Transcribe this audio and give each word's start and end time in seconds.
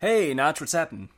Hey, 0.00 0.32
Notch, 0.32 0.62
what's 0.62 0.72
happening? 0.72 1.10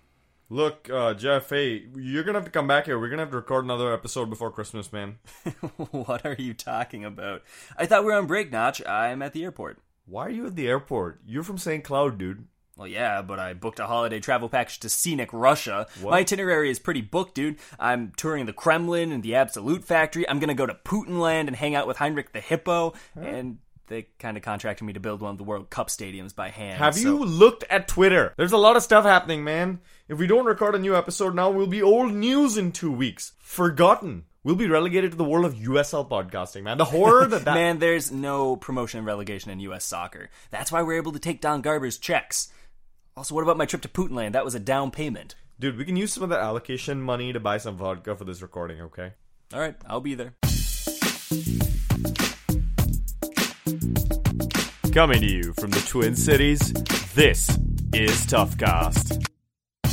Look, 0.51 0.91
uh, 0.91 1.15
Jeff, 1.15 1.49
hey, 1.49 1.87
you're 1.95 2.25
gonna 2.25 2.39
have 2.39 2.47
to 2.47 2.51
come 2.51 2.67
back 2.67 2.87
here. 2.87 2.99
We're 2.99 3.11
gonna 3.11 3.23
have 3.23 3.31
to 3.31 3.37
record 3.37 3.65
another 3.65 3.95
episode 3.95 4.29
before 4.29 4.51
Christmas, 4.51 4.93
man. 4.93 5.21
what 5.93 6.27
are 6.27 6.35
you 6.37 6.53
talking 6.53 7.05
about? 7.05 7.45
I 7.77 7.87
thought 7.87 8.03
we 8.03 8.07
were 8.07 8.19
on 8.19 8.27
break, 8.27 8.51
Notch. 8.51 8.85
I'm 8.85 9.23
at 9.23 9.35
the 9.35 9.45
airport. 9.45 9.79
Why 10.05 10.27
are 10.27 10.31
you 10.31 10.47
at 10.49 10.57
the 10.57 10.67
airport? 10.67 11.21
You're 11.25 11.45
from 11.45 11.59
St. 11.59 11.85
Cloud, 11.85 12.19
dude. 12.19 12.49
Well, 12.77 12.89
yeah, 12.89 13.23
but 13.23 13.39
I 13.39 13.53
booked 13.55 13.79
a 13.79 13.87
holiday 13.87 14.19
travel 14.19 14.49
package 14.49 14.81
to 14.81 14.89
scenic 14.89 15.33
Russia. 15.33 15.87
What? 16.01 16.11
My 16.11 16.19
itinerary 16.19 16.69
is 16.69 16.81
pretty 16.81 17.03
booked, 17.03 17.37
dude. 17.37 17.59
I'm 17.79 18.11
touring 18.17 18.47
the 18.47 18.53
Kremlin 18.53 19.13
and 19.13 19.23
the 19.23 19.37
Absolute 19.37 19.85
Factory. 19.85 20.29
I'm 20.29 20.41
gonna 20.41 20.55
go 20.55 20.67
to 20.67 20.75
Putinland 20.75 21.47
and 21.47 21.55
hang 21.55 21.77
out 21.77 21.87
with 21.87 21.99
Heinrich 21.99 22.33
the 22.33 22.41
Hippo. 22.41 22.95
And 23.15 23.59
they 23.93 24.07
kind 24.19 24.37
of 24.37 24.43
contracted 24.43 24.87
me 24.87 24.95
to 24.95 25.01
build 25.01 25.21
one 25.21 25.33
of 25.33 25.39
the 25.39 25.45
World 25.45 25.69
Cup 25.71 25.89
stadiums 25.89 26.35
by 26.35 26.49
hand. 26.49 26.79
Have 26.79 26.95
so- 26.95 27.01
you 27.01 27.25
looked 27.25 27.65
at 27.71 27.89
Twitter? 27.89 28.33
There's 28.37 28.53
a 28.53 28.57
lot 28.57 28.77
of 28.77 28.83
stuff 28.83 29.05
happening, 29.05 29.45
man. 29.45 29.81
If 30.09 30.19
we 30.19 30.27
don't 30.27 30.47
record 30.47 30.75
a 30.75 30.79
new 30.79 30.97
episode 30.97 31.35
now, 31.35 31.51
we'll 31.51 31.67
be 31.67 31.83
old 31.83 32.13
news 32.13 32.57
in 32.57 32.73
two 32.73 32.91
weeks. 32.91 33.33
Forgotten. 33.39 34.25
We'll 34.45 34.57
be 34.57 34.67
relegated 34.67 35.13
to 35.13 35.17
the 35.17 35.25
world 35.25 35.45
of 35.45 35.55
USL 35.55 36.09
podcasting, 36.09 36.65
man. 36.65 36.79
The 36.79 36.85
horror 36.87 37.27
that 37.27 37.45
that. 37.45 37.55
Man, 37.55 37.79
there's 37.79 38.11
no 38.11 38.57
promotion 38.57 38.99
and 38.99 39.07
relegation 39.07 39.51
in 39.53 39.61
U.S. 39.61 39.85
soccer. 39.85 40.31
That's 40.51 40.73
why 40.73 40.83
we're 40.83 40.97
able 40.97 41.13
to 41.13 41.21
take 41.21 41.41
Don 41.41 41.61
Garber's 41.61 41.99
checks. 41.99 42.49
Also, 43.17 43.35
what 43.35 43.43
about 43.43 43.59
my 43.59 43.67
trip 43.67 43.83
to 43.83 43.89
Putinland? 43.89 44.33
That 44.33 44.45
was 44.45 44.55
a 44.55 44.61
down 44.61 44.91
payment. 44.91 45.37
Dude, 45.61 45.77
we 45.77 45.85
can 45.85 45.97
use 45.97 46.13
some 46.13 46.25
of 46.25 46.31
that 46.31 46.41
allocation 46.41 47.01
money 47.01 47.33
to 47.33 47.39
buy 47.39 47.59
some 47.59 47.77
vodka 47.77 48.17
for 48.17 48.25
this 48.25 48.43
recording, 48.43 48.81
okay? 48.81 49.13
All 49.55 49.61
right, 49.61 49.77
I'll 49.87 50.01
be 50.01 50.15
there. 50.15 50.35
Coming 54.93 55.21
to 55.21 55.27
you 55.27 55.53
from 55.55 55.71
the 55.71 55.83
Twin 55.89 56.15
Cities, 56.17 56.73
this 57.15 57.49
is 57.93 58.27
Toughcast. 58.27 59.27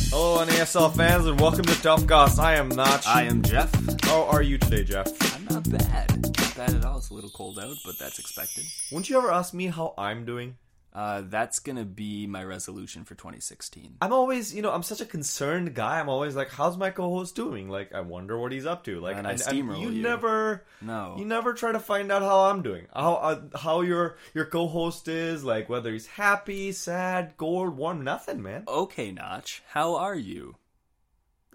Hello, 0.10 0.46
NASL 0.46 0.96
fans, 0.96 1.26
and 1.26 1.40
welcome 1.40 1.64
to 1.64 1.72
Toughcast. 1.72 2.40
I 2.40 2.56
am 2.56 2.70
Notch. 2.70 3.08
I 3.08 3.24
am 3.24 3.42
Jeff. 3.42 3.72
How 4.04 4.24
are 4.26 4.42
you 4.42 4.58
today, 4.58 4.84
Jeff? 4.84 5.08
I'm 5.36 5.46
not 5.46 5.70
bad. 5.70 6.22
Not 6.22 6.56
bad 6.58 6.74
at 6.74 6.86
all. 6.86 6.98
It's 6.98 7.10
a 7.10 7.14
little 7.14 7.30
cold 7.30 7.60
out, 7.60 7.78
but 7.86 7.98
that's 7.98 8.20
expected. 8.20 8.66
Wouldn't 8.92 9.10
you 9.10 9.18
ever 9.18 9.32
ask 9.32 9.54
me 9.54 9.68
how 9.68 9.94
I'm 9.98 10.26
doing? 10.26 10.58
Uh, 10.92 11.22
that's 11.28 11.60
gonna 11.60 11.86
be 11.86 12.26
my 12.26 12.44
resolution 12.44 13.04
for 13.04 13.14
2016. 13.14 13.98
I'm 14.02 14.12
always, 14.12 14.54
you 14.56 14.64
know, 14.64 14.72
I'm 14.72 14.82
such 14.82 15.02
a 15.02 15.06
concerned 15.06 15.76
guy. 15.76 16.00
I'm 16.00 16.10
always 16.10 16.36
like, 16.36 16.50
how's 16.50 16.78
my 16.78 16.90
co-host 16.90 17.36
doing? 17.36 17.70
Like, 17.70 17.94
I 17.94 18.02
wonder 18.02 18.40
what 18.40 18.52
he's 18.52 18.66
up 18.66 18.84
to. 18.86 19.00
Like, 19.00 19.16
And 19.16 19.28
I 19.28 19.32
and 19.34 19.40
steamroll 19.40 19.80
you 19.80 19.90
you. 19.92 20.02
never, 20.02 20.66
No. 20.82 21.16
you 21.20 21.26
never 21.26 21.54
try 21.54 21.72
to 21.72 21.80
find 21.80 22.12
out 22.12 22.24
how 22.24 22.46
I'm 22.50 22.64
doing, 22.64 22.88
how 22.94 23.14
uh, 23.16 23.42
how 23.56 23.82
your 23.82 24.18
your 24.34 24.46
co-host 24.46 25.08
is, 25.08 25.44
like 25.44 25.70
whether 25.70 25.92
he's 25.92 26.08
happy, 26.08 26.72
sad, 26.72 27.36
cold, 27.38 27.78
warm, 27.78 28.04
nothing, 28.04 28.42
man. 28.42 28.64
Okay, 28.68 29.12
Notch. 29.12 29.62
How 29.68 29.96
are 29.96 30.16
you? 30.16 30.56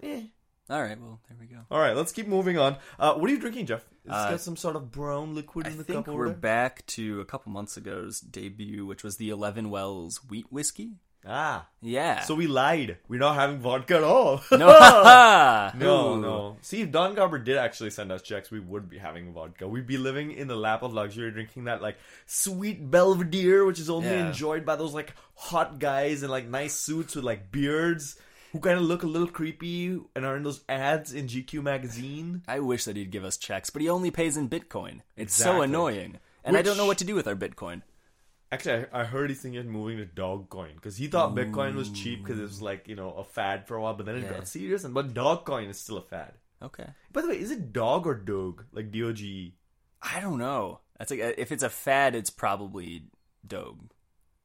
Eh. 0.01 0.27
All 0.69 0.81
right. 0.81 0.99
Well, 0.99 1.19
there 1.27 1.37
we 1.39 1.45
go. 1.45 1.59
All 1.69 1.79
right, 1.79 1.95
let's 1.95 2.11
keep 2.11 2.27
moving 2.27 2.57
on. 2.57 2.77
Uh, 2.97 3.13
what 3.13 3.29
are 3.29 3.33
you 3.33 3.39
drinking, 3.39 3.67
Jeff? 3.67 3.81
Is 4.03 4.11
Uh, 4.11 4.31
got 4.31 4.41
some 4.41 4.55
sort 4.57 4.75
of 4.75 4.91
brown 4.91 5.35
liquid 5.35 5.67
I 5.67 5.71
in 5.71 5.77
the 5.77 5.83
think 5.83 6.05
cup 6.05 6.15
we're 6.15 6.27
there? 6.29 6.35
back 6.37 6.85
to 6.87 7.21
a 7.21 7.25
couple 7.25 7.51
months 7.51 7.77
ago's 7.77 8.19
debut, 8.19 8.85
which 8.85 9.03
was 9.03 9.17
the 9.17 9.29
Eleven 9.29 9.69
Wells 9.69 10.21
wheat 10.27 10.47
whiskey. 10.51 10.93
Ah, 11.27 11.67
Yeah. 11.81 12.21
so 12.21 12.35
we 12.35 12.45
lied. 12.45 12.97
We're 13.07 13.19
not 13.19 13.33
having 13.35 13.57
vodka 13.59 13.95
at 13.97 14.03
all. 14.03 14.41
no! 14.51 15.71
No, 15.75 16.13
Ooh. 16.13 16.21
no. 16.21 16.57
See, 16.61 16.81
if 16.81 16.91
Don 16.91 17.15
Garber 17.15 17.39
did 17.39 17.57
actually 17.57 17.89
send 17.89 18.11
us 18.11 18.21
checks, 18.21 18.51
we 18.51 18.59
would 18.59 18.89
be 18.89 18.99
having 18.99 19.33
vodka. 19.33 19.67
We'd 19.67 19.87
be 19.87 19.97
living 19.97 20.31
in 20.31 20.47
the 20.47 20.55
lap 20.55 20.83
of 20.83 20.93
luxury, 20.93 21.31
drinking 21.31 21.63
that 21.65 21.81
like 21.81 21.97
sweet 22.27 22.89
Belvedere, 22.91 23.65
which 23.65 23.79
is 23.79 23.89
only 23.89 24.09
Yeah. 24.09 24.27
enjoyed 24.27 24.65
by 24.65 24.75
those 24.75 24.93
like 24.93 25.13
hot 25.35 25.79
guys 25.79 26.21
in 26.23 26.29
like 26.29 26.47
nice 26.47 26.75
suits 26.75 27.15
with 27.15 27.25
like 27.25 27.51
beards 27.51 28.17
who 28.55 28.61
kind 28.61 28.77
of 28.79 28.85
look 28.85 29.03
a 29.03 29.07
little 29.07 29.27
creepy 29.27 29.99
and 30.15 30.25
are 30.25 30.37
in 30.37 30.43
those 30.43 30.63
ads 30.69 31.13
in 31.13 31.27
GQ 31.27 31.61
magazine. 31.61 32.41
I 32.47 32.61
wish 32.61 32.85
that 32.85 32.95
he'd 32.95 33.11
give 33.11 33.25
us 33.25 33.35
checks, 33.35 33.69
but 33.69 33.81
he 33.81 33.89
only 33.89 34.11
pays 34.11 34.37
in 34.37 34.47
Bitcoin. 34.47 35.01
It's 35.17 35.35
so 35.35 35.61
annoying, 35.61 36.19
and 36.45 36.55
I 36.55 36.61
don't 36.61 36.77
know 36.77 36.85
what 36.85 36.97
to 36.99 37.03
do 37.05 37.15
with 37.15 37.27
our 37.27 37.35
Bitcoin. 37.35 37.81
Actually, 38.53 38.85
I, 38.93 39.01
I 39.01 39.03
heard 39.03 39.29
he's 39.29 39.41
thinking 39.41 39.59
of 39.59 39.65
moving 39.65 39.97
to 39.97 40.05
Dogcoin 40.05 40.75
because 40.75 40.95
he 40.95 41.07
thought 41.07 41.35
Bitcoin 41.35 41.75
was 41.75 41.89
cheap 41.89 42.23
because 42.23 42.39
it 42.39 42.43
was 42.43 42.61
like 42.61 42.87
you 42.87 42.95
know 42.95 43.11
a 43.11 43.25
fad 43.25 43.67
for 43.67 43.75
a 43.75 43.81
while, 43.81 43.93
but 43.93 44.05
then 44.05 44.15
it 44.15 44.23
Yeah. 44.23 44.31
got 44.35 44.47
serious. 44.47 44.85
And 44.85 44.93
but 44.93 45.13
Dogcoin 45.13 45.69
is 45.69 45.77
still 45.77 45.97
a 45.97 46.01
fad. 46.01 46.31
Okay. 46.63 46.87
By 47.11 47.23
the 47.23 47.27
way, 47.27 47.39
is 47.39 47.51
it 47.51 47.73
dog 47.73 48.07
or 48.07 48.15
dog? 48.15 48.63
Like 48.71 48.89
D 48.89 49.03
O 49.03 49.11
G 49.11 49.25
E? 49.25 49.55
I 50.01 50.21
don't 50.21 50.37
know. 50.39 50.79
That's 50.97 51.11
like 51.11 51.19
uh, 51.19 51.33
if 51.37 51.51
it's 51.51 51.63
a 51.63 51.69
fad, 51.69 52.15
it's 52.15 52.29
probably 52.29 53.03
Doge. 53.45 53.91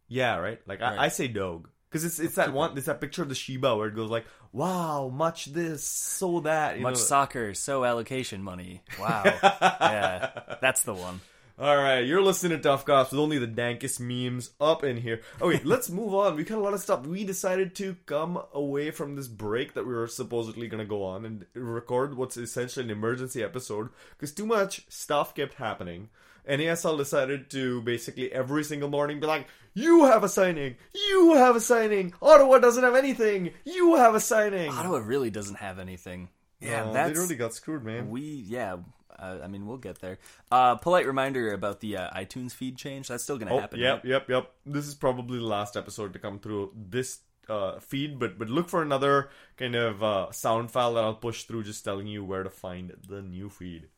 Yeah, 0.08 0.36
right. 0.38 0.60
Like 0.66 0.80
Right. 0.80 0.98
I, 0.98 1.04
I 1.04 1.08
say 1.08 1.28
dog 1.28 1.68
because 1.90 2.04
it's 2.04 2.20
it's 2.20 2.36
that 2.36 2.52
one. 2.52 2.76
It's 2.76 2.86
that 2.86 3.00
picture 3.00 3.22
of 3.22 3.28
the 3.28 3.34
Shiba 3.34 3.76
where 3.76 3.88
it 3.88 3.96
goes 3.96 4.10
like, 4.10 4.24
"Wow, 4.52 5.08
much 5.08 5.46
this, 5.46 5.82
so 5.84 6.40
that." 6.40 6.76
You 6.76 6.82
Much 6.82 6.94
know? 6.94 7.00
soccer, 7.00 7.54
so 7.54 7.84
allocation 7.84 8.42
money. 8.42 8.82
Wow. 8.98 9.22
yeah, 9.42 10.30
that's 10.60 10.82
the 10.82 10.94
one. 10.94 11.20
All 11.58 11.76
right, 11.76 12.00
you're 12.00 12.22
listening 12.22 12.56
to 12.56 12.62
Tough 12.62 12.86
Cops 12.86 13.10
with 13.10 13.20
only 13.20 13.36
the 13.36 13.46
dankest 13.46 14.00
memes 14.00 14.50
up 14.58 14.82
in 14.82 14.96
here. 14.96 15.20
Oh, 15.42 15.50
okay, 15.50 15.60
let's 15.62 15.90
move 15.90 16.14
on. 16.14 16.36
We 16.36 16.44
got 16.44 16.56
a 16.56 16.62
lot 16.62 16.72
of 16.72 16.80
stuff. 16.80 17.04
We 17.06 17.22
decided 17.22 17.74
to 17.74 17.96
come 18.06 18.40
away 18.54 18.90
from 18.90 19.14
this 19.14 19.28
break 19.28 19.74
that 19.74 19.86
we 19.86 19.92
were 19.92 20.06
supposedly 20.06 20.68
going 20.68 20.82
to 20.82 20.88
go 20.88 21.04
on 21.04 21.26
and 21.26 21.44
record 21.52 22.16
what's 22.16 22.38
essentially 22.38 22.86
an 22.86 22.90
emergency 22.90 23.42
episode 23.42 23.90
because 24.12 24.32
too 24.32 24.46
much 24.46 24.86
stuff 24.88 25.34
kept 25.34 25.54
happening. 25.54 26.08
NASL 26.48 26.96
decided 26.98 27.50
to 27.50 27.82
basically 27.82 28.32
every 28.32 28.64
single 28.64 28.88
morning 28.88 29.20
be 29.20 29.26
like, 29.26 29.46
"You 29.74 30.04
have 30.06 30.24
a 30.24 30.28
signing. 30.28 30.76
You 31.08 31.34
have 31.34 31.56
a 31.56 31.60
signing. 31.60 32.12
Ottawa 32.22 32.58
doesn't 32.58 32.82
have 32.82 32.94
anything. 32.96 33.52
You 33.64 33.96
have 33.96 34.14
a 34.14 34.20
signing." 34.20 34.70
Ottawa 34.70 34.98
really 34.98 35.30
doesn't 35.30 35.56
have 35.56 35.78
anything. 35.78 36.28
Yeah, 36.60 36.84
No, 36.84 36.92
that's 36.92 37.12
they 37.14 37.18
really 37.20 37.36
got 37.36 37.54
screwed, 37.54 37.84
man. 37.84 38.10
we. 38.10 38.20
Yeah, 38.22 38.76
uh, 39.18 39.38
I 39.42 39.46
mean 39.46 39.66
we'll 39.66 39.78
get 39.78 40.00
there. 40.00 40.18
Uh, 40.52 40.76
polite 40.76 41.06
reminder 41.06 41.52
about 41.52 41.80
the 41.80 41.96
uh, 41.96 42.10
iTunes 42.10 42.52
feed 42.52 42.76
change. 42.76 43.08
That's 43.08 43.22
still 43.24 43.38
gonna 43.38 43.54
Oh, 43.54 43.60
happen. 43.60 43.80
yep, 43.80 43.96
right? 43.96 44.04
yep, 44.04 44.28
yep. 44.28 44.52
This 44.66 44.86
is 44.86 44.94
probably 44.94 45.38
the 45.38 45.44
last 45.46 45.76
episode 45.76 46.12
to 46.12 46.18
come 46.18 46.38
through 46.38 46.72
this 46.76 47.20
uh, 47.48 47.80
feed, 47.80 48.18
but 48.18 48.38
but 48.38 48.48
look 48.48 48.68
for 48.68 48.82
another 48.82 49.30
kind 49.56 49.74
of 49.74 50.02
uh, 50.02 50.30
sound 50.32 50.70
file 50.70 50.94
that 50.94 51.02
I'll 51.04 51.14
push 51.14 51.44
through, 51.44 51.64
just 51.64 51.84
telling 51.84 52.06
you 52.06 52.22
where 52.24 52.42
to 52.42 52.50
find 52.50 52.92
the 53.08 53.22
new 53.22 53.48
feed. 53.48 53.88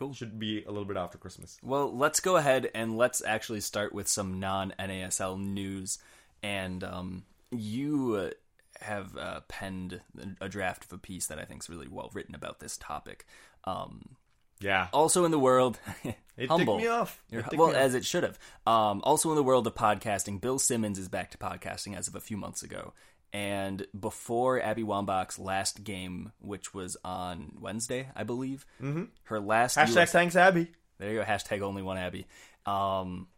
Cool. 0.00 0.14
Should 0.14 0.38
be 0.38 0.64
a 0.64 0.70
little 0.70 0.86
bit 0.86 0.96
after 0.96 1.18
Christmas. 1.18 1.58
Well, 1.62 1.94
let's 1.94 2.20
go 2.20 2.36
ahead 2.36 2.70
and 2.74 2.96
let's 2.96 3.22
actually 3.22 3.60
start 3.60 3.92
with 3.92 4.08
some 4.08 4.40
non 4.40 4.72
NASL 4.80 5.38
news. 5.38 5.98
And 6.42 6.82
um, 6.82 7.24
you 7.50 8.14
uh, 8.14 8.30
have 8.82 9.14
uh, 9.14 9.40
penned 9.46 10.00
a 10.40 10.48
draft 10.48 10.86
of 10.86 10.92
a 10.94 10.98
piece 10.98 11.26
that 11.26 11.38
I 11.38 11.44
think 11.44 11.62
is 11.62 11.68
really 11.68 11.86
well 11.86 12.10
written 12.14 12.34
about 12.34 12.60
this 12.60 12.78
topic. 12.78 13.26
Um, 13.64 14.16
Yeah, 14.58 14.88
also 14.90 15.26
in 15.26 15.32
the 15.32 15.38
world, 15.38 15.78
it 16.38 16.48
humble. 16.48 16.78
me 16.78 16.86
off. 16.86 17.22
It 17.30 17.44
well, 17.54 17.68
me 17.68 17.74
off. 17.74 17.80
as 17.80 17.94
it 17.94 18.06
should 18.06 18.22
have. 18.22 18.38
Um, 18.66 19.02
also 19.04 19.28
in 19.28 19.36
the 19.36 19.42
world 19.42 19.66
of 19.66 19.74
podcasting, 19.74 20.40
Bill 20.40 20.58
Simmons 20.58 20.98
is 20.98 21.08
back 21.08 21.30
to 21.32 21.38
podcasting 21.38 21.94
as 21.94 22.08
of 22.08 22.14
a 22.14 22.20
few 22.20 22.38
months 22.38 22.62
ago. 22.62 22.94
And 23.32 23.86
before 23.98 24.60
Abby 24.60 24.82
Wambach's 24.82 25.38
last 25.38 25.84
game, 25.84 26.32
which 26.40 26.74
was 26.74 26.96
on 27.04 27.52
Wednesday, 27.60 28.08
I 28.16 28.24
believe, 28.24 28.66
mm-hmm. 28.82 29.04
her 29.24 29.40
last 29.40 29.76
hashtag 29.76 30.02
US 30.02 30.12
thanks 30.12 30.36
Abby. 30.36 30.68
there 30.98 31.12
you 31.12 31.18
go. 31.18 31.24
Hashtag 31.24 31.60
only 31.60 31.82
one 31.82 31.96
Abby. 31.96 32.26
Um, 32.66 33.28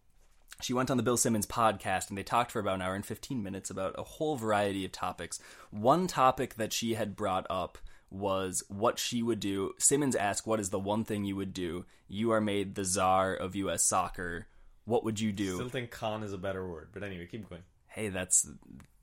she 0.63 0.73
went 0.73 0.91
on 0.91 0.97
the 0.97 1.03
Bill 1.03 1.17
Simmons 1.17 1.47
podcast 1.47 2.09
and 2.09 2.17
they 2.17 2.23
talked 2.23 2.53
for 2.53 2.61
about 2.61 2.77
an 2.77 2.83
hour 2.83 2.95
and 2.95 3.05
15 3.05 3.43
minutes 3.43 3.69
about 3.69 3.95
a 3.99 4.03
whole 4.03 4.37
variety 4.37 4.85
of 4.85 4.93
topics. 4.93 5.39
One 5.71 6.07
topic 6.07 6.55
that 6.55 6.73
she 6.73 6.95
had 6.95 7.17
brought 7.17 7.47
up 7.51 7.79
was 8.11 8.63
what 8.69 8.99
she 8.99 9.23
would 9.23 9.41
do. 9.41 9.73
Simmons 9.79 10.15
asked, 10.15 10.47
What 10.47 10.61
is 10.61 10.71
the 10.71 10.79
one 10.79 11.05
thing 11.05 11.25
you 11.25 11.37
would 11.37 11.53
do? 11.53 11.85
You 12.09 12.31
are 12.33 12.41
made 12.41 12.75
the 12.75 12.85
czar 12.85 13.35
of 13.35 13.57
U.S. 13.57 13.83
soccer. 13.85 14.47
What 14.85 15.05
would 15.05 15.19
you 15.19 15.33
do? 15.33 15.53
I 15.53 15.57
Still 15.57 15.69
think 15.69 15.91
con 15.91 16.23
is 16.23 16.33
a 16.33 16.39
better 16.39 16.67
word, 16.67 16.89
but 16.93 17.03
anyway, 17.03 17.27
keep 17.31 17.49
going. 17.49 17.63
hey, 17.89 18.09
that's 18.09 18.49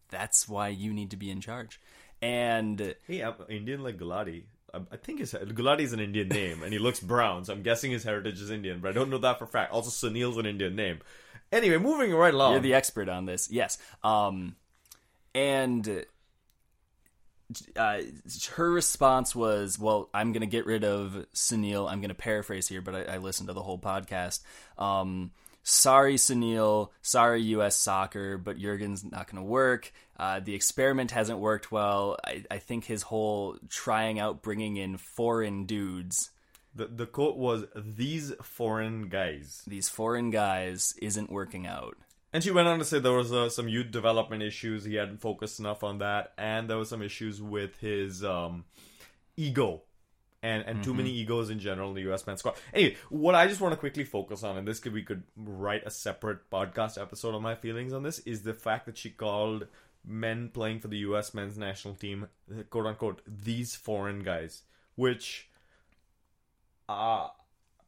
that's 0.10 0.48
why 0.48 0.70
you 0.70 0.94
need 0.94 1.12
to 1.12 1.18
be 1.18 1.30
in 1.30 1.42
charge. 1.42 1.80
And 2.22 2.96
Hey, 3.08 3.22
I'm 3.22 3.36
Indian 3.50 3.84
like 3.84 3.98
Gulati. 3.98 4.44
I 4.74 4.98
think 4.98 5.20
his 5.20 5.34
Gulati 5.34 5.82
is 5.82 5.94
an 5.94 6.00
Indian 6.00 6.28
name, 6.30 6.64
and 6.64 6.72
he 6.72 6.80
looks 6.80 7.00
brown, 7.00 7.46
so 7.46 7.54
I'm 7.54 7.64
guessing 7.64 7.92
his 7.92 8.04
heritage 8.04 8.40
is 8.40 8.52
Indian, 8.52 8.80
but 8.80 8.90
I 8.90 8.94
don't 8.94 9.10
know 9.10 9.18
that 9.20 9.40
for 9.40 9.46
a 9.46 9.48
fact. 9.48 9.72
Also, 9.72 9.90
Sunil's 9.90 10.38
an 10.38 10.46
Indian 10.46 10.76
name. 10.76 11.00
Anyway, 11.52 11.78
moving 11.78 12.14
right 12.14 12.34
along. 12.34 12.52
You're 12.52 12.62
the 12.62 12.76
expert 12.76 13.10
on 13.10 13.26
this. 13.26 13.50
Yes. 13.50 13.80
Um, 14.04 14.56
and 15.34 16.06
uh, 17.76 18.02
her 18.54 18.72
response 18.72 19.36
was, 19.36 19.80
"Well, 19.80 20.10
I'm 20.14 20.32
going 20.32 20.42
to 20.42 20.48
get 20.48 20.66
rid 20.66 20.84
of 20.84 21.26
Sunil. 21.34 21.90
I'm 21.90 22.02
going 22.02 22.10
to 22.10 22.16
paraphrase 22.16 22.68
here, 22.68 22.82
but 22.82 22.96
I, 22.96 23.16
I 23.16 23.18
listened 23.18 23.48
to 23.48 23.54
the 23.54 23.64
whole 23.64 23.80
podcast. 23.80 24.42
Um, 24.78 25.32
sorry, 25.70 26.16
Sunil. 26.16 26.90
Sorry, 27.02 27.42
U.S. 27.44 27.76
Soccer, 27.76 28.38
but 28.38 28.58
Jurgen's 28.58 29.04
not 29.04 29.32
going 29.32 29.44
to 29.44 29.50
work. 29.50 29.92
Uh, 30.18 30.40
the 30.40 30.56
experiment 30.56 31.12
hasn't 31.12 31.40
worked 31.40 31.72
well. 31.72 32.18
I, 32.26 32.44
I 32.52 32.58
think 32.58 32.86
his 32.86 33.04
whole 33.04 33.58
trying 33.70 34.20
out 34.20 34.42
bringing 34.42 34.78
in 34.78 34.98
foreign 34.98 35.66
dudes." 35.66 36.32
The 36.76 36.88
the 36.88 37.06
quote 37.06 37.38
was 37.38 37.66
these 37.76 38.34
foreign 38.42 39.10
guys. 39.10 39.64
These 39.66 39.90
foreign 39.90 40.30
guys 40.30 40.94
isn't 41.02 41.32
working 41.32 41.66
out. 41.66 41.98
And 42.32 42.44
she 42.44 42.52
went 42.52 42.68
on 42.68 42.78
to 42.78 42.86
say 42.86 43.00
there 43.00 43.12
was 43.12 43.34
uh, 43.34 43.50
some 43.50 43.68
youth 43.68 43.90
development 43.90 44.44
issues. 44.44 44.84
He 44.84 44.96
hadn't 44.96 45.22
focused 45.22 45.60
enough 45.60 45.84
on 45.84 45.98
that, 45.98 46.34
and 46.38 46.70
there 46.70 46.78
was 46.78 46.90
some 46.90 47.02
issues 47.02 47.42
with 47.42 47.80
his 47.80 48.24
um, 48.24 48.66
ego, 49.36 49.82
and 50.42 50.64
and 50.66 50.84
too 50.84 50.94
many 50.94 51.10
egos 51.12 51.50
in 51.50 51.60
general 51.60 51.90
in 51.90 51.96
the 51.96 52.02
U.S. 52.04 52.26
men's 52.26 52.40
squad. 52.40 52.56
Anyway, 52.74 52.96
what 53.10 53.36
I 53.36 53.48
just 53.48 53.62
want 53.62 53.74
to 53.74 53.78
quickly 53.78 54.04
focus 54.04 54.44
on, 54.44 54.58
and 54.58 54.68
this 54.68 54.80
could 54.80 54.94
we 54.94 55.04
could 55.04 55.24
write 55.36 55.86
a 55.86 55.92
separate 55.92 56.50
podcast 56.50 57.02
episode 57.02 57.36
on 57.36 57.42
my 57.42 57.56
feelings 57.56 57.94
on 57.94 58.04
this, 58.04 58.20
is 58.20 58.44
the 58.44 58.54
fact 58.54 58.86
that 58.86 58.98
she 58.98 59.10
called 59.10 59.68
men 60.06 60.50
playing 60.50 60.80
for 60.80 60.88
the 60.88 61.00
U.S. 61.00 61.34
men's 61.34 61.58
national 61.58 61.96
team, 61.96 62.28
quote 62.70 62.86
unquote, 62.86 63.22
these 63.28 63.76
foreign 63.76 64.24
guys, 64.24 64.64
which 64.96 65.50
uh 66.88 67.28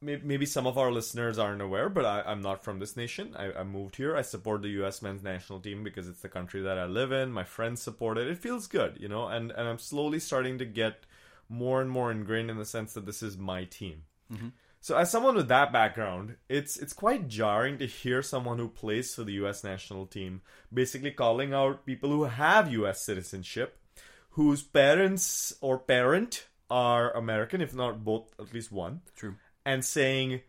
may- 0.02 0.20
maybe 0.22 0.44
some 0.44 0.66
of 0.66 0.76
our 0.76 0.92
listeners 0.92 1.38
aren't 1.38 1.62
aware, 1.62 1.88
but 1.88 2.04
I, 2.04 2.22
I'm 2.26 2.42
not 2.42 2.64
from 2.64 2.78
this 2.80 2.96
nation. 2.96 3.34
I, 3.36 3.52
I 3.52 3.64
moved 3.64 3.96
here. 3.96 4.16
I 4.16 4.22
support 4.22 4.62
the 4.62 4.68
U.S. 4.68 5.00
men's 5.00 5.22
national 5.22 5.60
team 5.60 5.82
because 5.82 6.08
it's 6.08 6.20
the 6.20 6.28
country 6.28 6.60
that 6.62 6.78
I 6.78 6.84
live 6.84 7.12
in. 7.12 7.32
My 7.32 7.44
friends 7.44 7.80
support 7.80 8.18
it. 8.18 8.28
It 8.28 8.38
feels 8.38 8.66
good, 8.66 8.98
you 9.00 9.08
know, 9.08 9.28
and, 9.28 9.50
and 9.52 9.68
I'm 9.68 9.78
slowly 9.78 10.18
starting 10.18 10.58
to 10.58 10.64
get 10.64 11.06
more 11.52 11.80
and 11.80 11.90
more 11.90 12.10
ingrained 12.10 12.50
in 12.50 12.56
the 12.56 12.64
sense 12.64 12.94
that 12.94 13.06
this 13.06 13.22
is 13.22 13.36
my 13.36 13.64
team. 13.64 14.04
Mm-hmm. 14.32 14.48
So 14.80 14.96
as 14.96 15.10
someone 15.10 15.36
with 15.36 15.48
that 15.48 15.72
background, 15.72 16.36
it's 16.48 16.76
it's 16.76 16.92
quite 16.92 17.28
jarring 17.28 17.78
to 17.78 17.86
hear 17.86 18.22
someone 18.22 18.58
who 18.58 18.68
plays 18.68 19.14
for 19.14 19.22
the 19.22 19.34
US 19.44 19.62
national 19.62 20.06
team 20.06 20.40
basically 20.72 21.12
calling 21.12 21.54
out 21.54 21.86
people 21.86 22.10
who 22.10 22.24
have 22.24 22.72
US 22.72 23.04
citizenship 23.04 23.78
whose 24.30 24.62
parents 24.62 25.52
or 25.60 25.78
parent 25.78 26.46
are 26.70 27.14
American 27.14 27.60
if 27.60 27.74
not 27.74 28.02
both 28.02 28.32
at 28.40 28.52
least 28.52 28.72
one 28.72 29.02
True. 29.14 29.36
and 29.64 29.84
saying 29.84 30.40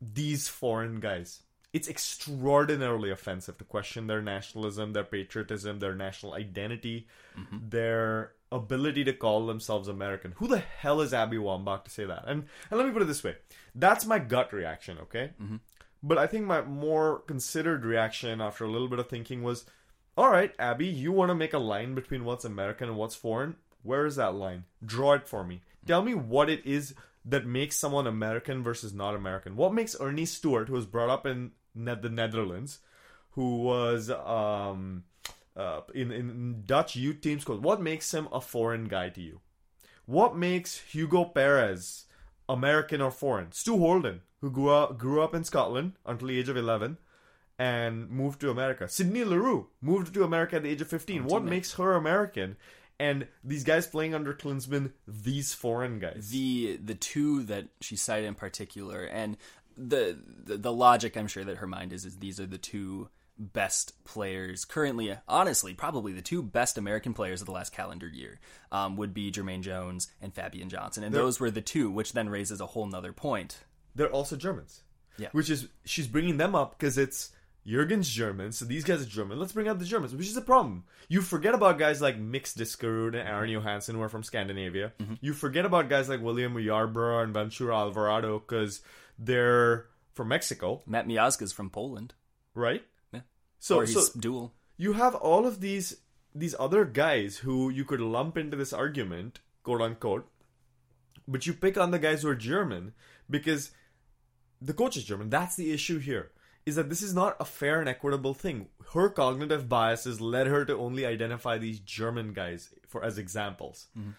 these 0.00 0.48
foreign 0.48 1.00
guys. 1.00 1.40
It's 1.72 1.88
extraordinarily 1.88 3.10
offensive 3.10 3.56
to 3.56 3.64
question 3.64 4.06
their 4.06 4.20
nationalism, 4.20 4.92
their 4.92 5.04
patriotism, 5.04 5.78
their 5.78 5.94
national 5.94 6.34
identity, 6.34 7.06
mm-hmm. 7.38 7.56
their 7.70 8.32
ability 8.52 9.04
to 9.04 9.12
call 9.12 9.46
themselves 9.46 9.88
American. 9.88 10.32
Who 10.36 10.46
the 10.46 10.58
hell 10.58 11.00
is 11.00 11.12
Abby 11.14 11.38
Wambach 11.38 11.84
to 11.84 11.90
say 11.90 12.04
that? 12.04 12.24
And 12.26 12.44
and 12.70 12.78
let 12.78 12.86
me 12.86 12.92
put 12.92 13.02
it 13.02 13.06
this 13.06 13.24
way: 13.24 13.36
that's 13.74 14.06
my 14.06 14.18
gut 14.18 14.52
reaction, 14.52 14.98
okay? 14.98 15.30
But 16.02 16.18
I 16.18 16.26
think 16.26 16.46
my 16.46 16.62
more 16.62 17.20
considered 17.20 17.84
reaction 17.84 18.40
after 18.40 18.64
a 18.64 18.70
little 18.70 18.88
bit 18.88 18.98
of 18.98 19.08
thinking 19.08 19.42
was, 19.42 19.64
all 20.16 20.30
right, 20.30 20.52
Abby, 20.58 20.86
you 20.86 21.12
want 21.12 21.30
to 21.30 21.34
make 21.34 21.54
a 21.54 21.58
line 21.58 21.94
between 21.94 22.24
what's 22.24 22.44
American 22.44 22.88
and 22.88 22.98
what's 22.98 23.14
foreign? 23.14 23.54
Where 23.82 24.04
is 24.04 24.16
that 24.16 24.34
line? 24.34 24.64
Draw 24.84 25.12
it 25.14 25.28
for 25.28 25.44
me. 25.44 25.62
Tell 25.86 26.02
me 26.02 26.14
what 26.14 26.50
it 26.50 26.64
is 26.66 26.94
that 27.24 27.46
makes 27.46 27.78
someone 27.78 28.06
American 28.06 28.62
versus 28.62 28.92
not 28.92 29.14
American. 29.14 29.56
What 29.56 29.72
makes 29.72 29.94
Earnie 30.00 30.26
Stewart, 30.26 30.68
who 30.68 30.74
was 30.74 30.86
brought 30.86 31.08
up 31.08 31.24
in 31.24 31.52
ne- 31.74 31.94
the 31.94 32.08
Netherlands, 32.08 32.80
who 33.30 33.62
was 33.62 34.10
um, 34.10 35.04
uh, 35.56 35.80
in 35.94 36.10
in 36.10 36.62
Dutch 36.66 36.96
youth 36.96 37.20
team 37.20 37.40
school, 37.40 37.58
what 37.58 37.80
makes 37.80 38.12
him 38.12 38.28
a 38.32 38.40
foreign 38.40 38.86
guy 38.86 39.08
to 39.10 39.20
you? 39.20 39.40
What 40.06 40.36
makes 40.36 40.78
Hugo 40.80 41.24
Perez 41.24 42.06
American 42.48 43.00
or 43.00 43.10
foreign? 43.10 43.52
Stu 43.52 43.78
Holden, 43.78 44.22
who 44.40 44.50
grew 44.50 44.70
up, 44.70 44.98
grew 44.98 45.22
up 45.22 45.34
in 45.34 45.44
Scotland 45.44 45.92
until 46.04 46.28
the 46.28 46.38
age 46.38 46.48
of 46.48 46.56
11 46.56 46.98
and 47.58 48.10
moved 48.10 48.40
to 48.40 48.50
America. 48.50 48.88
Sydney 48.88 49.24
Leroux 49.24 49.68
moved 49.80 50.12
to 50.14 50.24
America 50.24 50.56
at 50.56 50.64
the 50.64 50.70
age 50.70 50.80
of 50.80 50.88
15. 50.88 51.24
What 51.26 51.44
makes 51.44 51.74
her 51.74 51.94
American? 51.94 52.56
And 52.98 53.26
these 53.44 53.64
guys 53.64 53.86
playing 53.86 54.14
under 54.14 54.32
Klinsmann, 54.34 54.92
these 55.06 55.54
foreign 55.54 55.98
guys. 55.98 56.30
the 56.30 56.78
the 56.82 56.94
two 56.94 57.42
that 57.44 57.68
she 57.80 57.96
cited 57.96 58.26
in 58.28 58.34
particular 58.34 59.04
and 59.04 59.36
the, 59.76 60.18
the 60.44 60.58
the 60.58 60.72
logic 60.72 61.16
i'm 61.16 61.26
sure 61.26 61.44
that 61.44 61.56
her 61.56 61.66
mind 61.66 61.94
is 61.94 62.04
is 62.04 62.18
these 62.18 62.38
are 62.38 62.46
the 62.46 62.58
two 62.58 63.08
best 63.52 64.04
players 64.04 64.64
currently 64.64 65.16
honestly 65.26 65.74
probably 65.74 66.12
the 66.12 66.22
two 66.22 66.42
best 66.42 66.78
american 66.78 67.12
players 67.12 67.40
of 67.40 67.46
the 67.46 67.52
last 67.52 67.72
calendar 67.72 68.06
year 68.06 68.38
um, 68.70 68.96
would 68.96 69.12
be 69.12 69.32
jermaine 69.32 69.62
jones 69.62 70.08
and 70.20 70.32
fabian 70.32 70.68
johnson 70.68 71.02
and 71.02 71.14
those 71.14 71.40
were 71.40 71.50
the 71.50 71.60
two 71.60 71.90
which 71.90 72.12
then 72.12 72.28
raises 72.28 72.60
a 72.60 72.66
whole 72.66 72.86
nother 72.86 73.12
point 73.12 73.58
They're 73.94 74.10
also 74.10 74.36
Germans. 74.36 74.82
Yeah. 75.18 75.28
Which 75.32 75.50
is, 75.50 75.68
she's 75.84 76.06
bringing 76.06 76.38
them 76.38 76.54
up 76.54 76.78
because 76.78 76.96
it's 76.96 77.32
Jurgen's 77.66 78.08
German, 78.08 78.52
so 78.52 78.64
these 78.64 78.82
guys 78.84 79.02
are 79.02 79.06
German. 79.08 79.38
Let's 79.38 79.52
bring 79.52 79.68
up 79.68 79.78
the 79.78 79.84
Germans, 79.84 80.14
which 80.14 80.26
is 80.26 80.36
a 80.36 80.40
problem. 80.42 80.84
You 81.08 81.20
forget 81.20 81.54
about 81.54 81.78
guys 81.78 82.00
like 82.00 82.16
Mix 82.18 82.54
Diskerud 82.54 83.08
and 83.08 83.28
Aron 83.28 83.50
Johannsson, 83.50 83.94
who 83.94 84.02
are 84.02 84.08
from 84.08 84.22
Scandinavia. 84.22 84.92
You 85.20 85.34
forget 85.34 85.66
about 85.66 85.90
guys 85.90 86.08
like 86.08 86.22
William 86.22 86.54
Yarbrough 86.54 87.22
and 87.24 87.34
Ventura 87.34 87.76
Alvarado 87.76 88.38
because 88.38 88.80
they're 89.18 89.86
from 90.14 90.28
Mexico, 90.28 90.82
matt 90.86 91.06
miazga's 91.06 91.52
from 91.52 91.68
poland 91.70 92.14
right? 92.54 92.82
So, 93.62 93.78
or 93.78 93.84
he's 93.84 93.94
so 93.94 94.18
dual 94.18 94.52
you 94.82 94.94
have 94.94 95.14
all 95.14 95.46
of 95.46 95.60
these 95.60 95.98
these 96.34 96.56
other 96.58 96.84
guys 96.84 97.38
who 97.38 97.68
you 97.70 97.84
could 97.84 98.00
lump 98.00 98.36
into 98.38 98.56
this 98.56 98.72
argument, 98.72 99.38
quote 99.62 99.82
unquote, 99.82 100.28
but 101.28 101.46
you 101.46 101.52
pick 101.52 101.76
on 101.76 101.90
the 101.90 101.98
guys 101.98 102.22
who 102.22 102.28
are 102.28 102.34
German 102.34 102.92
because 103.28 103.70
the 104.60 104.72
coach 104.72 104.96
is 104.96 105.04
German. 105.04 105.30
That's 105.30 105.54
the 105.56 105.70
issue 105.70 105.98
here. 105.98 106.32
Is 106.64 106.76
that 106.76 106.88
this 106.88 107.02
is 107.02 107.14
not 107.14 107.36
a 107.38 107.44
fair 107.44 107.80
and 107.80 107.88
equitable 107.88 108.34
thing. 108.34 108.68
Her 108.92 109.08
cognitive 109.08 109.68
biases 109.68 110.20
led 110.20 110.46
her 110.46 110.64
to 110.64 110.76
only 110.76 111.04
identify 111.04 111.58
these 111.58 111.80
German 111.80 112.32
guys 112.32 112.70
for 112.88 113.04
as 113.04 113.18
examples. 113.18 113.86
Mm-hmm. 113.98 114.10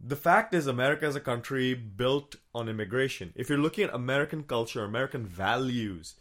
The 0.00 0.16
fact 0.16 0.54
is, 0.54 0.66
America 0.66 1.06
is 1.06 1.16
a 1.16 1.20
country 1.20 1.74
built 1.74 2.36
on 2.54 2.68
immigration. 2.68 3.32
If 3.34 3.48
you're 3.48 3.58
looking 3.58 3.84
at 3.84 3.94
American 3.94 4.44
culture, 4.44 4.84
American 4.84 5.26
values, 5.26 6.14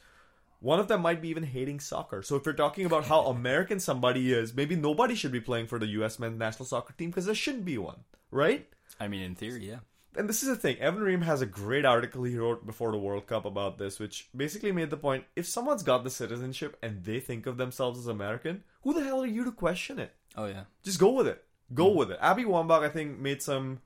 one 0.59 0.79
of 0.79 0.87
them 0.87 1.01
might 1.01 1.21
be 1.21 1.29
even 1.29 1.43
hating 1.43 1.79
soccer. 1.79 2.21
So 2.23 2.35
if 2.35 2.45
you're 2.45 2.53
talking 2.55 2.85
about 2.85 3.05
how 3.05 3.25
American 3.25 3.79
somebody 3.79 4.33
is, 4.33 4.53
maybe 4.55 4.75
nobody 4.75 5.13
should 5.15 5.31
be 5.31 5.39
playing 5.41 5.67
for 5.67 5.77
the 5.79 5.87
U.S. 5.99 6.17
men's 6.19 6.39
national 6.39 6.65
soccer 6.65 6.93
team 6.97 7.09
because 7.11 7.25
there 7.27 7.35
shouldn't 7.35 7.65
be 7.65 7.77
one, 7.77 8.01
right? 8.31 8.67
i 8.99 9.07
mean 9.07 9.21
in 9.21 9.35
theory 9.35 9.67
yeah 9.67 9.79
And 10.17 10.27
this 10.27 10.41
is 10.41 10.49
the 10.49 10.55
thing. 10.55 10.77
Evan 10.79 11.03
Ream 11.03 11.21
has 11.21 11.41
a 11.41 11.45
great 11.45 11.85
article 11.85 12.23
he 12.23 12.37
wrote 12.37 12.65
before 12.65 12.91
the 12.91 12.97
World 12.97 13.27
Cup 13.27 13.45
about 13.45 13.77
this, 13.77 13.99
which 13.99 14.29
basically 14.35 14.71
made 14.71 14.89
the 14.89 14.97
point: 14.97 15.25
if 15.35 15.45
someone's 15.45 15.83
got 15.83 16.03
the 16.03 16.09
citizenship 16.09 16.75
and 16.81 17.03
they 17.03 17.19
think 17.19 17.45
of 17.45 17.57
themselves 17.57 17.99
as 17.99 18.07
American, 18.07 18.63
who 18.81 18.93
the 18.95 19.03
hell 19.03 19.21
are 19.21 19.27
you 19.27 19.43
to 19.45 19.51
question 19.51 19.99
it? 19.99 20.13
oh 20.35 20.47
yeah 20.47 20.63
Just 20.83 20.99
go 20.99 21.11
with 21.11 21.27
it. 21.27 21.43
Go 21.73 21.89
with 21.89 22.09
it. 22.09 22.17
Abby 22.21 22.45
Wambach, 22.45 22.81
I 22.81 22.89
think, 22.89 23.19
made 23.19 23.41
some 23.43 23.79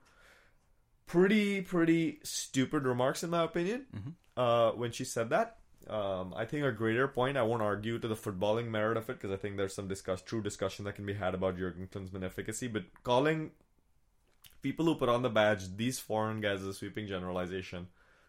pretty, 1.08 1.62
pretty 1.62 2.20
stupid 2.24 2.86
remarks, 2.86 3.24
in 3.24 3.30
my 3.32 3.44
opinion, 3.44 4.16
uh, 4.38 4.72
when 4.72 4.92
she 4.92 5.04
said 5.04 5.30
that. 5.32 5.58
Um, 5.90 6.34
I 6.36 6.46
think 6.46 6.64
a 6.64 6.72
greater 6.72 7.08
point, 7.08 7.38
I 7.38 7.44
won't 7.44 7.62
argue 7.62 8.00
to 8.00 8.08
the 8.08 8.16
footballing 8.16 8.70
merit 8.70 8.98
of 8.98 9.10
it 9.10 9.20
because 9.20 9.32
I 9.32 9.38
think 9.38 9.58
there's 9.58 9.74
some 9.74 9.88
discuss, 9.88 10.22
true 10.22 10.42
discussion 10.42 10.86
that 10.86 10.96
can 10.96 11.06
be 11.06 11.14
had 11.14 11.34
about 11.34 11.58
Jurgen 11.58 11.90
Klinsmann 11.92 12.24
efficacy, 12.24 12.68
but 12.68 12.84
calling 13.04 13.52
people 14.62 14.86
who 14.86 14.96
put 14.96 15.10
on 15.10 15.22
the 15.22 15.30
badge 15.30 15.76
these 15.76 16.00
foreign 16.00 16.40
guys 16.40 16.62
as 16.62 16.68
a 16.68 16.74
sweeping 16.74 17.08
generalization 17.08 17.88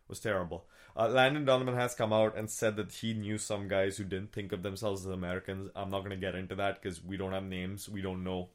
was 0.09 0.19
terrible. 0.19 0.65
Uh, 0.97 1.09
Landon 1.09 1.45
Donovan 1.45 1.75
has 1.75 1.95
come 1.95 2.13
out 2.13 2.37
and 2.37 2.51
said 2.51 2.77
that 2.77 2.93
he 2.93 3.15
knew 3.15 3.39
some 3.39 3.69
guys 3.69 3.97
who 3.97 4.05
didn't 4.05 4.33
think 4.33 4.53
of 4.53 4.63
themselves 4.63 5.07
as 5.07 5.13
Americans. 5.13 5.71
I'm 5.77 5.91
not 5.91 6.01
going 6.01 6.11
to 6.11 6.17
get 6.17 6.35
into 6.35 6.55
that 6.57 6.83
because 6.83 7.03
we 7.03 7.17
don't 7.17 7.33
have 7.33 7.45
names. 7.45 7.89
We 7.89 8.03
don't 8.03 8.25
know 8.25 8.49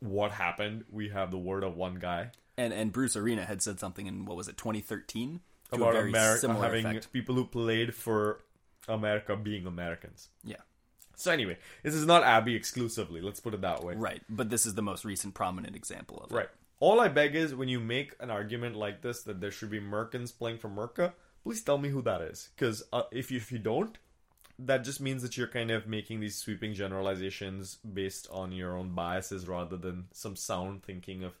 what 0.00 0.32
happened. 0.32 0.84
We 0.90 1.10
have 1.10 1.30
the 1.30 1.38
word 1.38 1.64
of 1.64 1.76
one 1.76 1.96
guy 1.96 2.30
and 2.60 2.72
and 2.74 2.92
bruce 2.92 3.16
arena 3.16 3.44
had 3.44 3.62
said 3.62 3.80
something 3.80 4.06
in 4.06 4.24
what 4.26 4.36
was 4.36 4.46
it 4.48 4.56
2013 4.56 5.40
to 5.40 5.40
a 5.40 5.49
about 5.72 5.96
America 5.96 6.52
having 6.54 6.86
effect. 6.86 7.12
people 7.12 7.34
who 7.34 7.44
played 7.44 7.94
for 7.94 8.40
America 8.88 9.36
being 9.36 9.66
Americans. 9.66 10.28
yeah 10.44 10.56
So 11.16 11.30
anyway, 11.30 11.58
this 11.82 11.94
is 11.94 12.06
not 12.06 12.22
Abby 12.24 12.54
exclusively. 12.54 13.20
Let's 13.20 13.40
put 13.40 13.54
it 13.54 13.60
that 13.60 13.84
way. 13.84 13.94
Right, 13.94 14.22
but 14.28 14.50
this 14.50 14.66
is 14.66 14.74
the 14.74 14.82
most 14.82 15.04
recent 15.04 15.34
prominent 15.34 15.76
example 15.76 16.18
of 16.18 16.32
it. 16.32 16.34
Right. 16.34 16.48
All 16.80 16.98
I 16.98 17.08
beg 17.08 17.36
is 17.36 17.54
when 17.54 17.68
you 17.68 17.78
make 17.78 18.14
an 18.20 18.30
argument 18.30 18.74
like 18.74 19.02
this 19.02 19.22
that 19.24 19.40
there 19.40 19.50
should 19.50 19.70
be 19.70 19.80
Merkins 19.80 20.36
playing 20.36 20.58
for 20.58 20.70
Merca, 20.70 21.12
please 21.44 21.62
tell 21.62 21.76
me 21.76 21.90
who 21.90 22.00
that 22.02 22.22
is. 22.22 22.48
Because 22.56 22.82
uh, 22.92 23.02
if 23.12 23.30
you 23.30 23.36
if 23.36 23.52
you 23.52 23.58
don't, 23.58 23.98
that 24.58 24.84
just 24.84 25.00
means 25.00 25.22
that 25.22 25.36
you're 25.36 25.46
kind 25.46 25.70
of 25.70 25.86
making 25.86 26.20
these 26.20 26.36
sweeping 26.36 26.72
generalizations 26.74 27.76
based 27.76 28.28
on 28.30 28.52
your 28.52 28.76
own 28.76 28.90
biases 28.90 29.46
rather 29.46 29.76
than 29.76 30.06
some 30.12 30.36
sound 30.36 30.82
thinking 30.82 31.22
of 31.22 31.34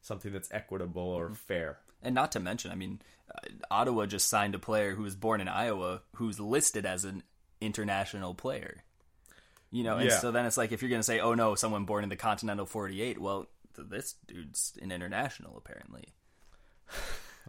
something 0.00 0.32
that's 0.32 0.52
equitable 0.52 1.02
or 1.02 1.34
fair. 1.34 1.78
And 2.04 2.14
not 2.14 2.32
to 2.32 2.40
mention, 2.40 2.70
I 2.70 2.74
mean, 2.74 3.00
uh, 3.34 3.48
Ottawa 3.70 4.06
just 4.06 4.28
signed 4.28 4.54
a 4.54 4.58
player 4.58 4.94
who 4.94 5.02
was 5.02 5.16
born 5.16 5.40
in 5.40 5.48
Iowa 5.48 6.02
who's 6.16 6.38
listed 6.38 6.84
as 6.86 7.04
an 7.04 7.22
international 7.60 8.34
player. 8.34 8.84
You 9.70 9.82
know, 9.82 9.96
and 9.96 10.08
Yeah. 10.10 10.18
so 10.18 10.30
then 10.30 10.46
it's 10.46 10.56
like 10.56 10.70
if 10.70 10.82
you're 10.82 10.90
going 10.90 11.00
to 11.00 11.02
say, 11.04 11.18
"Oh 11.20 11.34
no, 11.34 11.54
someone 11.56 11.84
born 11.84 12.04
in 12.04 12.10
the 12.10 12.16
Continental 12.16 12.66
48," 12.66 13.18
well, 13.18 13.46
th- 13.74 13.88
this 13.88 14.14
dude's 14.26 14.72
an 14.80 14.92
international 14.92 15.56
apparently. 15.56 16.04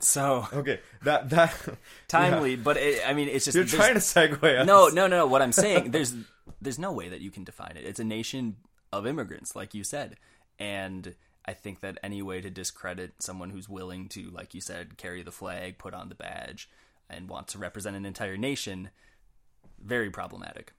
So 0.02 0.46
Okay, 0.52 0.82
that 1.04 1.30
that 1.30 1.56
timely, 2.10 2.58
but 2.58 2.76
it, 2.76 3.02
I 3.08 3.14
mean, 3.14 3.30
it's 3.30 3.46
just 3.46 3.56
You're 3.56 3.64
trying 3.66 3.94
to 3.94 4.02
segue. 4.02 4.60
Us. 4.60 4.68
no, 4.68 4.90
no, 4.90 5.08
no. 5.08 5.26
What 5.26 5.42
I'm 5.42 5.54
saying, 5.54 5.92
there's 5.92 6.14
there's 6.62 6.78
no 6.78 6.92
way 6.92 7.08
that 7.08 7.22
you 7.22 7.32
can 7.32 7.46
define 7.46 7.78
it. 7.78 7.86
It's 7.86 8.00
a 8.02 8.04
nation 8.04 8.58
of 8.92 9.08
immigrants, 9.08 9.56
like 9.56 9.74
you 9.74 9.86
said, 9.86 10.18
and 10.60 11.16
I 11.48 11.54
think 11.54 11.82
that 11.82 12.00
any 12.02 12.22
way 12.22 12.42
to 12.42 12.50
discredit 12.50 13.22
someone 13.22 13.52
who's 13.52 13.70
willing 13.70 14.08
to, 14.10 14.30
like 14.32 14.54
you 14.54 14.62
said, 14.62 14.98
carry 14.98 15.22
the 15.24 15.32
flag, 15.32 15.78
put 15.78 15.94
on 15.94 16.10
the 16.10 16.16
badge, 16.16 16.70
and 17.10 17.30
want 17.30 17.48
to 17.50 17.60
represent 17.60 17.96
an 17.96 18.06
entire 18.06 18.38
nation, 18.38 18.90
very 19.80 20.10
problematic. 20.10 20.74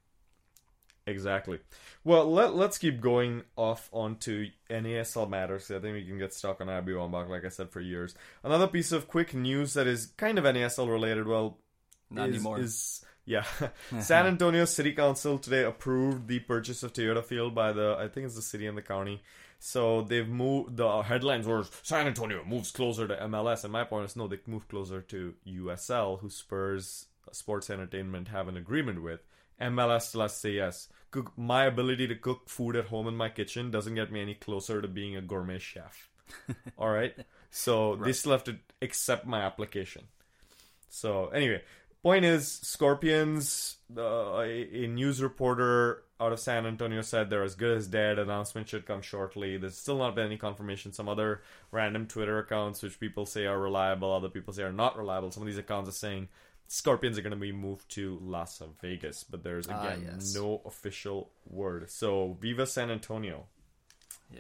Exactly. 1.07 1.61
Well, 2.03 2.31
let, 2.33 2.57
let's 2.57 2.79
keep 2.79 3.01
going 3.01 3.43
off 3.55 3.89
onto 3.93 4.49
NASL 4.69 5.31
matters. 5.31 5.71
I 5.71 5.79
think 5.79 5.95
we 5.95 6.05
can 6.05 6.19
get 6.19 6.35
stuck 6.35 6.61
on 6.61 6.69
Abby 6.69 6.93
Wambach, 6.93 7.29
like 7.29 7.45
I 7.45 7.49
said, 7.49 7.71
for 7.71 7.81
years. 7.81 8.17
Another 8.43 8.67
piece 8.67 8.91
of 8.91 9.07
quick 9.07 9.33
news 9.33 9.75
that 9.75 9.87
is 9.87 10.07
kind 10.17 10.37
of 10.37 10.45
NASL 10.45 10.91
related, 10.91 11.29
well, 11.29 11.59
Not 12.11 12.31
is, 12.31 12.35
anymore. 12.35 12.59
is 12.59 13.05
yeah. 13.25 13.45
San 14.01 14.27
Antonio 14.27 14.65
City 14.65 14.93
Council 14.93 15.39
today 15.39 15.63
approved 15.63 16.27
the 16.27 16.41
purchase 16.41 16.83
of 16.83 16.93
Toyota 16.93 17.25
Field 17.25 17.55
by 17.55 17.73
the 17.73 17.97
I 17.99 18.09
think 18.09 18.27
it's 18.27 18.37
the 18.37 18.43
city 18.43 18.67
and 18.67 18.79
the 18.79 18.83
county. 18.83 19.23
So 19.59 20.03
they've 20.03 20.29
moved. 20.29 20.77
The 20.77 21.03
headlines 21.03 21.47
were 21.47 21.65
San 21.83 22.07
Antonio 22.07 22.45
moves 22.45 22.71
closer 22.71 23.09
to 23.09 23.17
MLS, 23.17 23.65
and 23.65 23.73
my 23.73 23.85
point 23.85 24.05
is 24.05 24.17
no, 24.17 24.29
they 24.29 24.39
move 24.47 24.69
closer 24.69 25.01
to 25.01 25.35
USL, 25.47 26.21
who 26.21 26.31
Spurs 26.31 27.07
Sports 27.33 27.71
Entertainment 27.71 28.29
have 28.29 28.49
an 28.49 28.57
agreement 28.57 29.03
with. 29.03 29.21
MLS 29.61 30.03
still 30.03 30.21
has 30.23 30.35
to 30.35 30.39
say 30.39 30.51
yes. 30.53 30.89
Cook, 31.11 31.33
my 31.37 31.65
ability 31.65 32.07
to 32.09 32.15
cook 32.15 32.49
food 32.49 32.77
at 32.77 32.87
home 32.87 33.09
in 33.09 33.17
my 33.17 33.29
kitchen 33.29 33.71
doesn't 33.71 33.95
get 33.95 34.13
me 34.13 34.21
any 34.21 34.35
closer 34.35 34.83
to 34.83 34.89
being 34.89 35.17
a 35.17 35.23
gourmet 35.23 35.59
chef. 35.59 36.11
All 36.79 36.91
right, 36.91 37.15
so 37.51 37.97
they 37.97 38.13
still 38.13 38.33
have 38.33 38.45
to 38.45 38.57
accept 38.83 39.27
my 39.27 39.41
application. 39.41 40.03
So 40.89 41.29
anyway, 41.29 41.63
point 42.03 42.25
is, 42.25 42.51
Scorpions. 42.51 43.77
Uh, 43.97 44.41
a, 44.41 44.85
a 44.85 44.87
news 44.89 45.23
reporter 45.23 46.03
out 46.21 46.33
of 46.33 46.41
San 46.41 46.67
Antonio 46.67 47.03
said 47.03 47.29
they're 47.29 47.43
as 47.43 47.55
good 47.55 47.77
as 47.77 47.87
dead. 47.87 48.19
Announcement 48.19 48.69
should 48.69 48.87
come 48.87 49.03
shortly. 49.03 49.57
There's 49.59 49.77
still 49.77 49.99
not 49.99 50.15
been 50.15 50.27
any 50.27 50.37
confirmation. 50.39 50.93
Some 50.93 51.09
other 51.09 51.43
random 51.71 52.07
Twitter 52.07 52.39
accounts, 52.39 52.83
which 52.83 52.99
people 52.99 53.27
say 53.27 53.47
are 53.47 53.59
reliable, 53.61 54.13
other 54.13 54.29
people 54.31 54.53
say 54.55 54.63
are 54.63 54.73
not 54.73 54.97
reliable. 54.97 55.31
Some 55.31 55.43
of 55.43 55.47
these 55.47 55.59
accounts 55.59 55.89
are 55.89 55.93
saying 55.93 56.29
Scorpions 56.69 57.17
are 57.19 57.23
going 57.23 57.31
to 57.33 57.37
be 57.37 57.53
moved 57.53 57.89
to 57.91 58.19
Las 58.23 58.61
Vegas, 58.83 59.25
but 59.25 59.45
there's 59.45 59.69
Ah, 59.69 59.87
again 59.87 60.09
yes. 60.15 60.35
no 60.35 60.63
official 60.65 61.31
word. 61.47 61.91
So 61.91 62.37
Viva 62.41 62.67
San 62.67 62.91
Antonio. 62.91 63.47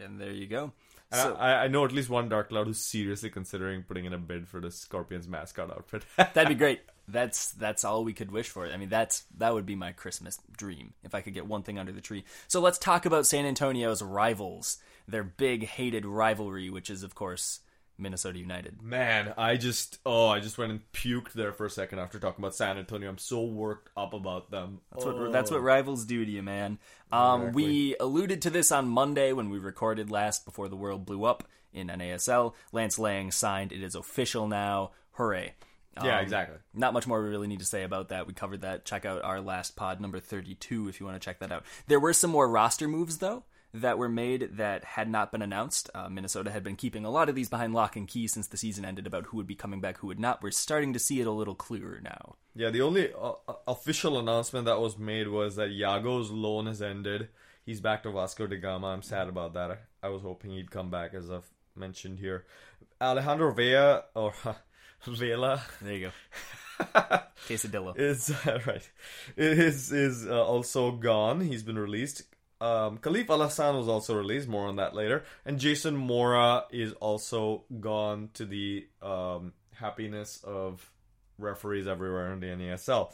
and 0.03 0.21
there 0.21 0.33
you 0.33 0.47
go. 0.47 0.73
So, 1.13 1.37
I, 1.37 1.65
I 1.65 1.69
know 1.69 1.85
at 1.85 1.93
least 1.93 2.11
one 2.11 2.29
Dark 2.29 2.49
Cloud 2.49 2.67
who's 2.67 2.81
seriously 2.81 3.31
considering 3.31 3.85
putting 3.85 4.07
in 4.07 4.13
a 4.13 4.19
bid 4.19 4.49
for 4.49 4.61
the 4.61 4.73
Scorpions 4.73 5.29
mascot 5.29 5.71
outfit. 5.71 6.05
That'd 6.17 6.49
be 6.49 6.55
great. 6.57 6.81
That's 7.09 7.53
that's 7.53 7.85
all 7.85 8.05
we 8.05 8.13
could 8.13 8.31
wish 8.31 8.49
for. 8.49 8.67
I 8.67 8.77
mean, 8.77 8.89
that's 8.89 9.25
that 9.39 9.55
would 9.55 9.67
be 9.67 9.77
my 9.77 9.93
Christmas 9.93 10.39
dream 10.57 10.95
if 11.05 11.15
I 11.15 11.21
could 11.21 11.35
get 11.35 11.47
one 11.47 11.63
thing 11.63 11.79
under 11.79 11.93
the 11.93 12.01
tree. 12.01 12.25
So 12.49 12.61
let's 12.61 12.79
talk 12.79 13.07
about 13.07 13.27
San 13.27 13.47
Antonio's 13.47 14.03
rivals, 14.03 14.79
their 15.07 15.25
big 15.25 15.67
hated 15.67 16.05
rivalry, 16.05 16.71
which 16.71 16.91
is 16.91 17.03
of 17.03 17.15
course 17.15 17.61
Minnesota 17.99 18.39
United. 18.39 18.83
Man, 18.83 19.33
I 19.39 19.57
just 19.57 19.99
oh, 20.05 20.29
I 20.29 20.41
just 20.41 20.59
went 20.59 20.71
and 20.71 20.81
puked 20.93 21.33
there 21.33 21.53
for 21.53 21.67
a 21.67 21.71
second 21.71 21.99
after 21.99 22.19
talking 22.19 22.45
about 22.45 22.55
San 22.55 22.79
Antonio. 22.79 23.09
I'm 23.09 23.19
so 23.19 23.43
worked 23.45 23.91
up 23.97 24.13
about 24.13 24.51
them. 24.51 24.81
That's 24.93 25.05
what 25.05 25.33
that's 25.33 25.51
what 25.51 25.63
rivals 25.63 26.05
do 26.05 26.25
to 26.25 26.31
you, 26.31 26.43
man. 26.43 26.79
Um, 27.13 27.53
We 27.53 27.97
alluded 27.99 28.43
to 28.43 28.51
this 28.51 28.73
on 28.73 28.89
Monday 28.89 29.33
when 29.33 29.51
we 29.51 29.59
recorded 29.59 30.11
last 30.11 30.45
before 30.45 30.69
the 30.69 30.77
world 30.77 31.07
blew 31.07 31.25
up 31.25 31.49
in 31.73 31.89
NASL. 31.89 32.55
Lance 32.73 32.99
Laing 32.99 33.31
signed. 33.31 33.73
It 33.73 33.83
is 33.83 33.95
official 33.95 34.49
now. 34.49 34.91
Hooray! 35.13 35.55
Yeah, 36.03 36.19
Um, 36.19 36.23
exactly. 36.23 36.59
Not 36.75 36.93
much 36.93 37.07
more 37.07 37.23
we 37.23 37.29
really 37.29 37.47
need 37.49 37.61
to 37.61 37.65
say 37.67 37.83
about 37.83 38.09
that. 38.09 38.27
We 38.27 38.33
covered 38.35 38.63
that. 38.63 38.85
Check 38.85 39.05
out 39.05 39.23
our 39.25 39.41
last 39.41 39.77
pod, 39.77 40.01
number 40.01 40.21
32, 40.21 40.89
if 40.89 41.01
you 41.01 41.07
want 41.07 41.21
to 41.21 41.25
check 41.25 41.39
that 41.41 41.53
out. 41.53 41.65
There 41.87 42.01
were 42.01 42.13
some 42.13 42.31
more 42.31 42.49
roster 42.49 42.87
moves, 42.89 43.19
though, 43.19 43.45
that 43.75 43.99
were 43.99 44.09
made 44.09 44.57
that 44.57 44.85
had 44.85 45.09
not 45.09 45.31
been 45.33 45.43
announced. 45.43 45.91
Uh, 45.95 46.09
Minnesota 46.09 46.51
had 46.51 46.63
been 46.65 46.77
keeping 46.77 47.05
a 47.05 47.11
lot 47.11 47.29
of 47.29 47.35
these 47.35 47.49
behind 47.49 47.75
lock 47.75 47.97
and 47.97 48.09
key 48.09 48.27
since 48.27 48.47
the 48.47 48.57
season 48.57 48.85
ended 48.85 49.07
about 49.07 49.27
who 49.27 49.37
would 49.37 49.47
be 49.47 49.55
coming 49.55 49.81
back, 49.81 49.99
who 49.99 50.07
would 50.07 50.21
not. 50.21 50.43
We're 50.43 50.51
starting 50.51 50.93
to 50.93 50.99
see 50.99 51.21
it 51.21 51.27
a 51.27 51.31
little 51.33 51.55
clearer 51.55 52.01
now. 52.03 52.37
Yeah, 52.55 52.71
the 52.71 52.81
only 52.83 53.13
uh, 53.13 53.33
uh, 53.47 53.55
official 53.69 54.19
announcement 54.19 54.65
that 54.67 54.81
was 54.81 54.97
made 54.99 55.29
was 55.29 55.57
that 55.57 55.71
Yago's 55.71 56.31
loan 56.31 56.67
has 56.67 56.81
ended. 56.81 57.29
He's 57.67 57.81
back 57.81 58.03
to 58.05 58.13
Vasco 58.13 58.47
da 58.47 58.57
Gama. 58.59 58.87
I'm 58.87 59.03
sad 59.03 59.29
about 59.29 59.53
that. 59.55 59.83
I, 60.03 60.09
was 60.09 60.23
hoping 60.23 60.53
he'd 60.53 60.71
come 60.71 60.89
back, 60.89 61.13
as 61.15 61.31
I've 61.31 61.51
mentioned 61.75 62.19
here. 62.21 62.47
Alejandro 63.01 63.53
Vela 63.53 64.05
or 64.15 64.33
Vela 65.07 65.63
There 65.81 65.93
you 65.95 66.11
go. 66.11 66.13
Quesadillo. 67.49 67.99
is 67.99 68.33
right. 68.67 68.91
Is 69.37 69.93
is 69.93 70.27
uh, 70.27 70.45
also 70.45 70.93
gone. 70.93 71.41
He's 71.41 71.63
been 71.63 71.79
released. 71.79 72.23
Um, 72.61 72.99
Kalif 72.99 73.27
Alhassan 73.27 73.77
was 73.77 73.89
also 73.89 74.17
released. 74.17 74.49
More 74.49 74.67
on 74.67 74.77
that 74.77 74.95
later. 74.95 75.25
And 75.45 75.59
Jason 75.59 75.97
Mora 75.97 76.65
is 76.71 76.93
also 76.95 77.65
gone 77.81 78.31
to 78.35 78.45
the 78.45 78.87
um, 79.03 79.53
happiness 79.75 80.43
of 80.45 80.91
referees 81.39 81.87
everywhere 81.87 82.33
in 82.33 82.41
the 82.41 82.47
NASL. 82.47 83.13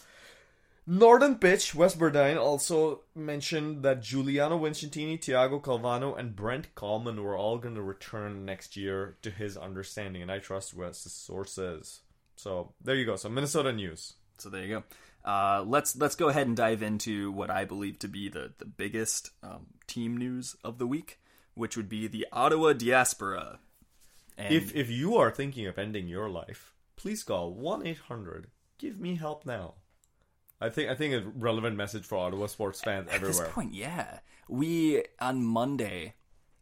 Northern 0.84 1.36
Pitch, 1.36 1.76
Wes 1.76 1.96
also 1.96 3.02
mentioned 3.14 3.84
that 3.84 4.02
Juliano 4.02 4.58
Vicentini, 4.58 5.20
Tiago 5.20 5.60
Calvano, 5.60 6.18
and 6.18 6.34
Brent 6.34 6.74
Kallman 6.74 7.22
were 7.22 7.36
all 7.36 7.58
going 7.58 7.76
to 7.76 7.82
return 7.82 8.44
next 8.44 8.76
year 8.76 9.16
to 9.22 9.30
his 9.30 9.56
understanding, 9.56 10.22
and 10.22 10.32
I 10.32 10.40
trust 10.40 10.74
Wes's 10.74 11.12
sources. 11.12 12.00
So 12.34 12.72
there 12.82 12.96
you 12.96 13.06
go. 13.06 13.14
So 13.14 13.28
Minnesota 13.28 13.72
news. 13.72 14.14
So 14.38 14.50
there 14.50 14.64
you 14.64 14.68
go. 14.68 14.84
Uh, 15.24 15.62
let's 15.64 15.94
let's 15.94 16.16
go 16.16 16.28
ahead 16.28 16.48
and 16.48 16.56
dive 16.56 16.82
into 16.82 17.30
what 17.30 17.48
I 17.48 17.64
believe 17.64 18.00
to 18.00 18.08
be 18.08 18.28
the 18.28 18.52
the 18.58 18.64
biggest 18.64 19.30
um, 19.44 19.66
team 19.86 20.16
news 20.16 20.56
of 20.64 20.78
the 20.78 20.86
week, 20.86 21.20
which 21.54 21.76
would 21.76 21.88
be 21.88 22.08
the 22.08 22.26
Ottawa 22.32 22.72
Diaspora. 22.72 23.60
And 24.36 24.52
If 24.52 24.74
if 24.74 24.90
you 24.90 25.16
are 25.16 25.30
thinking 25.30 25.68
of 25.68 25.78
ending 25.78 26.08
your 26.08 26.28
life, 26.28 26.72
please 26.96 27.22
call 27.22 27.54
one 27.54 27.86
eight 27.86 28.00
hundred. 28.08 28.48
Give 28.78 28.98
me 28.98 29.14
help 29.14 29.46
now. 29.46 29.74
I 30.62 30.70
think 30.70 30.90
I 30.90 30.94
think 30.94 31.14
a 31.14 31.28
relevant 31.36 31.76
message 31.76 32.04
for 32.04 32.16
Ottawa 32.18 32.46
sports 32.46 32.80
fans 32.80 33.08
everywhere. 33.10 33.30
at 33.42 33.46
this 33.46 33.54
point, 33.54 33.74
yeah, 33.74 34.20
we 34.48 35.02
on 35.20 35.42
Monday 35.44 36.14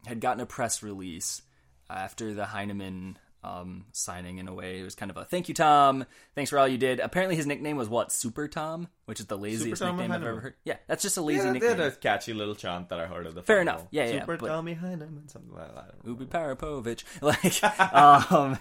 had 0.05 0.19
gotten 0.19 0.41
a 0.41 0.45
press 0.45 0.81
release 0.83 1.41
after 1.89 2.33
the 2.33 2.45
Heinemann 2.45 3.17
um, 3.43 3.85
signing. 3.91 4.37
In 4.39 4.47
a 4.47 4.53
way, 4.53 4.79
it 4.79 4.83
was 4.83 4.95
kind 4.95 5.11
of 5.11 5.17
a 5.17 5.25
thank 5.25 5.47
you, 5.47 5.53
Tom. 5.53 6.05
Thanks 6.35 6.49
for 6.49 6.57
all 6.59 6.67
you 6.67 6.77
did. 6.77 6.99
Apparently, 6.99 7.35
his 7.35 7.45
nickname 7.47 7.77
was 7.77 7.89
what 7.89 8.11
Super 8.11 8.47
Tom, 8.47 8.87
which 9.05 9.19
is 9.19 9.25
the 9.27 9.37
laziest 9.37 9.79
Super 9.79 9.91
nickname 9.91 10.11
I've 10.11 10.23
ever 10.23 10.39
heard. 10.39 10.53
Yeah, 10.63 10.77
that's 10.87 11.03
just 11.03 11.17
a 11.17 11.21
lazy 11.21 11.39
Yeah, 11.39 11.45
they 11.45 11.51
nickname. 11.53 11.77
had 11.77 11.79
a 11.79 11.91
catchy 11.91 12.33
little 12.33 12.55
chant 12.55 12.89
that 12.89 12.99
I 12.99 13.05
heard 13.07 13.27
at 13.27 13.35
the 13.35 13.43
Fair 13.43 13.57
final. 13.57 13.73
enough. 13.75 13.87
Yeah, 13.91 14.05
yeah, 14.07 14.19
Super 14.21 14.37
Tommy 14.37 14.73
Heinemann, 14.73 15.27
something 15.27 15.53
like 15.53 15.73
that. 15.75 16.03
Ubiparipovic. 16.05 17.03
Like, 17.21 17.63
um, 18.31 18.57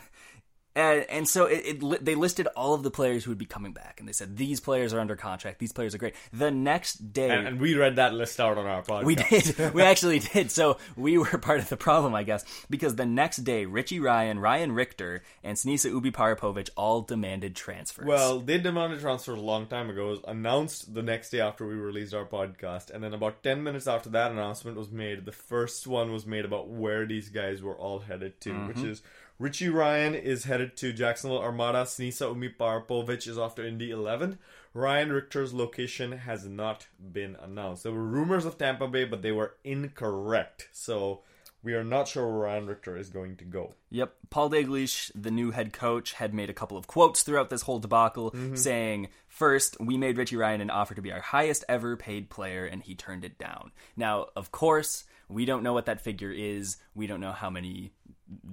and, 0.77 1.05
and 1.11 1.29
so 1.29 1.47
it, 1.47 1.63
it 1.65 1.83
li- 1.83 1.99
they 2.01 2.15
listed 2.15 2.47
all 2.57 2.75
of 2.75 2.85
the 2.85 2.91
players 2.91 3.25
who 3.25 3.33
would 3.33 3.39
be 3.39 3.47
coming 3.47 3.73
back, 3.73 3.99
and 3.99 4.09
they 4.09 4.13
said 4.13 4.37
these 4.37 4.61
players 4.61 4.95
are 4.95 5.01
under 5.01 5.17
contract. 5.17 5.59
These 5.59 5.73
players 5.73 5.95
are 5.95 5.99
great. 5.99 6.15
The 6.33 6.51
next 6.51 7.13
day, 7.13 7.31
And, 7.31 7.47
and 7.47 7.61
we 7.61 7.75
read 7.75 7.97
that 7.97 8.15
list 8.15 8.39
out 8.39 8.57
on 8.57 8.67
our 8.67 8.83
podcast. 8.83 9.05
we 9.05 9.15
did. 9.17 9.75
We 9.75 9.83
actually 9.83 10.21
did. 10.21 10.51
So 10.51 10.79
we 10.97 11.19
were 11.19 11.27
part 11.39 11.61
of 11.61 11.69
the 11.69 11.77
problem, 11.77 12.15
I 12.15 12.23
guess, 12.23 12.45
because 12.69 12.97
the 12.97 13.07
next 13.07 13.39
day, 13.39 13.67
Richie 13.67 14.01
Ryan, 14.01 14.39
Ryan 14.39 14.73
Richter, 14.73 15.23
and 15.43 15.57
Sinisa 15.57 15.91
Ubiparipovic 15.93 16.71
all 16.77 17.03
demanded 17.03 17.57
transfers. 17.57 18.07
Well, 18.07 18.41
they 18.41 18.59
demanded 18.59 19.01
transfers 19.01 19.39
a 19.39 19.43
long 19.43 19.67
time 19.67 19.91
ago. 19.91 20.07
It 20.07 20.11
was 20.11 20.21
announced 20.29 20.95
the 20.95 21.03
next 21.03 21.31
day 21.31 21.41
after 21.41 21.67
we 21.67 21.75
released 21.75 22.15
our 22.15 22.25
podcast, 22.25 22.91
and 22.91 23.03
then 23.03 23.15
about 23.15 23.43
ten 23.43 23.63
minutes 23.63 23.87
after 23.87 24.09
that 24.11 24.31
announcement 24.31 24.77
was 24.77 24.91
made, 24.91 25.25
the 25.25 25.33
first 25.33 25.87
one 25.87 26.13
was 26.13 26.27
made 26.27 26.45
about 26.45 26.69
where 26.69 27.07
these 27.07 27.29
guys 27.29 27.63
were 27.63 27.77
all 27.77 28.01
headed 28.01 28.41
to, 28.43 28.67
which 28.67 28.77
mm-hmm. 28.77 28.91
is 28.91 29.03
Richie 29.41 29.71
Ryan 29.71 30.15
is 30.15 30.45
headed 30.45 30.77
to 30.77 30.93
Jacksonville 30.93 31.41
Armada. 31.41 31.85
Sinisa 31.85 32.31
Ubiparipovic 32.31 33.27
is 33.27 33.39
off 33.39 33.55
to 33.55 33.67
Indy 33.67 33.91
11. 33.91 34.39
Ryan 34.75 35.11
Richter's 35.15 35.55
location 35.55 36.13
has 36.13 36.45
not 36.45 36.89
been 37.01 37.37
announced. 37.43 37.85
There 37.85 37.93
were 37.93 38.05
rumors 38.05 38.45
of 38.45 38.59
Tampa 38.59 38.87
Bay, 38.87 39.07
but 39.07 39.23
they 39.23 39.33
were 39.33 39.55
incorrect. 39.65 40.69
So 40.73 41.23
we 41.63 41.73
are 41.73 41.83
not 41.83 42.07
sure 42.07 42.27
where 42.27 42.49
Ryan 42.49 42.67
Richter 42.67 42.99
is 42.99 43.09
going 43.09 43.37
to 43.37 43.45
go. 43.45 43.73
Yep. 43.89 44.13
Paul 44.29 44.51
Dalglish, 44.51 45.11
the 45.15 45.31
new 45.31 45.53
head 45.53 45.73
coach, 45.73 46.13
had 46.13 46.35
made 46.35 46.51
a 46.51 46.55
couple 46.55 46.77
of 46.77 46.87
quotes 46.87 47.23
throughout 47.23 47.49
this 47.49 47.63
whole 47.63 47.79
debacle 47.79 48.33
mm-hmm. 48.33 48.57
saying, 48.57 49.09
First, 49.27 49.81
we 49.81 49.97
made 49.97 50.19
Richie 50.19 50.37
Ryan 50.37 50.61
an 50.61 50.69
offer 50.69 50.95
to 50.95 51.01
be 51.01 51.13
our 51.13 51.21
highest 51.21 51.65
ever 51.67 51.97
paid 51.97 52.29
player, 52.29 52.67
and 52.67 52.83
he 52.83 52.95
turned 52.95 53.25
it 53.25 53.39
down. 53.39 53.73
Now, 53.97 54.27
of 54.37 54.53
course, 54.53 55.05
we 55.31 55.47
don't 55.47 55.63
know 55.63 55.73
what 55.73 55.87
that 55.87 56.03
figure 56.03 56.33
is. 56.33 56.77
We 56.95 57.07
don't 57.07 57.21
know 57.21 57.33
how 57.33 57.49
many 57.49 57.93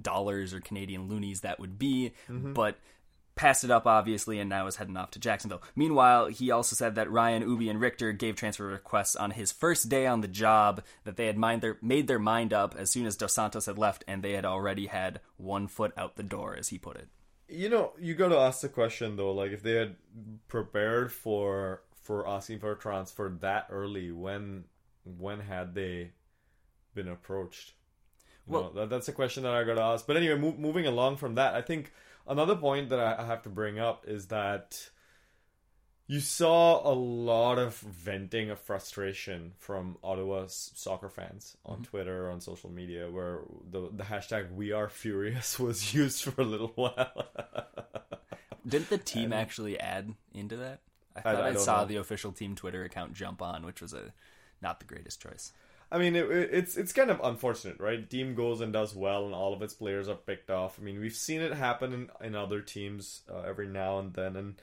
dollars 0.00 0.54
or 0.54 0.60
Canadian 0.60 1.08
loonies 1.08 1.42
that 1.42 1.60
would 1.60 1.78
be, 1.78 2.12
mm-hmm. 2.28 2.52
but 2.52 2.76
passed 3.34 3.62
it 3.62 3.70
up 3.70 3.86
obviously 3.86 4.40
and 4.40 4.50
now 4.50 4.66
is 4.66 4.76
heading 4.76 4.96
off 4.96 5.12
to 5.12 5.20
Jacksonville. 5.20 5.62
Meanwhile, 5.76 6.26
he 6.26 6.50
also 6.50 6.74
said 6.74 6.96
that 6.96 7.10
Ryan, 7.10 7.42
Ubi, 7.42 7.68
and 7.68 7.80
Richter 7.80 8.12
gave 8.12 8.34
transfer 8.34 8.66
requests 8.66 9.14
on 9.14 9.30
his 9.30 9.52
first 9.52 9.88
day 9.88 10.06
on 10.06 10.20
the 10.20 10.28
job, 10.28 10.82
that 11.04 11.16
they 11.16 11.26
had 11.26 11.38
mind 11.38 11.62
their, 11.62 11.78
made 11.80 12.08
their 12.08 12.18
mind 12.18 12.52
up 12.52 12.74
as 12.76 12.90
soon 12.90 13.06
as 13.06 13.16
Dos 13.16 13.34
Santos 13.34 13.66
had 13.66 13.78
left, 13.78 14.02
and 14.08 14.22
they 14.22 14.32
had 14.32 14.44
already 14.44 14.86
had 14.86 15.20
one 15.36 15.68
foot 15.68 15.92
out 15.96 16.16
the 16.16 16.24
door, 16.24 16.56
as 16.58 16.70
he 16.70 16.78
put 16.78 16.96
it. 16.96 17.08
You 17.48 17.68
know, 17.68 17.92
you 17.98 18.14
got 18.14 18.28
to 18.28 18.38
ask 18.38 18.60
the 18.60 18.68
question 18.68 19.16
though. 19.16 19.32
Like, 19.32 19.52
if 19.52 19.62
they 19.62 19.74
had 19.74 19.96
prepared 20.48 21.12
for 21.12 21.82
for 22.02 22.28
asking 22.28 22.58
for 22.58 22.72
a 22.72 22.76
transfer 22.76 23.34
that 23.40 23.68
early, 23.70 24.10
when 24.10 24.64
when 25.04 25.40
had 25.40 25.74
they 25.74 26.10
been 26.94 27.08
approached? 27.08 27.74
Well- 28.48 28.62
know, 28.64 28.80
that, 28.80 28.90
that's 28.90 29.08
a 29.08 29.12
question 29.12 29.42
that 29.44 29.52
I 29.54 29.64
got 29.64 29.74
to 29.74 29.82
ask. 29.82 30.06
But 30.06 30.16
anyway, 30.16 30.36
mo- 30.38 30.56
moving 30.58 30.86
along 30.86 31.16
from 31.16 31.34
that, 31.36 31.54
I 31.54 31.62
think 31.62 31.92
another 32.26 32.56
point 32.56 32.88
that 32.90 32.98
I, 33.00 33.22
I 33.22 33.26
have 33.26 33.42
to 33.42 33.48
bring 33.50 33.78
up 33.78 34.04
is 34.06 34.26
that 34.28 34.90
You 36.10 36.20
saw 36.20 36.90
a 36.90 36.94
lot 36.94 37.58
of 37.58 37.76
venting 37.80 38.48
of 38.50 38.58
frustration 38.58 39.52
from 39.58 39.98
Ottawa's 40.02 40.70
soccer 40.74 41.10
fans 41.10 41.56
on 41.66 41.76
mm-hmm. 41.76 41.84
Twitter, 41.84 42.30
on 42.30 42.40
social 42.40 42.70
media, 42.70 43.10
where 43.10 43.40
the 43.70 43.90
the 43.92 44.04
hashtag 44.04 44.54
"We 44.54 44.72
Are 44.72 44.88
Furious" 44.88 45.58
was 45.66 45.92
used 45.92 46.22
for 46.24 46.40
a 46.40 46.44
little 46.44 46.72
while. 46.76 47.26
Didn't 48.66 48.88
the 48.90 48.98
team 48.98 49.32
actually 49.32 49.78
add 49.78 50.14
into 50.32 50.56
that? 50.56 50.80
I 51.14 51.20
I- 51.20 51.22
thought 51.22 51.44
I 51.44 51.48
I, 51.48 51.52
don't 51.52 51.62
saw 51.62 51.80
know. 51.82 51.88
the 51.88 51.96
official 51.96 52.32
team 52.32 52.54
Twitter 52.54 52.84
account 52.84 53.12
jump 53.12 53.42
on, 53.42 53.66
which 53.66 53.82
was 53.82 53.92
a 53.92 54.12
not 54.62 54.80
the 54.80 54.86
greatest 54.86 55.20
choice. 55.20 55.52
I 55.90 55.98
mean, 55.98 56.16
it, 56.16 56.30
it- 56.30 56.50
it's 56.52 56.76
it's 56.76 56.92
kind 56.92 57.10
of 57.10 57.20
unfortunate, 57.22 57.80
right? 57.80 58.08
Team 58.08 58.34
goes 58.34 58.60
and 58.60 58.72
does 58.72 58.94
well, 58.94 59.24
and 59.26 59.34
all 59.34 59.54
of 59.54 59.62
its 59.62 59.74
players 59.74 60.08
are 60.08 60.14
picked 60.16 60.50
off. 60.50 60.78
I 60.78 60.82
mean, 60.82 61.00
we've 61.00 61.14
seen 61.14 61.40
it 61.40 61.52
happen 61.54 61.92
in, 61.92 62.10
in 62.26 62.34
other 62.34 62.60
teams 62.60 63.22
uh, 63.32 63.40
every 63.40 63.66
now 63.68 63.98
and 63.98 64.12
then, 64.12 64.36
and 64.36 64.54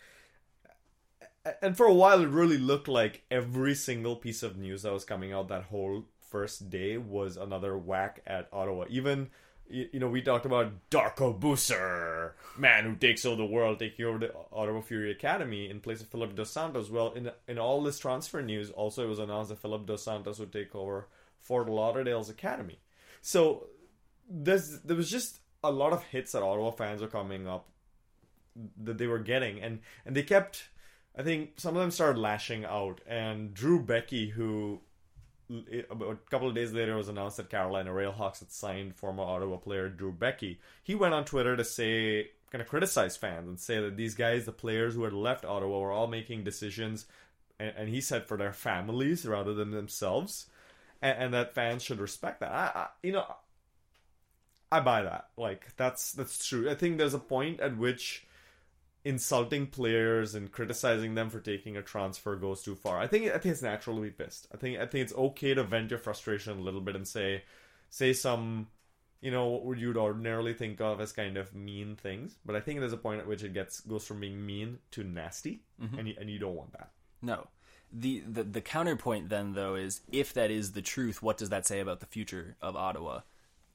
and 1.62 1.77
for 1.77 1.86
a 1.86 1.94
while, 1.94 2.22
it 2.22 2.27
really 2.29 2.58
looked 2.58 2.88
like 2.88 3.24
every 3.29 3.75
single 3.75 4.15
piece 4.15 4.41
of 4.44 4.58
news 4.58 4.82
that 4.82 4.94
was 4.94 5.05
coming 5.05 5.32
out 5.32 5.48
that 5.50 5.63
whole 5.65 6.05
first 6.29 6.70
day 6.70 6.98
was 6.98 7.38
another 7.38 7.77
whack 7.77 8.22
at 8.25 8.48
Ottawa. 8.51 8.86
Even 8.89 9.29
you, 9.70 9.88
you 9.94 10.00
know, 10.00 10.08
we 10.08 10.22
talked 10.22 10.46
about 10.46 10.74
Darko 10.89 11.39
Buser, 11.39 12.32
man 12.58 12.84
who 12.84 12.96
takes 12.96 13.25
over 13.25 13.36
the 13.36 13.46
world, 13.46 13.77
taking 13.79 14.05
over 14.05 14.17
the 14.17 14.34
Ottawa 14.51 14.82
Fury 14.82 15.12
Academy 15.12 15.70
in 15.70 15.82
place 15.82 16.01
of 16.01 16.08
Philip 16.08 16.36
Dos 16.36 16.50
Santos. 16.50 16.89
Well, 16.89 17.13
in 17.13 17.29
in 17.48 17.60
all 17.60 17.84
this 17.84 18.00
transfer 18.00 18.41
news, 18.41 18.72
also 18.72 19.03
it 19.03 19.10
was 19.10 19.20
announced 19.20 19.50
that 19.50 19.60
Philip 19.60 19.86
Dos 19.86 20.03
Santos 20.03 20.39
would 20.39 20.51
take 20.51 20.74
over 20.74 21.08
Fort 21.45 21.69
Lauderdale's 21.69 22.29
academy. 22.29 22.79
So 23.21 23.67
there's 24.29 24.79
there 24.81 24.97
was 24.97 25.09
just 25.09 25.39
a 25.63 25.71
lot 25.71 25.93
of 25.93 26.03
hits 26.03 26.33
that 26.33 26.43
Ottawa 26.43 26.71
fans 26.71 27.01
were 27.01 27.07
coming 27.07 27.47
up 27.47 27.69
that 28.83 28.97
they 28.97 29.07
were 29.07 29.19
getting, 29.19 29.61
and 29.61 29.79
and 30.05 30.15
they 30.15 30.23
kept. 30.23 30.69
I 31.17 31.23
think 31.23 31.51
some 31.57 31.75
of 31.75 31.81
them 31.81 31.91
started 31.91 32.19
lashing 32.19 32.65
out, 32.65 32.99
and 33.07 33.53
Drew 33.53 33.81
Beckie, 33.81 34.31
who 34.31 34.81
a 35.49 36.15
couple 36.29 36.49
of 36.49 36.55
days 36.55 36.73
later 36.73 36.93
it 36.93 36.97
was 36.97 37.07
announced 37.07 37.37
that 37.37 37.49
Carolina 37.49 37.91
Railhawks 37.91 38.39
had 38.39 38.51
signed 38.51 38.95
former 38.95 39.23
Ottawa 39.23 39.57
player 39.57 39.89
Drew 39.89 40.11
Beckie. 40.11 40.57
He 40.83 40.95
went 40.95 41.13
on 41.13 41.23
Twitter 41.23 41.55
to 41.55 41.63
say, 41.63 42.31
kind 42.51 42.61
of 42.61 42.67
criticize 42.67 43.15
fans 43.15 43.47
and 43.47 43.59
say 43.59 43.79
that 43.79 43.95
these 43.95 44.15
guys, 44.15 44.45
the 44.45 44.51
players 44.51 44.95
who 44.95 45.03
had 45.03 45.13
left 45.13 45.45
Ottawa, 45.45 45.79
were 45.79 45.91
all 45.91 46.07
making 46.07 46.43
decisions, 46.43 47.05
and, 47.59 47.73
and 47.77 47.89
he 47.89 48.01
said 48.01 48.25
for 48.25 48.37
their 48.37 48.53
families 48.53 49.25
rather 49.25 49.53
than 49.53 49.71
themselves, 49.71 50.47
and, 51.01 51.17
and 51.17 51.33
that 51.33 51.55
fans 51.55 51.83
should 51.83 51.99
respect 51.99 52.39
that. 52.41 52.51
I, 52.51 52.79
I, 52.79 52.87
you 53.03 53.11
know, 53.11 53.25
I 54.71 54.79
buy 54.79 55.03
that. 55.03 55.29
Like 55.37 55.75
that's 55.77 56.13
that's 56.13 56.47
true. 56.47 56.69
I 56.69 56.75
think 56.75 56.97
there's 56.97 57.13
a 57.13 57.19
point 57.19 57.59
at 57.59 57.77
which 57.77 58.25
insulting 59.03 59.67
players 59.67 60.33
and 60.33 60.51
criticizing 60.51 61.13
them 61.13 61.29
for 61.29 61.39
taking 61.39 61.77
a 61.77 61.81
transfer 61.81 62.35
goes 62.35 62.63
too 62.63 62.75
far. 62.75 62.99
I 62.99 63.07
think 63.07 63.27
I 63.27 63.37
think 63.37 63.53
it's 63.53 63.61
natural 63.61 63.97
to 63.97 64.01
be 64.01 64.09
pissed. 64.09 64.47
I 64.53 64.57
think 64.57 64.79
I 64.79 64.85
think 64.85 65.03
it's 65.03 65.13
okay 65.13 65.53
to 65.53 65.63
vent 65.63 65.91
your 65.91 65.99
frustration 65.99 66.57
a 66.57 66.61
little 66.61 66.81
bit 66.81 66.95
and 66.95 67.07
say 67.07 67.43
say 67.89 68.13
some 68.13 68.67
you 69.21 69.31
know 69.31 69.47
what 69.47 69.65
would 69.65 69.79
you'd 69.79 69.97
ordinarily 69.97 70.53
think 70.53 70.81
of 70.81 70.99
as 70.99 71.11
kind 71.11 71.37
of 71.37 71.53
mean 71.55 71.95
things. 71.95 72.35
But 72.45 72.55
I 72.55 72.59
think 72.59 72.79
there's 72.79 72.93
a 72.93 72.97
point 72.97 73.21
at 73.21 73.27
which 73.27 73.43
it 73.43 73.53
gets 73.53 73.79
goes 73.81 74.05
from 74.05 74.19
being 74.19 74.45
mean 74.45 74.79
to 74.91 75.03
nasty, 75.03 75.61
mm-hmm. 75.81 75.97
and 75.97 76.07
you, 76.07 76.15
and 76.19 76.29
you 76.29 76.39
don't 76.39 76.55
want 76.55 76.73
that. 76.73 76.91
No. 77.21 77.47
The, 77.92 78.24
the 78.27 78.44
the 78.44 78.62
counterpoint 78.62 79.30
then 79.30 79.54
though 79.54 79.75
is 79.75 80.01
if 80.12 80.34
that 80.34 80.51
is 80.51 80.74
the 80.74 80.82
truth, 80.82 81.22
what 81.22 81.38
does 81.38 81.50
that 81.50 81.65
say 81.65 81.80
about 81.80 82.00
the 82.01 82.06
future 82.06 82.58
of 82.62 82.75
Ottawa 82.75 83.22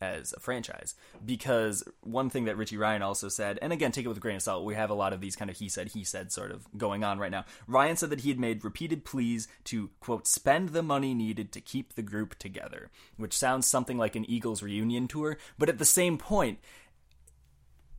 as 0.00 0.32
a 0.32 0.40
franchise? 0.40 0.94
Because 1.24 1.82
one 2.02 2.28
thing 2.28 2.44
that 2.44 2.56
Richie 2.56 2.76
Ryan 2.76 3.02
also 3.02 3.28
said, 3.28 3.58
and 3.62 3.72
again 3.72 3.92
take 3.92 4.04
it 4.04 4.08
with 4.08 4.18
a 4.18 4.20
grain 4.20 4.36
of 4.36 4.42
salt, 4.42 4.64
we 4.64 4.74
have 4.74 4.90
a 4.90 4.94
lot 4.94 5.12
of 5.12 5.20
these 5.20 5.36
kind 5.36 5.50
of 5.50 5.56
he 5.56 5.68
said 5.68 5.88
he 5.88 6.04
said 6.04 6.32
sort 6.32 6.50
of 6.50 6.66
going 6.76 7.02
on 7.02 7.18
right 7.18 7.30
now. 7.30 7.44
Ryan 7.66 7.96
said 7.96 8.10
that 8.10 8.20
he 8.20 8.28
had 8.28 8.38
made 8.38 8.64
repeated 8.64 9.04
pleas 9.04 9.48
to 9.64 9.90
quote 10.00 10.26
spend 10.26 10.70
the 10.70 10.82
money 10.82 11.14
needed 11.14 11.50
to 11.52 11.60
keep 11.60 11.94
the 11.94 12.02
group 12.02 12.38
together, 12.38 12.90
which 13.16 13.36
sounds 13.36 13.66
something 13.66 13.96
like 13.96 14.16
an 14.16 14.28
Eagles 14.28 14.62
reunion 14.62 15.08
tour, 15.08 15.38
but 15.58 15.68
at 15.68 15.78
the 15.78 15.84
same 15.84 16.18
point 16.18 16.58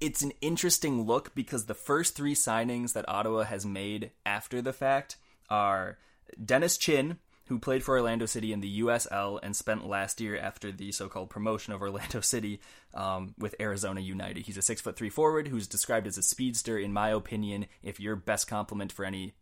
it's 0.02 0.24
an 0.24 0.34
interesting 0.42 1.06
look 1.06 1.34
because 1.36 1.68
the 1.68 1.76
first 1.76 2.16
three 2.16 2.34
signings 2.34 2.94
that 2.94 3.08
Ottawa 3.08 3.44
has 3.44 3.66
made 3.66 4.10
after 4.26 4.62
the 4.62 4.74
fact 4.74 5.16
are 5.52 5.98
Dennis 6.44 6.78
Chin, 6.78 7.20
who 7.46 7.60
played 7.60 7.84
for 7.84 7.96
Orlando 7.96 8.26
City 8.26 8.54
in 8.54 8.62
the 8.62 8.80
USL 8.80 9.38
and 9.44 9.54
spent 9.54 9.86
last 9.86 10.22
year 10.22 10.38
after 10.38 10.72
the 10.72 10.94
so-called 10.94 11.30
promotion 11.30 11.74
of 11.74 11.82
Orlando 11.82 12.22
City 12.22 12.62
um, 12.94 13.36
with 13.38 13.56
Arizona 13.60 14.00
United. 14.00 14.46
He's 14.46 14.58
a 14.58 14.62
six 14.62 14.80
foot 14.80 14.96
three 14.96 15.10
forward 15.10 15.50
who's 15.50 15.68
described 15.68 16.08
as 16.08 16.18
a 16.18 16.24
speedster. 16.24 16.80
In 16.80 16.94
my 16.94 17.10
opinion, 17.10 17.66
if 17.84 18.00
your 18.00 18.16
best 18.16 18.48
compliment 18.48 18.94
for 18.94 19.04
any 19.04 19.34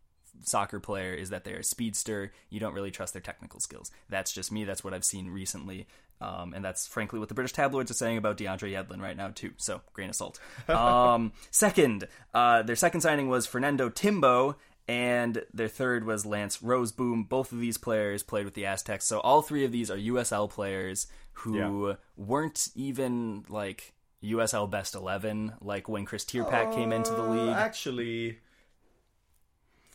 soccer 0.42 0.80
player 0.80 1.14
is 1.14 1.30
that 1.30 1.44
they're 1.44 1.58
a 1.58 1.64
speedster, 1.64 2.32
you 2.48 2.58
don't 2.58 2.74
really 2.74 2.90
trust 2.90 3.12
their 3.12 3.22
technical 3.22 3.60
skills. 3.60 3.92
That's 4.08 4.32
just 4.32 4.50
me. 4.50 4.64
That's 4.64 4.82
what 4.82 4.92
I've 4.92 5.04
seen 5.04 5.30
recently. 5.30 5.86
Um, 6.20 6.52
and 6.52 6.62
that's 6.62 6.86
frankly 6.86 7.18
what 7.18 7.28
the 7.28 7.34
British 7.34 7.52
tabloids 7.52 7.90
are 7.90 7.94
saying 7.94 8.18
about 8.18 8.36
DeAndre 8.36 8.72
Yedlin 8.72 9.00
right 9.00 9.16
now 9.16 9.28
too. 9.28 9.52
So 9.56 9.80
grain 9.92 10.10
of 10.10 10.16
salt. 10.16 10.38
Um, 10.68 11.32
second, 11.50 12.06
uh, 12.34 12.62
their 12.62 12.76
second 12.76 13.00
signing 13.00 13.28
was 13.28 13.46
Fernando 13.46 13.88
Timbo, 13.88 14.56
and 14.90 15.44
their 15.54 15.68
third 15.68 16.04
was 16.04 16.26
Lance 16.26 16.58
Rozeboom. 16.58 17.28
Both 17.28 17.52
of 17.52 17.60
these 17.60 17.78
players 17.78 18.22
played 18.22 18.44
with 18.44 18.54
the 18.54 18.66
Aztecs, 18.66 19.06
so 19.06 19.20
all 19.20 19.40
three 19.42 19.64
of 19.64 19.70
these 19.72 19.90
are 19.90 19.96
USL 19.96 20.48
players 20.50 21.06
who 21.32 21.56
Yeah. 21.58 21.94
weren't 22.16 22.68
even 22.74 23.44
like 23.48 23.92
USL 24.22 24.66
best 24.66 24.94
eleven, 24.94 25.54
like 25.60 25.88
when 25.88 26.04
Chris 26.04 26.24
Tierpak 26.24 26.74
came 26.74 26.92
into 26.92 27.12
the 27.12 27.22
Uh, 27.22 27.34
league. 27.34 27.56
Actually, 27.56 28.38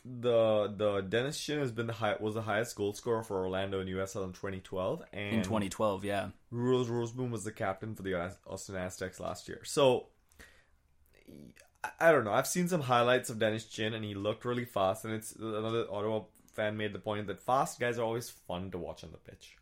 the 0.04 0.72
the 0.76 1.00
Dennis 1.02 1.38
Chin 1.38 1.58
has 1.58 1.72
been 1.72 1.86
the 1.88 1.92
high, 1.92 2.16
was 2.18 2.34
the 2.34 2.42
highest 2.42 2.74
goal 2.76 2.92
scorer 2.94 3.22
for 3.22 3.36
Orlando 3.38 3.80
in 3.80 3.88
USL 3.88 4.24
in 4.24 4.32
2012, 4.32 5.02
and 5.12 5.36
in 5.36 5.42
2012, 5.42 6.04
yeah. 6.04 6.30
Rose 6.50 6.88
Rozeboom 6.88 7.30
was 7.30 7.44
the 7.44 7.52
captain 7.52 7.94
for 7.94 8.02
the 8.02 8.14
Austin 8.46 8.76
Aztecs 8.76 9.20
last 9.20 9.46
year. 9.48 9.60
So 9.64 10.06
I- 12.00 12.12
don't 12.12 12.24
know. 12.24 12.32
I've 12.32 12.46
seen 12.46 12.68
some 12.68 12.80
highlights 12.82 13.30
of 13.30 13.38
Dennis 13.38 13.64
Chin, 13.66 13.94
and 13.94 14.04
he 14.04 14.14
looked 14.14 14.44
really 14.44 14.64
fast. 14.64 15.04
And 15.04 15.14
it's 15.14 15.32
another 15.36 15.86
Ottawa 15.90 16.24
fan 16.54 16.76
made 16.76 16.92
the 16.92 16.98
point 16.98 17.26
that 17.26 17.40
fast 17.40 17.78
guys 17.80 17.98
are 17.98 18.02
always 18.04 18.30
fun 18.30 18.70
to 18.70 18.78
watch 18.78 19.04
on 19.04 19.12
the 19.12 19.18
pitch. 19.18 19.56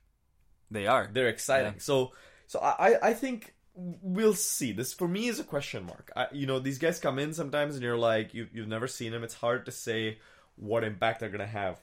They 0.71 0.87
are. 0.87 1.09
They're 1.13 1.29
exciting. 1.29 1.75
Yeah. 1.75 1.81
So, 1.81 2.13
so 2.47 2.59
I, 2.61 2.91
I- 2.95 3.09
I 3.11 3.15
think 3.15 3.55
we'll 3.75 4.35
see. 4.35 4.73
This 4.73 4.93
for 4.93 5.09
me 5.09 5.27
is 5.29 5.41
a 5.41 5.45
question 5.45 5.85
mark. 5.87 6.13
I, 6.15 6.27
you 6.33 6.47
know, 6.47 6.59
these 6.61 6.79
guys 6.79 7.01
come 7.01 7.19
in 7.19 7.33
sometimes, 7.35 7.75
and 7.75 7.83
you're 7.83 7.97
like, 7.99 8.33
you 8.35 8.47
you've 8.53 8.69
never 8.69 8.87
seen 8.89 9.11
them. 9.13 9.25
It's 9.25 9.35
hard 9.35 9.67
to 9.67 9.73
say 9.73 10.19
what 10.57 10.85
impact 10.85 11.21
they're 11.21 11.29
gonna 11.31 11.47
have. 11.47 11.81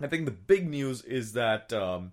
I 0.00 0.06
think 0.08 0.24
the 0.24 0.30
big 0.32 0.68
news 0.68 1.02
is 1.02 1.34
that 1.34 1.72
um, 1.72 2.12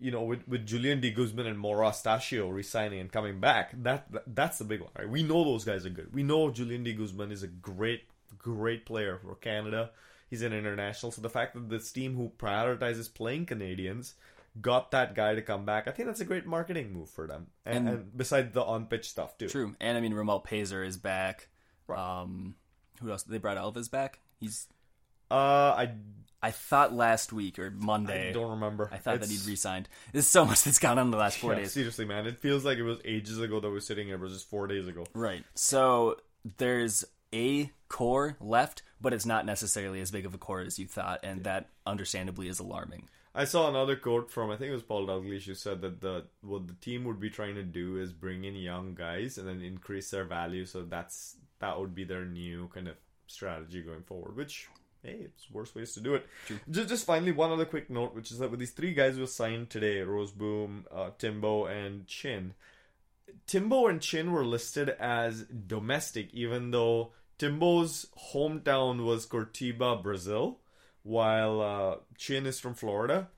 you 0.00 0.10
know 0.10 0.22
with 0.22 0.46
with 0.48 0.66
Julian 0.66 1.00
de 1.00 1.10
Guzman 1.10 1.46
and 1.46 1.58
Mauro 1.58 1.88
Eustaquio 1.88 2.52
resigning 2.52 3.00
and 3.00 3.10
coming 3.10 3.40
back, 3.40 3.72
that, 3.82 4.10
that 4.12 4.22
that's 4.34 4.58
the 4.58 4.64
big 4.64 4.80
one. 4.80 4.90
Right? 4.98 5.08
We 5.08 5.22
know 5.22 5.44
those 5.44 5.64
guys 5.64 5.86
are 5.86 5.90
good. 5.90 6.14
We 6.14 6.22
know 6.22 6.50
Julian 6.50 6.84
de 6.84 6.92
Guzman 6.92 7.30
is 7.32 7.42
a 7.42 7.48
great 7.48 8.04
great 8.38 8.84
player 8.86 9.18
for 9.22 9.34
Canada. 9.36 9.90
He's 10.28 10.42
an 10.42 10.52
international. 10.52 11.12
So 11.12 11.22
the 11.22 11.30
fact 11.30 11.54
that 11.54 11.68
this 11.68 11.92
team 11.92 12.16
who 12.16 12.32
prioritizes 12.36 13.12
playing 13.12 13.46
Canadians 13.46 14.14
got 14.60 14.90
that 14.90 15.14
guy 15.14 15.34
to 15.34 15.42
come 15.42 15.64
back, 15.64 15.86
I 15.86 15.92
think 15.92 16.08
that's 16.08 16.20
a 16.20 16.24
great 16.24 16.46
marketing 16.46 16.92
move 16.92 17.08
for 17.10 17.26
them. 17.26 17.46
And, 17.64 17.76
And- 17.76 17.88
and, 17.88 18.16
besides 18.16 18.52
the 18.52 18.64
on 18.64 18.86
pitch 18.86 19.08
stuff 19.08 19.38
too. 19.38 19.48
True. 19.48 19.76
And 19.80 19.96
I 19.96 20.00
mean, 20.00 20.12
Romuald 20.12 20.44
Peiser 20.44 20.84
is 20.84 20.96
back. 20.96 21.48
Um, 21.88 22.56
who 23.00 23.10
else? 23.10 23.22
They 23.22 23.38
brought 23.38 23.56
Elvis 23.56 23.90
back. 23.90 24.18
He's. 24.40 24.66
Uh, 25.30 25.34
I, 25.76 25.90
I 26.46 26.52
thought 26.52 26.92
last 26.92 27.32
week 27.32 27.58
or 27.58 27.72
Monday. 27.72 28.28
I 28.30 28.32
don't 28.32 28.50
remember. 28.52 28.88
I 28.92 28.98
thought 28.98 29.18
that 29.18 29.28
he'd 29.28 29.44
re-signed. 29.46 29.88
There's 30.12 30.28
so 30.28 30.44
much 30.44 30.62
that's 30.62 30.78
gone 30.78 30.96
on 30.96 31.06
in 31.06 31.10
the 31.10 31.16
last 31.16 31.38
four 31.38 31.52
Yeah, 31.54 31.58
days. 31.60 31.72
seriously, 31.72 32.04
man, 32.04 32.24
it 32.28 32.38
feels 32.38 32.64
like 32.64 32.78
it 32.78 32.84
was 32.84 32.98
ages 33.04 33.40
ago 33.40 33.58
that 33.58 33.66
we 33.66 33.74
were 33.74 33.80
sitting 33.80 34.06
here. 34.06 34.14
It 34.14 34.20
was 34.20 34.32
just 34.32 34.48
four 34.48 34.68
days 34.68 34.86
ago. 34.86 35.04
Right. 35.12 35.42
So 35.56 36.20
there's 36.58 37.04
a 37.34 37.72
core 37.88 38.36
left, 38.40 38.82
but 39.00 39.12
it's 39.12 39.26
not 39.26 39.44
necessarily 39.44 40.00
as 40.00 40.12
big 40.12 40.24
of 40.24 40.34
a 40.34 40.38
core 40.38 40.60
as 40.60 40.78
you 40.78 40.86
thought, 40.86 41.18
and 41.24 41.42
that 41.42 41.68
understandably 41.84 42.46
is 42.46 42.60
alarming. 42.60 43.08
I 43.34 43.44
saw 43.44 43.68
another 43.68 43.96
quote 43.96 44.30
from 44.30 44.50
I 44.50 44.56
think 44.56 44.70
it 44.70 44.74
was 44.74 44.84
Paul 44.84 45.06
Dalglish 45.08 45.46
who 45.46 45.54
said 45.54 45.80
that 45.82 46.00
the 46.00 46.26
what 46.42 46.68
the 46.68 46.74
team 46.74 47.04
would 47.04 47.18
be 47.18 47.28
trying 47.28 47.56
to 47.56 47.64
do 47.64 47.98
is 47.98 48.12
bring 48.12 48.44
in 48.44 48.54
young 48.54 48.94
guys 48.94 49.36
and 49.36 49.48
then 49.48 49.60
increase 49.62 50.10
their 50.10 50.24
value. 50.24 50.64
So 50.64 50.84
that's 50.84 51.36
that 51.58 51.78
would 51.80 51.94
be 51.94 52.04
their 52.04 52.24
new 52.24 52.68
kind 52.72 52.86
of 52.86 52.94
strategy 53.26 53.82
going 53.82 54.04
forward. 54.04 54.36
Which 54.36 54.68
hey, 55.06 55.20
it's 55.24 55.50
worse 55.50 55.74
ways 55.74 55.94
to 55.94 56.00
do 56.00 56.14
it. 56.14 56.26
Just, 56.70 56.88
just 56.88 57.06
finally 57.06 57.32
one 57.32 57.52
other 57.52 57.64
quick 57.64 57.88
note, 57.88 58.14
which 58.14 58.32
is 58.32 58.38
that 58.38 58.50
with 58.50 58.60
these 58.60 58.72
three 58.72 58.92
guys 58.92 59.14
who 59.14 59.20
were 59.20 59.26
signed 59.26 59.70
today, 59.70 59.96
Rozeboom, 59.98 60.84
uh, 60.92 61.10
Timbo, 61.18 61.66
and 61.66 62.06
Chin. 62.06 62.54
Timbo 63.46 63.86
and 63.86 64.00
Chin 64.00 64.32
were 64.32 64.44
listed 64.44 64.90
as 64.90 65.42
domestic, 65.44 66.32
even 66.34 66.72
though 66.72 67.12
Timbo's 67.38 68.06
hometown 68.32 69.04
was 69.04 69.26
Curitiba, 69.26 70.02
Brazil, 70.02 70.58
while 71.02 71.60
uh, 71.60 71.96
Chin 72.16 72.46
is 72.46 72.58
from 72.58 72.74
Florida. 72.74 73.28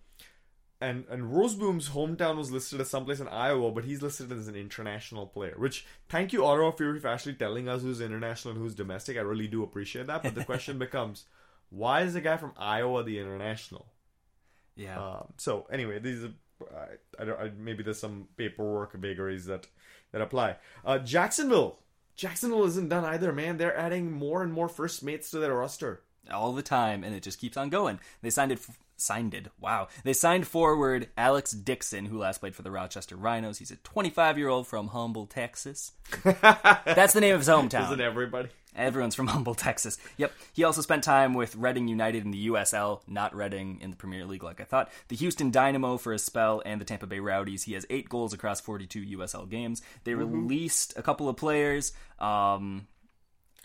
And 0.80 1.06
and 1.10 1.24
Rozeboom's 1.24 1.88
hometown 1.88 2.36
was 2.36 2.52
listed 2.52 2.80
as 2.80 2.88
someplace 2.88 3.18
in 3.18 3.26
Iowa, 3.26 3.72
but 3.72 3.84
he's 3.84 4.00
listed 4.00 4.30
as 4.30 4.46
an 4.46 4.54
international 4.54 5.26
player. 5.26 5.54
Which 5.56 5.84
thank 6.08 6.32
you 6.32 6.44
Ottawa 6.44 6.70
Fury 6.70 7.00
for 7.00 7.08
actually 7.08 7.34
telling 7.34 7.68
us 7.68 7.82
who's 7.82 8.00
international 8.00 8.54
and 8.54 8.62
who's 8.62 8.76
domestic. 8.76 9.16
I 9.16 9.22
really 9.22 9.48
do 9.48 9.64
appreciate 9.64 10.06
that. 10.06 10.22
But 10.22 10.36
the 10.36 10.44
question 10.44 10.78
becomes, 10.86 11.24
Why 11.70 12.02
is 12.02 12.14
the 12.14 12.20
guy 12.20 12.36
from 12.36 12.52
Iowa 12.56 13.02
the 13.04 13.18
international? 13.18 13.86
Yeah. 14.76 14.98
Um, 14.98 15.32
so 15.36 15.66
anyway, 15.72 15.98
these 15.98 16.24
are 16.24 16.32
I, 16.76 17.22
I 17.22 17.24
don't 17.24 17.40
I, 17.40 17.50
maybe 17.58 17.82
there's 17.82 17.98
some 18.00 18.28
paperwork 18.36 18.92
vagaries 18.94 19.46
that 19.46 19.66
that 20.12 20.20
apply. 20.20 20.56
Uh, 20.84 20.98
Jacksonville, 20.98 21.78
Jacksonville 22.16 22.64
isn't 22.64 22.88
done 22.88 23.04
either, 23.04 23.32
man. 23.32 23.56
They're 23.58 23.76
adding 23.76 24.10
more 24.12 24.42
and 24.42 24.52
more 24.52 24.68
first 24.68 25.02
mates 25.02 25.30
to 25.32 25.38
their 25.38 25.54
roster. 25.54 26.02
all 26.32 26.52
the 26.52 26.62
time, 26.62 27.04
and 27.04 27.14
it 27.14 27.22
just 27.22 27.38
keeps 27.40 27.56
on 27.56 27.68
going. 27.70 28.00
They 28.22 28.30
signed 28.30 28.52
it. 28.52 28.60
Signed 29.00 29.32
it. 29.32 29.46
Wow. 29.60 29.86
They 30.02 30.12
signed 30.12 30.48
forward 30.48 31.08
Alex 31.16 31.52
Dixon, 31.52 32.06
who 32.06 32.18
last 32.18 32.38
played 32.40 32.56
for 32.56 32.62
the 32.62 32.70
Rochester 32.72 33.14
Rhinos. 33.14 33.58
He's 33.58 33.70
a 33.70 33.76
25 33.76 34.36
year 34.38 34.48
old 34.48 34.66
from 34.66 34.88
Humble, 34.88 35.26
Texas. 35.26 35.92
That's 36.24 37.12
the 37.12 37.20
name 37.20 37.34
of 37.36 37.42
his 37.42 37.48
hometown. 37.48 37.84
Isn't 37.84 38.00
everybody? 38.00 38.48
Everyone's 38.76 39.14
from 39.14 39.26
Humble, 39.28 39.54
Texas. 39.54 39.98
Yep. 40.16 40.32
He 40.52 40.64
also 40.64 40.80
spent 40.80 41.02
time 41.04 41.34
with 41.34 41.56
Reading 41.56 41.88
United 41.88 42.24
in 42.24 42.30
the 42.30 42.48
USL, 42.48 43.00
not 43.08 43.34
Reading 43.34 43.78
in 43.80 43.90
the 43.90 43.96
Premier 43.96 44.24
League 44.24 44.42
like 44.42 44.60
I 44.60 44.64
thought. 44.64 44.90
The 45.08 45.16
Houston 45.16 45.50
Dynamo 45.50 45.96
for 45.96 46.12
a 46.12 46.18
spell, 46.18 46.62
and 46.64 46.80
the 46.80 46.84
Tampa 46.84 47.06
Bay 47.06 47.20
Rowdies. 47.20 47.64
He 47.64 47.74
has 47.74 47.86
eight 47.90 48.08
goals 48.08 48.32
across 48.32 48.60
42 48.60 49.18
USL 49.18 49.48
games. 49.48 49.82
They 50.04 50.14
released 50.14 50.96
a 50.96 51.02
couple 51.02 51.28
of 51.28 51.36
players. 51.36 51.92
Um, 52.18 52.86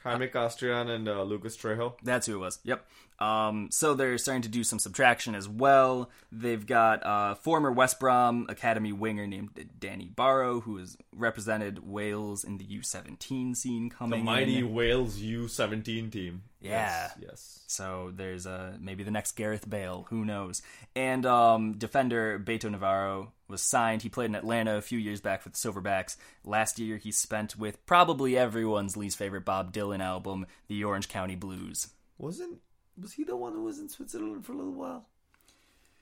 Jaime 0.04 0.28
Castrillon 0.28 0.90
and 0.90 1.08
uh, 1.08 1.24
Lucas 1.24 1.56
Trejo. 1.56 1.94
That's 2.04 2.28
who 2.28 2.36
it 2.36 2.40
was. 2.40 2.60
Yep. 2.64 2.86
Um, 3.20 3.70
so 3.72 3.94
they're 3.94 4.18
starting 4.18 4.42
to 4.44 4.50
do 4.50 4.64
some 4.64 4.80
subtraction 4.80 5.36
as 5.36 5.48
well. 5.48 6.10
They've 6.32 6.66
got 6.66 7.06
uh, 7.06 7.36
former 7.36 7.72
West 7.72 8.00
Brom 8.00 8.48
Academy 8.50 8.92
winger 8.92 9.28
named 9.28 9.70
Danny 9.80 10.10
Barrow, 10.14 10.62
who 10.62 10.78
has 10.78 10.98
represented 11.16 11.88
Wales 11.88 12.44
in 12.44 12.58
the 12.58 12.66
U17 12.66 13.56
scene 13.56 13.90
coming. 13.90 14.20
The 14.20 14.26
mighty 14.26 14.58
in. 14.60 14.74
Wales 14.74 15.20
U17 15.20 16.12
team. 16.12 16.44
Yeah. 16.60 16.72
Yes. 16.72 17.12
yes. 17.20 17.60
So 17.68 18.12
there's 18.16 18.48
uh, 18.48 18.74
maybe 18.80 19.04
the 19.04 19.12
next 19.12 19.34
Gareth 19.34 19.70
Bale, 19.70 20.06
who 20.10 20.26
knows? 20.26 20.62
And 20.96 21.26
um, 21.26 21.74
defender 21.74 22.40
Beto 22.40 22.72
Navarro 22.72 23.34
was 23.48 23.62
signed. 23.62 24.02
He 24.02 24.10
played 24.10 24.30
in 24.30 24.36
Atlanta 24.36 24.78
a 24.78 24.82
few 24.82 24.98
years 24.98 25.22
back 25.22 25.44
with 25.44 25.54
the 25.54 25.60
Silverbacks. 25.60 26.16
Last 26.44 26.80
year 26.80 26.98
he 26.98 27.12
spent 27.12 27.58
with 27.58 27.86
probably 27.86 28.38
everyone's 28.38 28.98
least 28.98 29.18
favorite 29.18 29.46
Bob 29.46 29.74
Dylan 29.74 30.02
album, 30.02 30.46
The 30.68 30.84
Orange 30.84 31.10
County 31.10 31.36
Blues. 31.36 31.90
Wasn't 32.18 32.60
was 33.00 33.14
he 33.14 33.24
the 33.24 33.36
one 33.36 33.54
who 33.54 33.64
was 33.64 33.80
in 33.80 33.90
Switzerland 33.90 34.46
for 34.46 34.54
a 34.54 34.56
little 34.56 34.74
while? 34.74 35.06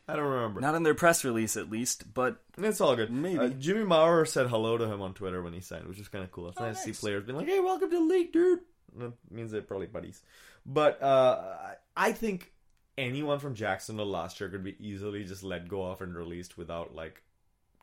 I 0.08 0.16
don't 0.16 0.26
remember. 0.26 0.60
Not 0.62 0.76
in 0.76 0.84
their 0.84 0.96
press 0.96 1.24
release, 1.24 1.56
at 1.56 1.70
least, 1.70 2.14
but 2.14 2.42
It's 2.58 2.82
all 2.82 2.96
good. 2.96 3.12
Maybe. 3.12 3.38
Uh, 3.40 3.50
Jimmy 3.50 3.84
Maurer 3.84 4.26
said 4.26 4.48
hello 4.48 4.78
to 4.78 4.86
him 4.86 5.02
on 5.02 5.14
Twitter 5.14 5.42
when 5.42 5.54
he 5.54 5.62
signed, 5.62 5.88
which 5.88 6.00
is 6.00 6.08
kind 6.08 6.24
of 6.24 6.32
cool. 6.32 6.50
It's 6.50 6.60
nice 6.60 6.84
to 6.84 6.94
see 6.94 7.00
players 7.00 7.24
being 7.24 7.38
like, 7.38 7.48
"Hey, 7.48 7.60
welcome 7.60 7.90
to 7.90 7.98
the 7.98 8.04
league, 8.04 8.34
dude." 8.34 8.60
That 8.98 9.14
means 9.30 9.52
they're 9.52 9.62
probably 9.62 9.88
buddies. 9.88 10.22
But 10.66 11.02
uh, 11.02 11.56
I 11.96 12.12
think 12.12 12.52
anyone 12.98 13.40
from 13.40 13.56
Jacksonville 13.56 14.06
last 14.06 14.40
year 14.40 14.50
could 14.50 14.64
be 14.64 14.76
easily 14.80 15.24
just 15.24 15.44
let 15.44 15.68
go 15.68 15.82
off 15.82 16.02
and 16.02 16.16
released 16.16 16.58
without 16.58 16.94
like 16.94 17.22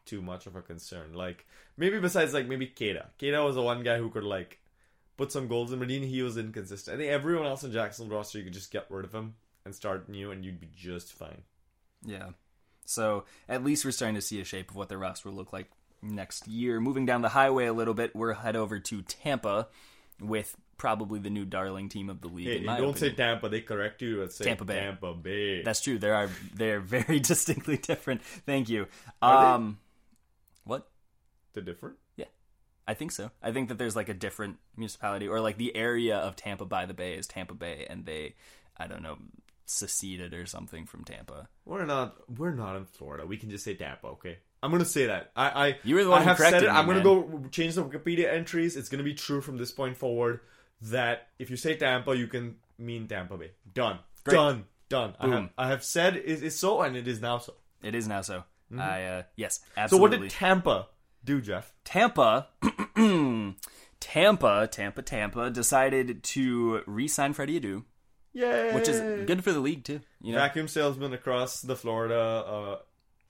too 0.05 0.21
much 0.23 0.47
of 0.47 0.57
a 0.57 0.63
concern. 0.63 1.15
Like 1.15 1.47
maybe 1.77 1.99
besides 1.99 2.35
like 2.35 2.47
maybe 2.47 2.67
Keda. 2.67 3.07
Keda 3.19 3.45
was 3.45 3.55
the 3.55 3.63
one 3.63 3.83
guy 3.83 3.99
who 3.99 4.11
could 4.11 4.25
like 4.25 4.59
put 5.19 5.31
some 5.31 5.49
goals 5.49 5.73
in, 5.73 5.83
even 5.83 6.09
he 6.09 6.23
was 6.23 6.39
inconsistent. 6.39 6.95
I 6.95 6.99
think 6.99 7.13
everyone 7.13 7.47
else 7.47 7.63
in 7.65 7.73
Jacksonville 7.73 8.17
roster 8.17 8.39
you 8.39 8.45
could 8.45 8.55
just 8.55 8.71
get 8.71 8.87
rid 8.89 9.05
of 9.05 9.15
him 9.15 9.35
and 9.67 9.75
start 9.75 10.09
new, 10.09 10.31
and 10.31 10.43
you'd 10.45 10.61
be 10.61 10.71
just 10.75 11.13
fine. 11.13 11.43
Yeah. 12.03 12.31
So 12.87 13.25
at 13.49 13.63
least 13.63 13.85
we're 13.85 13.91
starting 13.91 14.15
to 14.15 14.23
see 14.23 14.41
a 14.41 14.45
shape 14.45 14.71
of 14.71 14.77
what 14.77 14.89
their 14.89 14.97
roster 14.97 15.29
will 15.29 15.37
look 15.37 15.53
like 15.53 15.71
next 16.01 16.49
year. 16.49 16.81
Moving 16.81 17.05
down 17.05 17.21
the 17.21 17.29
highway 17.29 17.67
a 17.67 17.73
little 17.75 17.93
bit, 17.93 18.17
we're 18.17 18.33
head 18.33 18.57
over 18.57 18.79
to 18.79 19.03
Tampa 19.03 19.69
with 20.21 20.57
probably 20.79 21.19
the 21.19 21.29
new 21.29 21.45
darling 21.45 21.89
team 21.89 22.09
of 22.09 22.21
the 22.23 22.29
league. 22.29 22.47
Hey, 22.47 22.65
don't 22.65 22.97
say. 22.97 23.11
Tampa; 23.11 23.49
they 23.51 23.61
correct 23.61 24.01
you 24.01 24.23
and 24.23 24.33
say 24.33 24.47
Tampa 24.47 24.65
Bay. 24.65 24.81
Tampa 24.81 25.13
Bay. 25.13 25.63
That's 25.63 25.83
true. 25.83 25.99
There 25.99 26.15
are 26.15 26.31
they're 26.55 26.81
very 26.81 27.19
distinctly 27.21 27.77
different. 27.77 28.23
Thank 28.23 28.69
you. 28.69 28.87
Are 29.21 29.43
they? 29.43 29.55
Um, 29.55 29.79
what? 30.65 30.89
the 31.55 31.61
different. 31.61 31.97
I 32.89 32.95
think 32.95 33.13
so. 33.13 33.31
I 33.43 33.53
think 33.53 33.69
that 33.69 33.77
there's 33.77 33.95
like 33.95 34.09
a 34.09 34.15
different 34.15 34.57
municipality 34.77 35.29
or 35.29 35.41
like 35.41 35.59
the 35.59 35.77
area 35.77 36.17
of 36.17 36.35
Tampa 36.37 36.65
by 36.65 36.87
the 36.87 36.95
Bay 36.95 37.13
is 37.15 37.27
Tampa 37.27 37.53
Bay, 37.55 37.87
and 37.89 38.07
they, 38.07 38.35
I 38.79 38.87
don't 38.87 39.03
know, 39.03 39.19
seceded 39.67 40.33
or 40.33 40.47
something 40.47 40.87
from 40.87 41.05
Tampa. 41.05 41.49
We're 41.67 41.85
not. 41.85 42.17
We're 42.39 42.55
not 42.55 42.77
in 42.77 42.87
Florida. 42.87 43.27
We 43.27 43.37
can 43.37 43.51
just 43.51 43.63
say 43.65 43.75
Tampa. 43.75 44.07
Okay. 44.09 44.39
I'm 44.63 44.71
gonna 44.73 44.85
say 44.87 45.07
that. 45.07 45.31
I. 45.37 45.69
I 45.69 45.77
You 45.85 45.97
were 45.97 46.05
the 46.05 46.11
one 46.11 46.21
I 46.21 46.25
who 46.25 46.29
have 46.31 46.39
said 46.39 46.51
corrected 46.51 46.63
it. 46.71 46.73
me, 46.73 46.79
I'm 46.79 46.87
gonna 46.87 47.05
man. 47.05 47.43
go 47.43 47.49
change 47.51 47.75
the 47.75 47.85
Wikipedia 47.85 48.33
entries. 48.33 48.77
It's 48.77 48.89
gonna 48.89 49.03
be 49.05 49.15
true 49.15 49.41
from 49.43 49.59
this 49.59 49.71
point 49.71 49.97
forward. 49.97 50.41
That 50.81 51.29
if 51.39 51.51
you 51.51 51.57
say 51.57 51.77
Tampa, 51.77 52.17
you 52.17 52.27
can 52.27 52.57
mean 52.79 53.07
Tampa 53.07 53.37
Bay. 53.37 53.51
Done. 53.75 53.99
Great. 54.25 54.35
Done. 54.35 54.65
Done. 54.89 55.15
I 55.21 55.27
have, 55.27 55.31
Boom. 55.35 55.51
I 55.59 55.69
have 55.69 55.85
said 55.85 56.17
it 56.17 56.25
is 56.43 56.59
so, 56.59 56.81
and 56.81 56.97
it 56.97 57.07
is 57.07 57.21
now 57.21 57.39
so. 57.39 57.53
It 57.83 57.95
is 57.95 58.09
now 58.09 58.23
so. 58.23 58.45
I 58.77 59.05
uh, 59.05 59.23
yes, 59.37 59.59
Mm-hmm. 59.59 59.75
So 59.75 59.81
absolutely. 59.83 60.19
what 60.19 60.23
did 60.23 60.31
Tampa 60.31 60.87
do, 61.29 61.41
Jeff? 61.43 61.73
Tampa, 61.85 62.49
Tampa, 64.01 64.69
Tampa, 64.71 65.03
Tampa 65.03 65.51
decided 65.51 66.23
to 66.23 66.81
re-sign 66.87 67.35
Freddie 67.35 67.61
Adu, 67.61 67.85
Yay! 68.33 68.75
which 68.75 68.89
is 68.89 69.27
good 69.27 69.45
for 69.45 69.53
the 69.53 69.61
league 69.61 69.85
too. 69.85 70.01
You 70.23 70.33
know, 70.33 70.39
Vacuum 70.39 70.69
salesman 70.69 71.13
across 71.13 71.61
the 71.61 71.77
Florida 71.77 72.19
uh, 72.19 72.77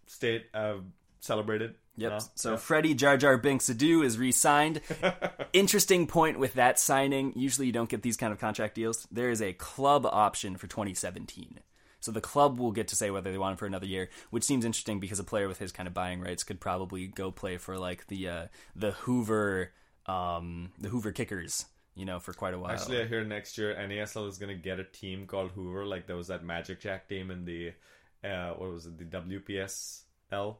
state 0.06 0.46
uh, 0.54 0.74
celebrated. 1.20 1.74
Yep. 1.96 2.12
No? 2.12 2.18
So 2.36 2.50
Yeah. 2.52 2.56
Freddie 2.58 2.94
Jar 2.94 3.16
Jar 3.16 3.36
Binks 3.36 3.68
Adu 3.68 4.04
is 4.04 4.16
re-signed. 4.18 4.80
Interesting 5.52 6.06
point 6.06 6.38
with 6.38 6.54
that 6.54 6.78
signing. 6.78 7.32
Usually 7.34 7.66
you 7.66 7.72
don't 7.72 7.88
get 7.88 8.02
these 8.02 8.16
kind 8.16 8.32
of 8.32 8.38
contract 8.38 8.76
deals. 8.76 9.08
There 9.10 9.30
is 9.30 9.42
a 9.42 9.52
club 9.54 10.06
option 10.06 10.56
for 10.56 10.68
2017. 10.68 11.58
So 12.00 12.12
the 12.12 12.20
club 12.20 12.58
will 12.58 12.72
get 12.72 12.88
to 12.88 12.96
say 12.96 13.10
whether 13.10 13.32
they 13.32 13.38
want 13.38 13.52
him 13.52 13.56
for 13.58 13.66
another 13.66 13.86
year, 13.86 14.08
which 14.30 14.44
seems 14.44 14.64
interesting 14.64 15.00
because 15.00 15.18
a 15.18 15.24
player 15.24 15.48
with 15.48 15.58
his 15.58 15.72
kind 15.72 15.86
of 15.86 15.94
buying 15.94 16.20
rights 16.20 16.44
could 16.44 16.60
probably 16.60 17.08
go 17.08 17.30
play 17.30 17.56
for 17.56 17.76
like 17.78 18.06
the 18.06 18.28
uh, 18.28 18.46
the 18.76 18.92
Hoover 18.92 19.72
um, 20.06 20.70
the 20.78 20.88
Hoover 20.88 21.12
Kickers, 21.12 21.66
you 21.94 22.04
know, 22.06 22.18
for 22.18 22.32
quite 22.32 22.54
a 22.54 22.58
while. 22.58 22.70
Actually, 22.72 23.02
I 23.02 23.06
hear 23.06 23.24
next 23.24 23.58
year 23.58 23.74
NASL 23.74 24.28
is 24.28 24.38
gonna 24.38 24.54
get 24.54 24.78
a 24.78 24.84
team 24.84 25.26
called 25.26 25.50
Hoover. 25.50 25.84
Like 25.84 26.06
there 26.06 26.16
was 26.16 26.28
that 26.28 26.44
Magic 26.44 26.80
Jack 26.80 27.08
team 27.08 27.30
in 27.30 27.44
the 27.44 27.72
uh, 28.24 28.50
what 28.54 28.70
was 28.70 28.86
it, 28.86 28.96
the 28.98 29.04
WPSL 29.04 30.56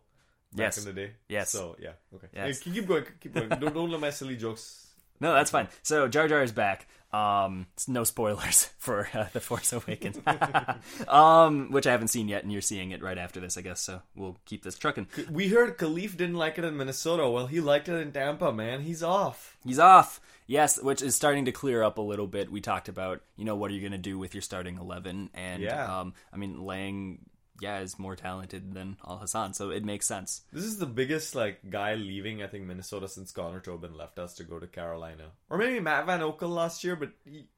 back 0.53 0.59
Yes. 0.67 0.79
in 0.79 0.85
the 0.85 0.93
day. 0.93 1.13
Yes. 1.29 1.51
So 1.51 1.77
yeah, 1.81 1.93
okay. 2.15 2.27
Yes. 2.35 2.61
Hey, 2.61 2.73
keep 2.73 2.87
going, 2.87 3.05
keep 3.21 3.33
going. 3.35 3.49
don't, 3.49 3.75
don't 3.75 3.91
let 3.91 4.01
my 4.01 4.11
silly 4.11 4.37
jokes. 4.37 4.88
No, 5.21 5.33
that's 5.35 5.51
fine. 5.51 5.69
So 5.83 6.09
Jar 6.09 6.29
Jar 6.29 6.43
is 6.43 6.53
back. 6.53 6.87
Um, 7.13 7.67
it's 7.73 7.89
no 7.89 8.05
spoilers 8.05 8.65
for 8.79 9.09
uh, 9.15 9.27
the 9.33 9.41
Force 9.41 9.73
Awakens, 9.73 10.19
um, 11.09 11.71
which 11.71 11.87
I 11.87 11.93
haven't 11.93 12.09
seen 12.09 12.29
yet, 12.29 12.43
and 12.43 12.53
you're 12.53 12.61
seeing 12.61 12.91
it 12.91 13.03
right 13.03 13.17
after 13.19 13.41
this, 13.41 13.57
I 13.57 13.63
guess. 13.63 13.81
So 13.81 14.03
we'll 14.15 14.37
keep 14.45 14.63
this 14.63 14.77
trucking. 14.79 15.07
We 15.31 15.49
heard 15.49 15.79
Kalif 15.79 16.17
didn't 16.17 16.37
like 16.37 16.59
it 16.59 16.65
in 16.65 16.77
Minnesota. 16.77 17.29
Well, 17.29 17.47
he 17.47 17.61
liked 17.61 17.89
it 17.89 17.95
in 18.01 18.13
Tampa. 18.13 18.53
Man, 18.53 18.83
he's 18.83 19.03
off. 19.03 19.57
He's 19.65 19.79
off. 19.79 20.21
Yes, 20.47 20.81
which 20.83 21.03
is 21.03 21.15
starting 21.15 21.45
to 21.47 21.53
clear 21.53 21.83
up 21.83 21.99
a 21.99 22.03
little 22.03 22.27
bit. 22.27 22.51
We 22.51 22.61
talked 22.61 22.89
about, 22.89 23.21
you 23.37 23.45
know, 23.45 23.55
what 23.57 23.71
are 23.71 23.75
you 23.75 23.81
going 23.81 23.93
to 23.93 23.99
do 23.99 24.19
with 24.19 24.35
your 24.35 24.43
starting 24.43 24.79
eleven, 24.79 25.31
and 25.35 25.63
Yeah. 25.63 26.01
um, 26.01 26.15
I 26.33 26.37
mean, 26.37 26.65
Lang, 26.65 27.19
yeah, 27.61 27.81
is 27.81 27.99
more 27.99 28.17
talented 28.17 28.73
than 28.75 28.97
Al 29.07 29.19
Hassan, 29.19 29.55
so 29.55 29.71
it 29.71 29.85
makes 29.85 30.07
sense. 30.07 30.43
This 30.53 30.65
is 30.65 30.79
the 30.79 30.87
biggest 30.87 31.35
like 31.35 31.71
guy 31.71 31.95
leaving. 31.95 32.43
I 32.43 32.47
think 32.47 32.65
Minnesota 32.65 33.09
since 33.09 33.33
Connor 33.33 33.61
Tobin 33.61 33.97
left 33.97 34.19
us 34.19 34.35
to 34.35 34.45
go 34.45 34.59
to 34.59 34.67
Carolina, 34.67 35.33
or 35.51 35.59
maybe 35.59 35.81
Matt 35.81 36.07
Van 36.07 36.21
Oekel 36.21 36.49
last 36.49 36.85
year. 36.85 36.97
But 36.97 37.11
he, 37.25 37.49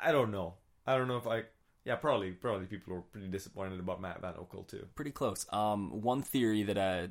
I, 0.00 0.12
don't 0.12 0.30
know. 0.30 0.54
I 0.86 0.96
don't 0.96 1.08
know 1.08 1.16
if 1.16 1.26
I. 1.26 1.44
Yeah, 1.84 1.96
probably. 1.96 2.32
Probably 2.32 2.66
people 2.66 2.94
were 2.94 3.02
pretty 3.02 3.28
disappointed 3.28 3.78
about 3.78 4.00
Matt 4.00 4.20
Van 4.20 4.34
Oekel 4.34 4.66
too. 4.66 4.86
pretty 4.94 5.12
close. 5.12 5.46
Um, 5.52 6.02
one 6.02 6.22
theory 6.22 6.64
that 6.64 6.78
uh, 6.78 7.06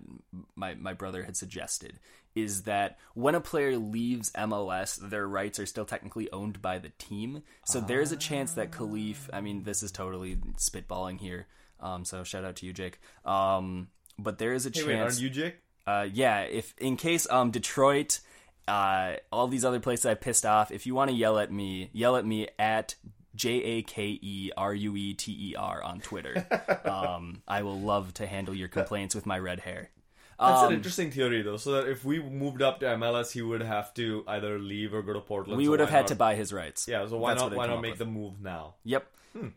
my 0.56 0.76
my 0.76 0.94
brother 0.94 1.24
had 1.24 1.38
suggested 1.38 2.00
is 2.36 2.64
that 2.64 2.98
when 3.14 3.34
a 3.34 3.40
player 3.40 3.78
leaves 3.78 4.32
MLS, 4.34 4.98
their 5.10 5.26
rights 5.26 5.58
are 5.58 5.66
still 5.66 5.86
technically 5.86 6.30
owned 6.32 6.62
by 6.62 6.78
the 6.78 6.92
team. 6.98 7.44
So 7.66 7.80
there's 7.80 8.12
a 8.12 8.18
chance 8.18 8.54
that 8.54 8.72
Kalif. 8.72 9.30
I 9.32 9.40
mean, 9.40 9.64
this 9.64 9.82
is 9.82 9.92
totally 9.92 10.36
spitballing 10.58 11.22
here. 11.22 11.48
Um, 11.86 12.06
so 12.06 12.24
shout 12.24 12.44
out 12.44 12.56
to 12.58 12.66
you, 12.66 12.74
Jake. 12.74 13.00
Um, 13.26 13.90
but 14.18 14.38
there 14.38 14.54
is 14.54 14.66
a 14.66 14.70
Hey, 14.70 14.74
chance. 14.74 14.88
wait, 14.88 15.00
aren't 15.00 15.20
you 15.20 15.30
Jake? 15.30 15.56
Uh, 15.86 16.08
yeah, 16.12 16.42
if 16.42 16.74
in 16.80 16.98
case 16.98 17.28
um 17.30 17.52
Detroit, 17.52 18.20
uh, 18.68 19.14
all 19.32 19.48
these 19.48 19.64
other 19.64 19.80
places 19.80 20.06
I 20.08 20.16
pissed 20.16 20.46
off. 20.46 20.72
If 20.72 20.86
you 20.88 20.96
want 20.96 21.12
to 21.12 21.16
yell 21.16 21.38
at 21.38 21.52
me, 21.52 21.90
yell 21.94 22.16
at 22.16 22.26
me 22.26 22.48
at 22.58 22.96
J 23.36 23.50
A 23.62 23.82
K 23.84 24.18
E 24.22 24.52
R 24.58 24.74
U 24.74 24.96
E 24.96 25.14
T 25.14 25.32
E 25.52 25.56
R 25.56 25.84
on 25.84 26.00
Twitter. 26.00 26.48
um, 26.86 27.44
I 27.48 27.62
will 27.62 27.80
love 27.80 28.14
to 28.16 28.26
handle 28.26 28.56
your 28.56 28.68
complaints 28.70 29.14
with 29.14 29.26
my 29.28 29.38
red 29.38 29.60
hair. 29.60 29.90
That's 30.40 30.62
Um, 30.64 30.70
an 30.70 30.74
interesting 30.74 31.12
theory, 31.12 31.44
though. 31.44 31.58
So 31.58 31.74
that 31.74 31.88
if 31.90 32.04
we 32.04 32.20
moved 32.20 32.62
up 32.62 32.80
to 32.82 32.88
MLS, 32.88 33.32
he 33.32 33.42
would 33.42 33.62
have 33.62 33.94
to 33.94 34.24
either 34.28 34.58
leave 34.60 34.94
or 34.94 35.02
go 35.02 35.14
to 35.14 35.22
Portland. 35.22 35.58
we 35.58 35.66
so 35.66 35.72
would 35.72 35.80
have 35.80 35.90
had 35.92 36.02
not- 36.02 36.08
to 36.08 36.16
buy 36.16 36.36
his 36.36 36.52
rights. 36.52 36.88
Yeah, 36.88 37.08
so 37.08 37.18
why 37.18 37.32
That's 37.36 37.44
not? 37.44 37.56
Why 37.56 37.68
not 37.68 37.82
make 37.82 37.92
with. 37.92 38.00
the 38.00 38.06
move 38.06 38.42
now? 38.42 38.76
Yep. 38.84 39.06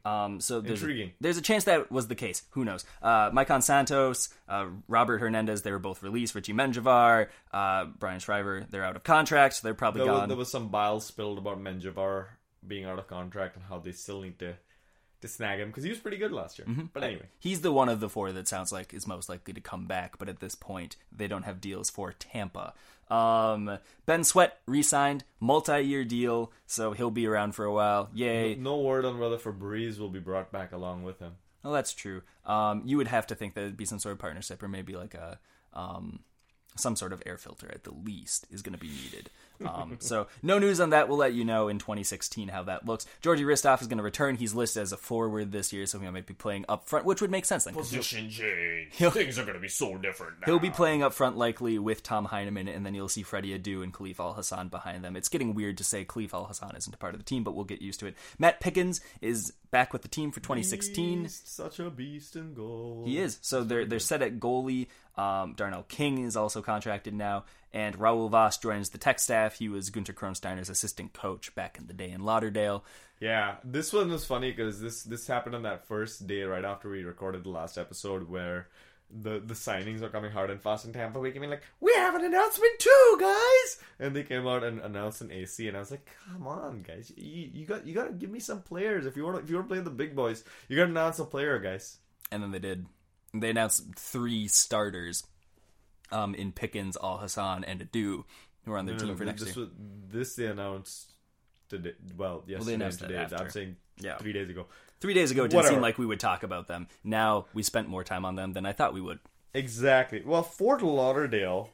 Um, 0.04 0.40
so 0.40 0.60
there's 0.60 0.82
Intriguing. 0.82 1.08
A, 1.10 1.12
there's 1.20 1.36
a 1.38 1.42
chance 1.42 1.64
that 1.64 1.90
was 1.90 2.08
the 2.08 2.14
case. 2.14 2.42
Who 2.50 2.64
knows? 2.64 2.84
Uh, 3.02 3.30
Maicon 3.30 3.62
Santos, 3.62 4.28
uh, 4.48 4.66
Robert 4.88 5.18
Hernandez, 5.18 5.62
they 5.62 5.70
were 5.72 5.78
both 5.78 6.02
released. 6.02 6.34
Richie 6.34 6.52
Menjivar, 6.52 7.28
uh, 7.52 7.86
Brian 7.98 8.20
Shriver, 8.20 8.66
they're 8.70 8.84
out 8.84 8.96
of 8.96 9.04
contract, 9.04 9.54
so 9.56 9.60
they're 9.66 9.74
probably 9.74 10.02
There 10.02 10.12
was, 10.12 10.20
gone. 10.20 10.28
there 10.28 10.38
was 10.38 10.50
some 10.50 10.68
bile 10.68 11.00
spilled 11.00 11.38
about 11.38 11.60
Menjivar 11.60 12.26
being 12.66 12.84
out 12.84 12.98
of 12.98 13.06
contract 13.06 13.56
and 13.56 13.64
how 13.64 13.78
they 13.78 13.92
still 13.92 14.20
need 14.20 14.38
to 14.40 14.54
to 15.20 15.26
snag 15.26 15.58
him 15.58 15.66
because 15.68 15.82
he 15.82 15.90
was 15.90 15.98
pretty 15.98 16.16
good 16.16 16.30
last 16.30 16.58
year. 16.60 16.66
Mm-hmm. 16.68 16.86
But 16.92 17.02
anyway, 17.02 17.26
He's 17.40 17.60
the 17.62 17.72
one 17.72 17.88
of 17.88 17.98
the 17.98 18.08
four 18.08 18.30
that 18.30 18.46
sounds 18.46 18.70
like 18.70 18.94
is 18.94 19.04
most 19.04 19.28
likely 19.28 19.52
to 19.52 19.60
come 19.60 19.86
back, 19.86 20.16
but 20.16 20.28
at 20.28 20.38
this 20.38 20.54
point, 20.54 20.94
they 21.10 21.26
don't 21.26 21.42
have 21.42 21.60
deals 21.60 21.90
for 21.90 22.12
Tampa. 22.12 22.72
Um, 23.10 23.78
ben 24.06 24.24
Sweat 24.24 24.60
re-signed, 24.66 25.24
multi-year 25.40 26.04
deal, 26.04 26.52
so 26.66 26.92
he'll 26.92 27.10
be 27.10 27.26
around 27.26 27.52
for 27.52 27.64
a 27.64 27.72
while. 27.72 28.10
Yay! 28.14 28.54
no 28.54 28.78
word 28.78 29.04
on 29.04 29.18
whether 29.18 29.38
Febreze 29.38 29.98
will 29.98 30.10
be 30.10 30.20
brought 30.20 30.52
back 30.52 30.72
along 30.72 31.02
with 31.02 31.18
him. 31.18 31.36
Well, 31.62 31.72
that's 31.72 31.92
true. 31.92 32.22
Um, 32.44 32.82
you 32.84 32.96
would 32.96 33.08
have 33.08 33.26
to 33.28 33.34
think 33.34 33.54
that 33.54 33.62
it'd 33.62 33.76
be 33.76 33.84
some 33.84 33.98
sort 33.98 34.12
of 34.12 34.18
partnership, 34.18 34.62
or 34.62 34.68
maybe 34.68 34.94
like 34.94 35.14
a 35.14 35.38
um, 35.72 36.20
some 36.76 36.96
sort 36.96 37.12
of 37.12 37.22
air 37.26 37.36
filter 37.36 37.68
at 37.72 37.84
the 37.84 37.92
least 37.92 38.46
is 38.50 38.62
going 38.62 38.74
to 38.74 38.78
be 38.78 38.88
needed. 38.88 39.30
Um, 39.64 39.96
so 40.00 40.26
no 40.42 40.58
news 40.58 40.80
on 40.80 40.90
that. 40.90 41.08
We'll 41.08 41.18
let 41.18 41.32
you 41.34 41.44
know 41.44 41.68
in 41.68 41.78
2016 41.78 42.48
how 42.48 42.62
that 42.64 42.86
looks. 42.86 43.06
Georgi 43.20 43.44
Hristov 43.44 43.80
is 43.80 43.88
going 43.88 43.98
to 43.98 44.04
return. 44.04 44.36
He's 44.36 44.54
listed 44.54 44.82
as 44.82 44.92
a 44.92 44.96
forward 44.96 45.52
this 45.52 45.72
year, 45.72 45.86
so 45.86 45.98
he 45.98 46.08
might 46.08 46.26
be 46.26 46.34
playing 46.34 46.64
up 46.68 46.88
front, 46.88 47.04
which 47.04 47.20
would 47.20 47.30
make 47.30 47.44
sense 47.44 47.64
then. 47.64 47.74
Position 47.74 48.30
change. 48.30 48.94
Things 49.12 49.38
are 49.38 49.42
going 49.42 49.54
to 49.54 49.60
be 49.60 49.68
so 49.68 49.96
different 49.98 50.40
now. 50.40 50.46
He'll 50.46 50.58
be 50.58 50.70
playing 50.70 51.02
up 51.02 51.12
front 51.12 51.36
likely 51.36 51.78
with 51.78 52.02
Tom 52.02 52.26
Heinemann, 52.26 52.68
and 52.68 52.84
then 52.84 52.94
you'll 52.94 53.08
see 53.08 53.22
Freddie 53.22 53.58
Adu 53.58 53.82
and 53.82 53.92
Kalif 53.92 54.20
Al 54.20 54.34
Hassan 54.34 54.68
behind 54.68 55.04
them. 55.04 55.16
It's 55.16 55.28
getting 55.28 55.54
weird 55.54 55.78
to 55.78 55.84
say 55.84 56.04
Kalif 56.04 56.32
Al 56.32 56.44
Hassan 56.44 56.74
isn't 56.76 56.94
a 56.94 56.98
part 56.98 57.14
of 57.14 57.20
the 57.20 57.24
team, 57.24 57.44
but 57.44 57.54
we'll 57.54 57.64
get 57.64 57.82
used 57.82 58.00
to 58.00 58.06
it. 58.06 58.14
Matt 58.38 58.60
Pickens 58.60 59.00
is 59.20 59.52
back 59.70 59.92
with 59.92 60.02
the 60.02 60.08
team 60.08 60.30
for 60.30 60.40
2016. 60.40 61.22
Beast, 61.24 61.54
such 61.54 61.78
a 61.80 61.90
beast 61.90 62.36
in 62.36 62.54
goal. 62.54 63.02
He 63.06 63.18
is. 63.18 63.38
So 63.42 63.64
they're 63.64 63.84
they're 63.84 63.98
set 63.98 64.22
at 64.22 64.38
goalie. 64.38 64.86
Um, 65.18 65.54
Darnell 65.54 65.82
King 65.82 66.24
is 66.24 66.36
also 66.36 66.62
contracted 66.62 67.12
now, 67.12 67.44
and 67.72 67.98
Raoul 67.98 68.28
Voss 68.28 68.56
joins 68.56 68.90
the 68.90 68.98
tech 68.98 69.18
staff. 69.18 69.58
He 69.58 69.68
was 69.68 69.90
Gunter 69.90 70.12
Kronsteiner's 70.12 70.70
assistant 70.70 71.12
coach 71.12 71.52
back 71.56 71.76
in 71.76 71.88
the 71.88 71.92
day 71.92 72.10
in 72.10 72.22
Lauderdale. 72.22 72.84
Yeah, 73.20 73.56
this 73.64 73.92
one 73.92 74.10
was 74.10 74.24
funny 74.24 74.52
because 74.52 74.80
this 74.80 75.02
this 75.02 75.26
happened 75.26 75.56
on 75.56 75.62
that 75.62 75.88
first 75.88 76.28
day 76.28 76.42
right 76.44 76.64
after 76.64 76.88
we 76.88 77.02
recorded 77.02 77.42
the 77.42 77.50
last 77.50 77.76
episode 77.76 78.28
where 78.28 78.68
the 79.10 79.40
the 79.40 79.54
signings 79.54 80.02
are 80.02 80.08
coming 80.08 80.30
hard 80.30 80.50
and 80.50 80.60
fast 80.60 80.84
in 80.84 80.92
Tampa. 80.92 81.18
We 81.18 81.32
came 81.32 81.42
in 81.42 81.50
like 81.50 81.64
we 81.80 81.92
have 81.94 82.14
an 82.14 82.24
announcement 82.24 82.78
too, 82.78 83.16
guys, 83.20 83.82
and 83.98 84.14
they 84.14 84.22
came 84.22 84.46
out 84.46 84.62
and 84.62 84.78
announced 84.80 85.20
an 85.20 85.32
AC, 85.32 85.66
and 85.66 85.76
I 85.76 85.80
was 85.80 85.90
like, 85.90 86.08
come 86.26 86.46
on, 86.46 86.82
guys, 86.82 87.12
you, 87.16 87.50
you 87.52 87.66
got 87.66 87.84
you 87.84 87.92
got 87.92 88.06
to 88.06 88.12
give 88.12 88.30
me 88.30 88.38
some 88.38 88.62
players 88.62 89.04
if 89.04 89.16
you 89.16 89.24
want 89.24 89.42
if 89.42 89.50
you 89.50 89.56
want 89.56 89.68
to 89.68 89.74
play 89.74 89.82
the 89.82 89.90
big 89.90 90.14
boys, 90.14 90.44
you 90.68 90.76
got 90.76 90.84
to 90.84 90.90
announce 90.90 91.18
a 91.18 91.24
player, 91.24 91.58
guys. 91.58 91.96
And 92.30 92.40
then 92.40 92.52
they 92.52 92.60
did. 92.60 92.86
They 93.34 93.50
announced 93.50 93.94
three 93.96 94.48
starters 94.48 95.24
um, 96.10 96.34
in 96.34 96.52
Pickens, 96.52 96.96
Al 97.02 97.18
Hassan, 97.18 97.64
and 97.64 97.80
Adu, 97.80 98.24
who 98.64 98.72
are 98.72 98.78
on 98.78 98.86
their 98.86 98.94
No, 98.94 98.98
team 99.00 99.08
no, 99.08 99.16
for 99.16 99.24
next 99.24 99.44
this 99.44 99.56
year. 99.56 99.66
was 99.66 99.74
this 100.10 100.34
they 100.36 100.46
announced 100.46 101.12
today. 101.68 101.92
Well, 102.16 102.42
yesterday, 102.46 102.70
They 102.70 102.74
announced 102.74 102.98
today. 103.00 103.26
I'm 103.36 103.50
saying 103.50 103.76
Yeah. 103.98 104.16
three 104.16 104.32
days 104.32 104.48
ago. 104.48 104.66
Three 105.00 105.14
days 105.14 105.30
ago, 105.30 105.44
it 105.44 105.48
didn't 105.48 105.56
Whatever. 105.58 105.74
seem 105.74 105.82
like 105.82 105.98
we 105.98 106.06
would 106.06 106.18
talk 106.20 106.42
about 106.42 106.66
them. 106.68 106.88
Now 107.04 107.46
we 107.54 107.62
spent 107.62 107.88
more 107.88 108.02
time 108.02 108.24
on 108.24 108.34
them 108.34 108.52
than 108.54 108.64
I 108.66 108.72
thought 108.72 108.92
we 108.94 109.00
would. 109.00 109.20
Exactly. 109.54 110.22
Well, 110.24 110.42
Fort 110.42 110.82
Lauderdale, 110.82 111.70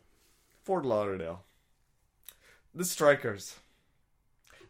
Fort 0.64 0.84
Lauderdale, 0.84 1.44
the 2.74 2.84
strikers. 2.84 3.56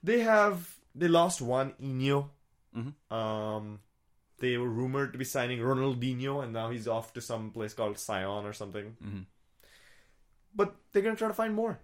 They 0.02 0.20
have 0.20 0.76
they 0.94 1.08
lost 1.08 1.40
one 1.40 1.74
Eno. 1.82 2.30
Mhm. 2.76 2.94
Um, 3.12 3.80
they 4.44 4.56
were 4.58 4.68
rumored 4.68 5.12
to 5.12 5.18
be 5.18 5.24
signing 5.24 5.58
Ronaldinho, 5.60 6.42
and 6.44 6.52
now 6.52 6.70
he's 6.70 6.86
off 6.86 7.12
to 7.14 7.20
some 7.20 7.50
place 7.50 7.72
called 7.74 7.98
Sion 7.98 8.44
or 8.44 8.52
something. 8.52 8.96
Mhm. 9.04 9.24
But 10.54 10.76
they're 10.92 11.02
gonna 11.02 11.16
try 11.16 11.28
to 11.28 11.34
find 11.34 11.54
more. 11.54 11.80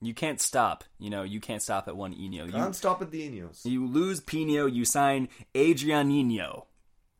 You 0.00 0.14
can't 0.14 0.40
stop. 0.40 0.82
You 0.98 1.10
know, 1.10 1.22
you 1.22 1.38
can't 1.40 1.62
stop 1.62 1.86
at 1.86 1.96
one 1.96 2.12
Eno. 2.12 2.44
You, 2.44 2.50
Can't 2.52 2.74
stop 2.74 3.00
at 3.00 3.12
the 3.12 3.22
Enos. 3.22 3.64
You 3.64 3.86
lose 3.86 4.18
Pino, 4.20 4.66
you 4.66 4.84
sign 4.84 5.28
Adrianinho. 5.54 6.66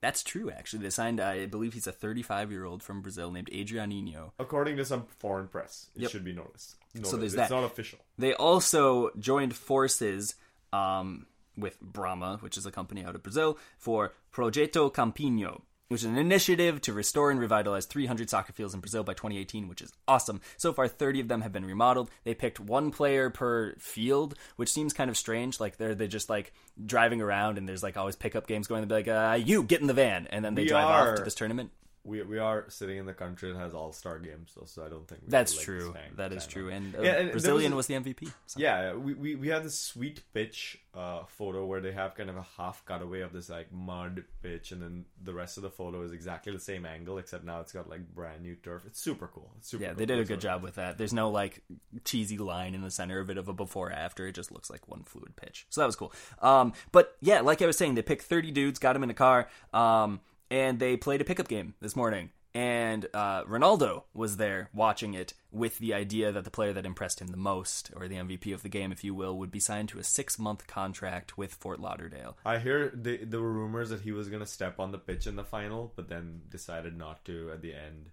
That's 0.01 0.23
true, 0.25 0.51
actually. 0.51 0.83
They 0.83 0.91
signed, 0.91 1.21
I 1.21 1.47
believe 1.47 1.73
he's 1.75 1.87
a 1.87 1.93
35 1.93 2.51
year 2.51 2.65
old 2.65 2.83
from 2.83 3.01
Brazil 3.03 3.31
named 3.31 3.49
Adrianinho. 3.53 4.33
According 4.41 4.77
to 4.79 4.85
some 4.85 5.07
foreign 5.21 5.47
press, 5.47 5.89
it 5.95 6.03
Yep. 6.03 6.11
should 6.11 6.25
be 6.25 6.33
noticed. 6.33 6.75
So 7.05 7.17
there's 7.17 7.35
it's 7.35 7.49
that. 7.49 7.51
not 7.51 7.63
official. 7.65 8.01
They 8.19 8.35
also 8.35 9.11
joined 9.19 9.55
forces 9.55 10.35
um, 10.73 11.27
with 11.57 11.81
Brahma, 11.81 12.39
which 12.41 12.57
is 12.57 12.67
a 12.67 12.71
company 12.71 13.05
out 13.05 13.15
of 13.15 13.23
Brazil, 13.23 13.59
for 13.79 14.15
Projeto 14.33 14.91
Campinho, 14.91 15.63
which 15.89 16.01
is 16.01 16.07
an 16.07 16.19
initiative 16.19 16.81
to 16.83 16.93
restore 16.93 17.31
and 17.31 17.39
revitalize 17.39 17.87
300 17.87 18.29
soccer 18.31 18.53
fields 18.53 18.75
in 18.75 18.81
Brazil 18.81 19.05
by 19.05 19.13
2018, 19.13 19.69
which 19.69 19.83
is 19.83 19.93
awesome. 20.09 20.41
So 20.57 20.73
far, 20.73 20.89
30 20.89 21.21
of 21.21 21.29
them 21.29 21.43
have 21.43 21.53
been 21.53 21.65
remodeled. 21.65 22.11
They 22.25 22.35
picked 22.35 22.59
one 22.59 22.91
player 22.91 23.31
per 23.31 23.75
field, 23.79 24.35
which 24.57 24.73
seems 24.73 24.93
kind 24.93 25.11
of 25.11 25.17
strange. 25.17 25.61
Like 25.61 25.77
they're 25.77 25.95
they're 25.95 26.09
just 26.09 26.31
like 26.31 26.53
driving 26.85 27.21
around, 27.21 27.59
and 27.59 27.69
there's 27.69 27.83
like 27.83 27.97
always 27.97 28.17
pickup 28.17 28.47
games 28.47 28.67
going. 28.67 28.81
They'll 28.81 29.03
be 29.03 29.11
like, 29.11 29.33
uh, 29.33 29.35
"You 29.35 29.63
get 29.63 29.81
in 29.81 29.87
the 29.87 29.95
van," 29.95 30.27
and 30.31 30.45
then 30.45 30.55
they 30.55 30.63
We 30.63 30.69
drive 30.69 30.87
off 30.87 31.17
to 31.17 31.23
this 31.23 31.35
tournament. 31.35 31.71
We, 32.07 32.23
we 32.23 32.39
are 32.39 32.67
sitting 32.69 32.99
in 32.99 33.07
the 33.07 33.15
country 33.15 33.51
that 33.51 33.59
has 33.59 33.73
all 33.75 33.91
star 33.93 34.19
games, 34.19 34.53
though, 34.55 34.67
so 34.67 34.85
I 34.85 34.91
don't 34.91 35.09
think 35.09 35.23
we 35.23 35.29
That's 35.31 35.57
true. 35.57 35.95
That 36.17 36.33
is 36.35 36.47
true. 36.47 36.69
And, 36.69 36.95
uh, 36.95 37.01
Yeah, 37.01 37.13
and 37.13 37.31
Brazilian 37.31 37.75
was 37.75 37.89
was, 37.89 38.05
the 38.05 38.13
MVP. 38.13 38.31
so. 38.47 38.61
Yeah, 38.61 38.93
we, 38.95 39.15
we, 39.15 39.35
we 39.37 39.49
had 39.49 39.65
this 39.65 39.79
sweet 39.79 40.21
pitch 40.35 40.79
uh, 40.95 41.25
photo 41.25 41.65
where 41.65 41.81
they 41.81 41.93
have 41.93 42.15
kind 42.15 42.29
of 42.29 42.37
a 42.37 42.47
half 42.59 42.85
cutaway 42.85 43.21
of 43.21 43.33
this 43.33 43.49
like 43.49 43.73
mud 43.73 44.25
pitch, 44.43 44.71
and 44.71 44.83
then 44.83 45.07
the 45.23 45.33
rest 45.33 45.57
of 45.57 45.63
the 45.63 45.71
photo 45.71 46.03
is 46.03 46.13
exactly 46.13 46.53
the 46.53 46.61
same 46.61 46.85
angle, 46.85 47.17
except 47.17 47.43
now 47.43 47.61
it's 47.61 47.73
got 47.73 47.89
like 47.89 48.07
brand 48.15 48.43
new 48.43 48.55
turf. 48.57 48.83
It's 48.87 49.01
super 49.01 49.27
cool. 49.29 49.51
It's 49.59 49.69
super 49.71 49.83
Yeah, 49.85 49.91
cool. 49.91 49.99
they 49.99 50.07
did 50.07 50.19
a 50.19 50.25
good 50.25 50.41
job 50.41 50.63
with 50.63 50.75
that. 50.75 50.99
There's 50.99 51.15
no 51.15 51.31
like 51.31 51.63
cheesy 52.05 52.37
line 52.37 52.75
in 52.75 52.83
the 52.83 52.91
center 52.91 53.19
of 53.19 53.31
it 53.31 53.39
of 53.39 53.49
a 53.49 53.55
before 53.55 53.91
after. 53.91 54.27
It 54.27 54.35
just 54.35 54.53
looks 54.53 54.69
like 54.69 54.87
one 54.89 55.05
fluid 55.05 55.37
pitch. 55.37 55.67
So 55.71 55.81
that 55.81 55.87
was 55.87 55.97
cool. 55.97 56.13
Um, 56.43 56.75
but 56.93 57.17
yeah, 57.23 57.41
like 57.41 57.63
I 57.63 57.67
was 57.67 57.79
saying, 57.79 57.95
they 57.95 58.03
picked 58.03 58.25
30 58.25 58.51
dudes, 58.51 58.79
got 58.79 58.93
them 58.93 59.03
in 59.03 59.11
a 59.11 59.15
car, 59.15 59.49
um, 59.73 60.21
and 60.51 60.79
they 60.79 60.97
played 60.97 61.21
a 61.21 61.25
pickup 61.25 61.49
game 61.49 61.75
this 61.81 61.97
morning. 61.97 62.31
And 62.55 63.09
uh, 63.13 63.43
Ronaldo 63.45 64.05
was 64.15 64.37
there 64.37 64.71
watching 64.73 65.15
it 65.15 65.35
with 65.51 65.79
the 65.79 65.93
idea 65.93 66.31
that 66.31 66.45
the 66.45 66.51
player 66.53 66.73
that 66.73 66.87
impressed 66.87 67.21
him 67.21 67.29
the 67.29 67.37
most, 67.37 67.91
or 67.97 68.07
the 68.07 68.15
MVP 68.15 68.55
of 68.55 68.63
the 68.63 68.69
game, 68.69 68.93
if 68.93 69.03
you 69.03 69.13
will, 69.13 69.37
would 69.39 69.51
be 69.51 69.59
signed 69.59 69.89
to 69.89 69.99
a 69.99 70.05
six 70.05 70.39
month 70.39 70.69
contract 70.69 71.37
with 71.37 71.53
Fort 71.55 71.81
Lauderdale. 71.81 72.37
I 72.45 72.59
hear 72.59 72.91
they, 72.95 73.17
there 73.17 73.41
were 73.41 73.53
rumors 73.53 73.91
that 73.91 74.03
he 74.03 74.13
was 74.13 74.29
gonna 74.29 74.47
step 74.47 74.79
on 74.79 74.93
the 74.93 74.99
pitch 74.99 75.27
in 75.27 75.35
the 75.35 75.43
final, 75.43 75.93
but 75.97 76.09
then 76.09 76.43
decided 76.49 76.97
not 76.97 77.25
to 77.25 77.51
at 77.53 77.61
the 77.61 77.75
end. 77.75 78.11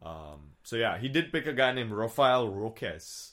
Um, 0.00 0.52
so 0.62 0.76
yeah, 0.76 0.96
he 0.96 1.08
did 1.08 1.30
pick 1.30 1.46
a 1.46 1.52
guy 1.52 1.72
named 1.72 1.92
Rafael 1.92 2.50
Roques 2.50 3.32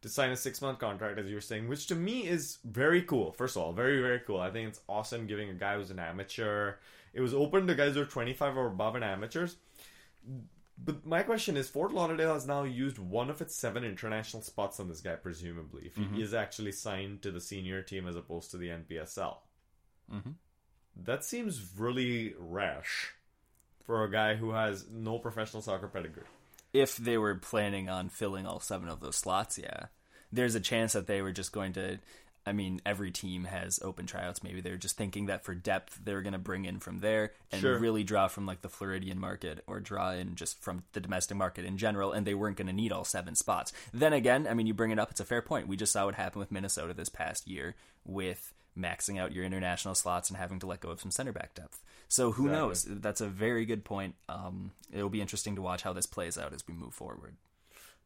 to 0.00 0.08
sign 0.08 0.30
a 0.30 0.36
six 0.36 0.62
month 0.62 0.78
contract, 0.78 1.18
as 1.18 1.28
you 1.28 1.34
were 1.34 1.42
saying, 1.42 1.68
which 1.68 1.86
to 1.88 1.94
me 1.94 2.26
is 2.26 2.58
very 2.64 3.02
cool. 3.02 3.32
First 3.32 3.56
of 3.56 3.62
all, 3.62 3.72
very 3.74 4.00
very 4.00 4.20
cool. 4.20 4.40
I 4.40 4.50
think 4.50 4.68
it's 4.68 4.80
awesome 4.88 5.26
giving 5.26 5.50
a 5.50 5.54
guy 5.54 5.76
who's 5.76 5.90
an 5.90 5.98
amateur. 5.98 6.74
It 7.12 7.20
was 7.20 7.34
open 7.34 7.66
to 7.66 7.74
guys 7.74 7.94
who 7.94 8.02
are 8.02 8.06
twenty 8.06 8.34
five 8.34 8.56
or 8.56 8.66
above 8.66 8.94
and 8.94 9.04
amateurs. 9.04 9.56
But 10.80 11.04
my 11.04 11.22
question 11.24 11.56
is, 11.56 11.68
Fort 11.68 11.92
Lauderdale 11.92 12.34
has 12.34 12.46
now 12.46 12.62
used 12.62 12.98
one 12.98 13.30
of 13.30 13.40
its 13.40 13.56
seven 13.56 13.82
international 13.84 14.42
spots 14.42 14.78
on 14.78 14.88
this 14.88 15.00
guy, 15.00 15.14
presumably, 15.16 15.86
if 15.86 15.96
he 15.96 16.22
is 16.22 16.32
actually 16.34 16.70
signed 16.72 17.22
to 17.22 17.32
the 17.32 17.40
senior 17.40 17.82
team 17.82 18.06
as 18.06 18.14
opposed 18.14 18.52
to 18.52 18.56
the 18.58 18.68
NPSL. 18.70 19.38
Mhm. 20.12 20.34
That 20.96 21.24
seems 21.24 21.60
really 21.76 22.34
rash 22.38 23.14
for 23.84 24.04
a 24.04 24.10
guy 24.10 24.36
who 24.36 24.52
has 24.52 24.86
no 24.88 25.18
professional 25.18 25.62
soccer 25.62 25.88
pedigree. 25.88 26.24
if 26.74 26.96
they 26.98 27.16
were 27.16 27.34
planning 27.34 27.88
on 27.88 28.10
filling 28.10 28.46
all 28.46 28.60
seven 28.60 28.88
of 28.90 29.00
those 29.00 29.16
slots, 29.16 29.56
yeah, 29.58 29.86
there's 30.30 30.54
a 30.54 30.60
chance 30.60 30.92
that 30.92 31.06
they 31.06 31.22
were 31.22 31.32
just 31.32 31.50
going 31.50 31.72
to. 31.72 31.98
I 32.46 32.52
mean, 32.52 32.80
every 32.86 33.10
team 33.10 33.44
has 33.44 33.78
open 33.82 34.06
tryouts. 34.06 34.42
Maybe 34.42 34.60
they're 34.62 34.76
just 34.78 34.96
thinking 34.96 35.26
that 35.26 35.44
for 35.44 35.54
depth, 35.54 36.00
they're 36.02 36.22
going 36.22 36.32
to 36.32 36.38
bring 36.38 36.64
in 36.64 36.80
from 36.80 36.98
there 37.00 37.32
and 37.52 37.60
Sure. 37.60 37.78
really 37.78 38.04
draw 38.04 38.28
from 38.28 38.46
like 38.46 38.62
the 38.62 38.68
Floridian 38.70 39.18
market 39.18 39.62
or 39.66 39.80
draw 39.80 40.12
in 40.12 40.34
just 40.34 40.58
from 40.62 40.84
the 40.92 41.00
domestic 41.00 41.36
market 41.36 41.64
in 41.66 41.76
general. 41.76 42.12
And 42.12 42.26
they 42.26 42.34
weren't 42.34 42.56
going 42.56 42.68
to 42.68 42.72
need 42.72 42.90
all 42.92 43.04
seven 43.04 43.34
spots. 43.34 43.72
Then 43.92 44.12
again, 44.14 44.46
I 44.48 44.54
mean, 44.54 44.66
you 44.66 44.72
bring 44.74 44.90
it 44.90 44.98
up; 44.98 45.10
it's 45.10 45.20
a 45.20 45.24
fair 45.24 45.42
point. 45.42 45.68
We 45.68 45.76
just 45.76 45.92
saw 45.92 46.06
what 46.06 46.14
happened 46.14 46.40
with 46.40 46.52
Minnesota 46.52 46.94
this 46.94 47.08
past 47.10 47.46
year 47.46 47.74
with 48.04 48.54
maxing 48.78 49.18
out 49.20 49.32
your 49.32 49.44
international 49.44 49.94
slots 49.94 50.30
and 50.30 50.36
having 50.38 50.58
to 50.60 50.66
let 50.66 50.80
go 50.80 50.90
of 50.90 51.00
some 51.00 51.10
center 51.10 51.32
back 51.32 51.54
depth. 51.54 51.82
So 52.06 52.32
who 52.32 52.46
Exactly. 52.46 52.68
knows? 52.68 52.84
That's 52.88 53.20
a 53.20 53.26
very 53.28 53.66
good 53.66 53.84
point. 53.84 54.14
Um, 54.28 54.70
it'll 54.92 55.08
be 55.10 55.20
interesting 55.20 55.56
to 55.56 55.62
watch 55.62 55.82
how 55.82 55.92
this 55.92 56.06
plays 56.06 56.38
out 56.38 56.54
as 56.54 56.66
we 56.66 56.72
move 56.74 56.94
forward. 56.94 57.34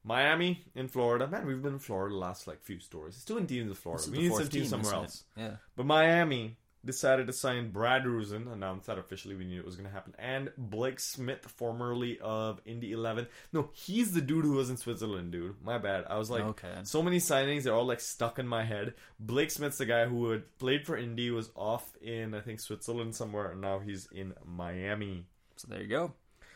Miami 0.04 0.64
in 0.74 0.88
Florida. 0.88 1.26
Man, 1.28 1.46
we've 1.46 1.62
been 1.62 1.74
in 1.74 1.78
Florida 1.78 2.12
the 2.14 2.18
last 2.18 2.46
like 2.46 2.62
few 2.62 2.80
stories. 2.80 3.14
It's 3.16 3.24
two 3.24 3.36
teams 3.44 3.68
in 3.68 3.74
Florida. 3.74 4.04
We 4.10 4.18
need 4.18 4.30
some 4.32 4.38
teams 4.40 4.50
team, 4.50 4.66
somewhere 4.66 4.94
else. 4.94 5.24
it? 5.36 5.40
Yeah. 5.40 5.56
But 5.76 5.86
Miami 5.86 6.56
decided 6.84 7.28
to 7.28 7.32
sign 7.32 7.70
Brad 7.70 8.02
Rusin, 8.02 8.52
announced 8.52 8.88
that 8.88 8.98
officially. 8.98 9.36
We 9.36 9.44
knew 9.44 9.60
it 9.60 9.64
was 9.64 9.76
going 9.76 9.86
to 9.88 9.92
happen. 9.94 10.14
And 10.18 10.50
Blake 10.58 10.98
Smith, 10.98 11.44
formerly 11.46 12.18
of 12.20 12.60
Indy 12.64 12.90
11. 12.90 13.28
No, 13.52 13.70
he's 13.72 14.12
the 14.12 14.20
dude 14.20 14.44
who 14.44 14.54
was 14.54 14.68
in 14.68 14.76
Switzerland, 14.76 15.30
dude. 15.30 15.54
My 15.62 15.78
bad. 15.78 16.06
I 16.10 16.18
was 16.18 16.28
like, 16.28 16.42
Okay. 16.42 16.74
so 16.82 17.00
many 17.00 17.18
signings, 17.18 17.62
they're 17.62 17.74
all 17.74 17.86
like 17.86 18.00
stuck 18.00 18.40
in 18.40 18.48
my 18.48 18.64
head. 18.64 18.94
Blake 19.20 19.52
Smith's 19.52 19.78
the 19.78 19.86
guy 19.86 20.06
who 20.06 20.30
had 20.30 20.58
played 20.58 20.84
for 20.84 20.96
Indy, 20.96 21.30
was 21.30 21.50
off 21.54 21.94
in, 22.02 22.34
I 22.34 22.40
think, 22.40 22.58
Switzerland 22.58 23.14
somewhere, 23.14 23.52
and 23.52 23.60
now 23.60 23.78
he's 23.78 24.08
in 24.10 24.34
Miami. 24.44 25.26
So 25.54 25.68
there 25.70 25.82
you 25.82 25.86
go. 25.88 26.14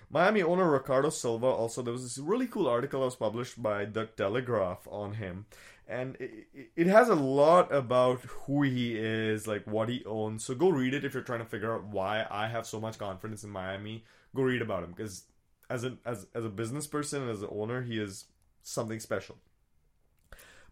Miami 0.09 0.43
owner 0.43 0.71
Ricardo 0.71 1.11
Silva 1.11 1.47
also 1.47 1.83
there 1.83 1.93
was 1.93 2.03
this 2.03 2.19
really 2.19 2.47
cool 2.47 2.69
article 2.69 3.01
that 3.01 3.07
was 3.07 3.17
published 3.17 3.61
by 3.61 3.85
the 3.85 4.07
Telegraph 4.07 4.87
on 4.89 5.15
him, 5.15 5.47
and 5.89 6.17
it, 6.21 6.47
it 6.77 6.87
has 6.87 7.09
a 7.09 7.15
lot 7.15 7.73
about 7.75 8.21
who 8.21 8.63
he 8.63 8.97
is, 8.97 9.47
like 9.47 9.67
what 9.67 9.89
he 9.89 10.05
owns. 10.05 10.45
So 10.45 10.55
go 10.55 10.71
read 10.71 10.95
it 10.95 11.05
if 11.05 11.15
you're 11.15 11.23
trying 11.23 11.41
to 11.41 11.45
figure 11.45 11.75
out 11.75 11.87
why 11.87 12.27
I 12.31 12.49
have 12.49 12.67
so 12.67 12.81
much 12.81 12.99
confidence 12.99 13.43
in 13.45 13.51
Miami. 13.51 14.05
Go 14.35 14.43
read 14.43 14.63
about 14.63 14.85
him 14.85 14.93
because 14.97 15.25
as 15.69 15.85
a 15.85 15.97
as 16.05 16.27
as 16.35 16.45
a 16.45 16.51
business 16.51 16.87
person 16.87 17.23
and 17.23 17.31
as 17.31 17.43
an 17.43 17.49
owner, 17.51 17.83
he 17.83 17.99
is 17.99 18.27
something 18.63 19.01
special. 19.01 19.37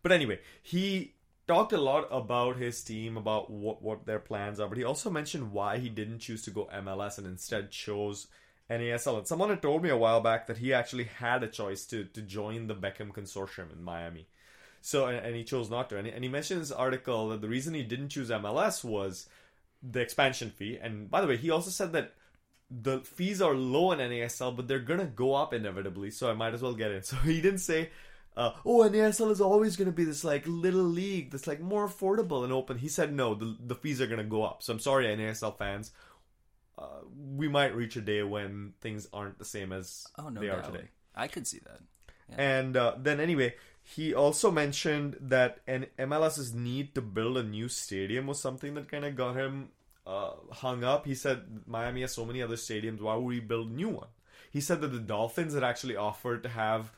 But 0.03 0.13
anyway, 0.13 0.41
he 0.63 1.15
talked 1.49 1.73
a 1.73 1.81
lot 1.81 2.07
about 2.11 2.57
his 2.57 2.83
team, 2.83 3.17
about 3.17 3.51
what 3.51 3.83
what 3.83 4.07
their 4.07 4.19
plans 4.19 4.61
are. 4.61 4.69
But 4.69 4.79
he 4.79 4.85
also 4.85 5.11
mentioned 5.11 5.53
why 5.53 5.79
he 5.79 5.89
didn't 5.89 6.21
choose 6.21 6.43
to 6.45 6.51
go 6.51 6.69
MLS 6.73 7.19
and 7.19 7.27
instead 7.27 7.71
chose 7.71 8.29
NASL. 8.71 9.19
And 9.19 9.27
someone 9.27 9.51
had 9.51 9.63
told 9.63 9.83
me 9.83 9.91
a 9.91 9.97
while 9.97 10.21
back 10.21 10.47
that 10.47 10.59
he 10.59 10.73
actually 10.73 11.05
had 11.05 11.43
a 11.43 11.49
choice 11.49 11.85
to 11.87 12.05
to 12.05 12.23
join 12.23 12.67
the 12.67 12.75
Beckham 12.75 13.13
consortium 13.13 13.73
in 13.73 13.83
Miami. 13.83 14.27
So 14.81 15.07
and, 15.07 15.19
and 15.19 15.35
he 15.37 15.45
chose 15.45 15.71
not 15.71 15.91
to. 15.91 15.99
And 15.99 16.07
he, 16.07 16.13
and 16.13 16.25
he 16.25 16.31
mentioned 16.31 16.59
in 16.59 16.63
this 16.63 16.73
article 16.73 17.29
that 17.31 17.41
the 17.41 17.49
reason 17.49 17.75
he 17.75 17.83
didn't 17.83 18.11
choose 18.11 18.31
MLS 18.31 18.83
was 18.85 19.29
the 19.83 20.01
expansion 20.01 20.51
fee. 20.51 20.79
And 20.81 21.11
by 21.11 21.21
the 21.21 21.27
way, 21.27 21.37
he 21.37 21.51
also 21.51 21.71
said 21.71 21.93
that 21.93 22.15
the 22.71 23.01
fees 23.01 23.43
are 23.43 23.55
low 23.55 23.93
in 23.93 23.99
NASL, 23.99 24.57
but 24.57 24.67
they're 24.67 24.79
gonna 24.79 25.07
go 25.07 25.35
up 25.35 25.53
inevitably. 25.53 26.11
So 26.11 26.31
I 26.31 26.35
might 26.35 26.55
as 26.55 26.63
well 26.63 26.75
get 26.75 26.93
in. 26.93 27.03
So 27.03 27.17
he 27.17 27.41
didn't 27.41 27.61
say. 27.61 27.91
Uh, 28.37 28.51
oh, 28.67 28.79
NASL 28.81 29.31
is 29.31 29.41
always 29.41 29.77
going 29.77 29.87
to 29.87 29.93
be 29.93 30.03
this 30.03 30.25
like 30.25 30.43
little 30.49 30.83
league 30.83 31.31
that's 31.31 31.47
like 31.47 31.61
more 31.61 31.87
affordable 31.87 32.43
and 32.43 32.53
open. 32.53 32.79
He 32.79 32.89
said 32.89 33.13
no, 33.13 33.37
the, 33.37 33.57
the 33.65 33.77
fees 33.77 34.01
are 34.01 34.09
going 34.09 34.19
to 34.19 34.25
go 34.25 34.43
up. 34.43 34.61
So 34.61 34.73
I'm 34.73 34.81
sorry, 34.81 35.07
NASL 35.07 35.57
fans. 35.57 35.93
Uh, 36.77 37.03
we 37.37 37.49
might 37.49 37.75
reach 37.75 37.97
a 37.97 38.01
day 38.01 38.23
when 38.23 38.75
things 38.81 39.09
aren't 39.13 39.39
the 39.39 39.45
same 39.45 39.73
as 39.73 40.07
Oh 40.19 40.29
no, 40.29 40.41
they 40.41 40.49
are 40.49 40.63
today. 40.63 40.89
I 41.15 41.29
could 41.29 41.47
see 41.47 41.61
that. 41.61 41.81
And 42.37 42.77
uh, 42.77 42.95
then 42.99 43.21
anyway, 43.21 43.55
he 43.83 44.15
also 44.15 44.51
mentioned 44.51 45.17
that 45.21 45.61
an 45.67 45.87
MLS's 45.99 46.55
need 46.55 46.95
to 46.95 47.03
build 47.03 47.37
a 47.37 47.43
new 47.43 47.69
stadium 47.69 48.27
was 48.27 48.41
something 48.41 48.75
that 48.75 48.91
kind 48.91 49.05
of 49.05 49.15
got 49.15 49.37
him 49.37 49.69
uh, 50.07 50.33
hung 50.51 50.83
up. 50.83 51.07
He 51.07 51.15
said 51.15 51.63
Miami 51.67 52.01
has 52.01 52.13
so 52.13 52.25
many 52.25 52.43
other 52.43 52.57
stadiums. 52.57 53.01
Why 53.01 53.15
would 53.15 53.25
we 53.25 53.41
build 53.41 53.71
a 53.71 53.75
new 53.75 53.91
one? 53.91 54.09
He 54.51 54.61
said 54.61 54.81
that 54.81 54.89
the 54.89 54.99
Dolphins 54.99 55.55
had 55.55 55.65
actually 55.65 55.97
offered 55.97 56.43
to 56.45 56.49
have 56.49 56.93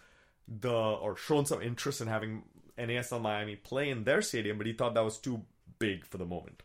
the 0.47 0.73
or 0.73 1.17
shown 1.17 1.45
some 1.45 1.61
interest 1.61 2.01
in 2.01 2.07
having 2.07 2.45
NASL 2.79 3.21
Miami 3.21 3.57
play 3.57 3.91
in 3.91 4.05
their 4.05 4.23
stadium, 4.23 4.59
but 4.59 4.67
he 4.67 4.73
thought 4.73 4.95
that 4.95 5.05
was 5.05 5.19
too 5.19 5.43
big 5.79 6.05
for 6.05 6.19
the 6.19 6.27
moment. 6.27 6.63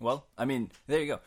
Well, 0.00 0.26
I 0.36 0.44
mean, 0.44 0.70
there 0.86 1.00
you 1.00 1.06
go. 1.06 1.20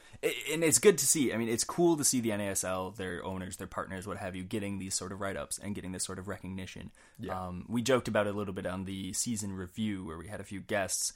And 0.52 0.64
it's 0.64 0.78
good 0.78 0.98
to 0.98 1.08
see. 1.08 1.34
I 1.34 1.38
mean, 1.38 1.50
it's 1.50 1.64
cool 1.64 1.96
to 1.98 2.04
see 2.04 2.20
the 2.20 2.30
NASL, 2.32 2.96
their 2.96 3.24
owners, 3.24 3.58
their 3.58 3.68
partners, 3.68 4.06
what 4.06 4.18
have 4.18 4.36
you, 4.36 4.44
getting 4.44 4.78
these 4.78 4.94
sort 4.94 5.12
of 5.12 5.22
write 5.22 5.38
ups 5.38 5.58
and 5.58 5.74
getting 5.74 5.94
this 5.94 6.04
sort 6.04 6.20
of 6.20 6.28
recognition. 6.28 6.92
Um, 7.32 7.66
we 7.68 7.82
joked 7.82 8.08
about 8.08 8.28
it 8.28 8.36
a 8.36 8.38
little 8.38 8.54
bit 8.54 8.66
on 8.66 8.86
the 8.86 9.14
season 9.14 9.54
review 9.54 10.06
where 10.06 10.18
we 10.18 10.28
had 10.28 10.42
a 10.42 10.44
few 10.44 10.60
guests. 10.60 11.14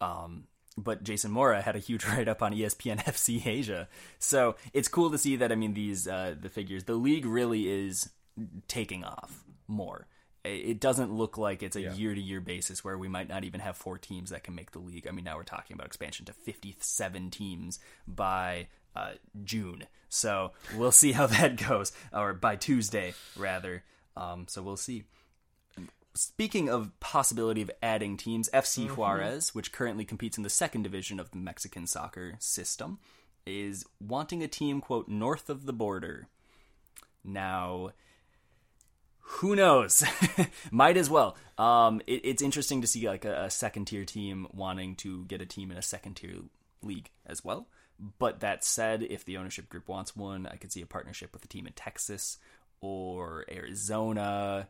Um, 0.00 0.44
but 0.76 1.04
Jason 1.04 1.30
Mora 1.30 1.62
had 1.62 1.76
a 1.76 1.80
huge 1.80 2.04
write 2.08 2.26
up 2.26 2.42
on 2.42 2.52
ESPN 2.52 3.04
FC 3.04 3.46
Asia. 3.46 3.88
So 4.18 4.56
it's 4.72 4.88
cool 4.88 5.10
to 5.10 5.18
see 5.18 5.36
that, 5.36 5.52
I 5.52 5.54
mean, 5.54 5.74
these, 5.74 6.08
uh, 6.08 6.34
the 6.40 6.48
figures, 6.48 6.84
the 6.84 6.94
league 6.94 7.26
really 7.26 7.68
is 7.68 8.10
taking 8.66 9.04
off 9.04 9.44
more. 9.68 10.06
It 10.44 10.78
doesn't 10.78 11.10
look 11.10 11.38
like 11.38 11.62
it's 11.62 11.76
a 11.76 11.94
year 11.94 12.14
to 12.14 12.20
year 12.20 12.40
basis 12.40 12.84
where 12.84 12.98
we 12.98 13.08
might 13.08 13.28
not 13.28 13.44
even 13.44 13.60
have 13.60 13.78
four 13.78 13.96
teams 13.96 14.28
that 14.28 14.44
can 14.44 14.54
make 14.54 14.72
the 14.72 14.78
league. 14.78 15.06
I 15.08 15.10
mean, 15.10 15.24
now 15.24 15.36
we're 15.36 15.42
talking 15.42 15.74
about 15.74 15.86
expansion 15.86 16.26
to 16.26 16.34
57 16.34 17.30
teams 17.30 17.78
by 18.06 18.68
uh, 18.94 19.12
June. 19.42 19.84
So 20.10 20.52
we'll 20.76 20.92
see 20.92 21.12
how 21.12 21.26
that 21.28 21.56
goes, 21.56 21.92
or 22.12 22.34
by 22.34 22.56
Tuesday, 22.56 23.14
rather. 23.36 23.84
Um, 24.16 24.46
so 24.48 24.62
we'll 24.62 24.76
see. 24.76 25.04
Speaking 26.14 26.68
of 26.68 26.92
possibility 27.00 27.62
of 27.62 27.70
adding 27.82 28.16
teams, 28.16 28.48
FC 28.54 28.88
Juarez, 28.88 29.54
which 29.54 29.72
currently 29.72 30.04
competes 30.04 30.36
in 30.36 30.44
the 30.44 30.50
second 30.50 30.82
division 30.82 31.18
of 31.18 31.30
the 31.32 31.38
Mexican 31.38 31.86
soccer 31.86 32.34
system, 32.38 32.98
is 33.46 33.84
wanting 34.00 34.42
a 34.42 34.48
team, 34.48 34.80
quote, 34.80 35.08
north 35.08 35.50
of 35.50 35.66
the 35.66 35.72
border. 35.72 36.28
Now, 37.24 37.90
who 39.26 39.56
knows? 39.56 40.04
Might 40.70 40.96
as 40.96 41.08
well. 41.08 41.36
Um, 41.58 42.00
it, 42.06 42.20
it's 42.24 42.42
interesting 42.42 42.80
to 42.82 42.86
see 42.86 43.08
like 43.08 43.24
a, 43.24 43.44
a 43.44 43.50
second 43.50 43.86
tier 43.86 44.04
team 44.04 44.46
wanting 44.52 44.96
to 44.96 45.24
get 45.24 45.40
a 45.40 45.46
team 45.46 45.70
in 45.70 45.76
a 45.76 45.82
second 45.82 46.14
tier 46.14 46.36
league 46.82 47.10
as 47.26 47.44
well. 47.44 47.68
But 48.18 48.40
that 48.40 48.64
said, 48.64 49.02
if 49.02 49.24
the 49.24 49.36
ownership 49.36 49.68
group 49.68 49.88
wants 49.88 50.16
one, 50.16 50.46
I 50.46 50.56
could 50.56 50.72
see 50.72 50.82
a 50.82 50.86
partnership 50.86 51.32
with 51.32 51.44
a 51.44 51.48
team 51.48 51.66
in 51.66 51.72
Texas 51.72 52.38
or 52.80 53.44
Arizona, 53.50 54.68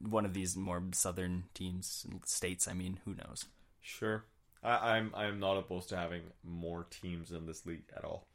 one 0.00 0.24
of 0.24 0.34
these 0.34 0.56
more 0.56 0.82
southern 0.92 1.44
teams, 1.54 2.06
states. 2.24 2.66
I 2.66 2.72
mean, 2.72 3.00
who 3.04 3.14
knows? 3.14 3.44
Sure. 3.80 4.24
I, 4.62 4.96
I'm 4.96 5.12
I'm 5.14 5.38
not 5.38 5.56
opposed 5.56 5.90
to 5.90 5.96
having 5.96 6.22
more 6.42 6.86
teams 6.90 7.30
in 7.30 7.46
this 7.46 7.64
league 7.64 7.84
at 7.96 8.04
all. 8.04 8.26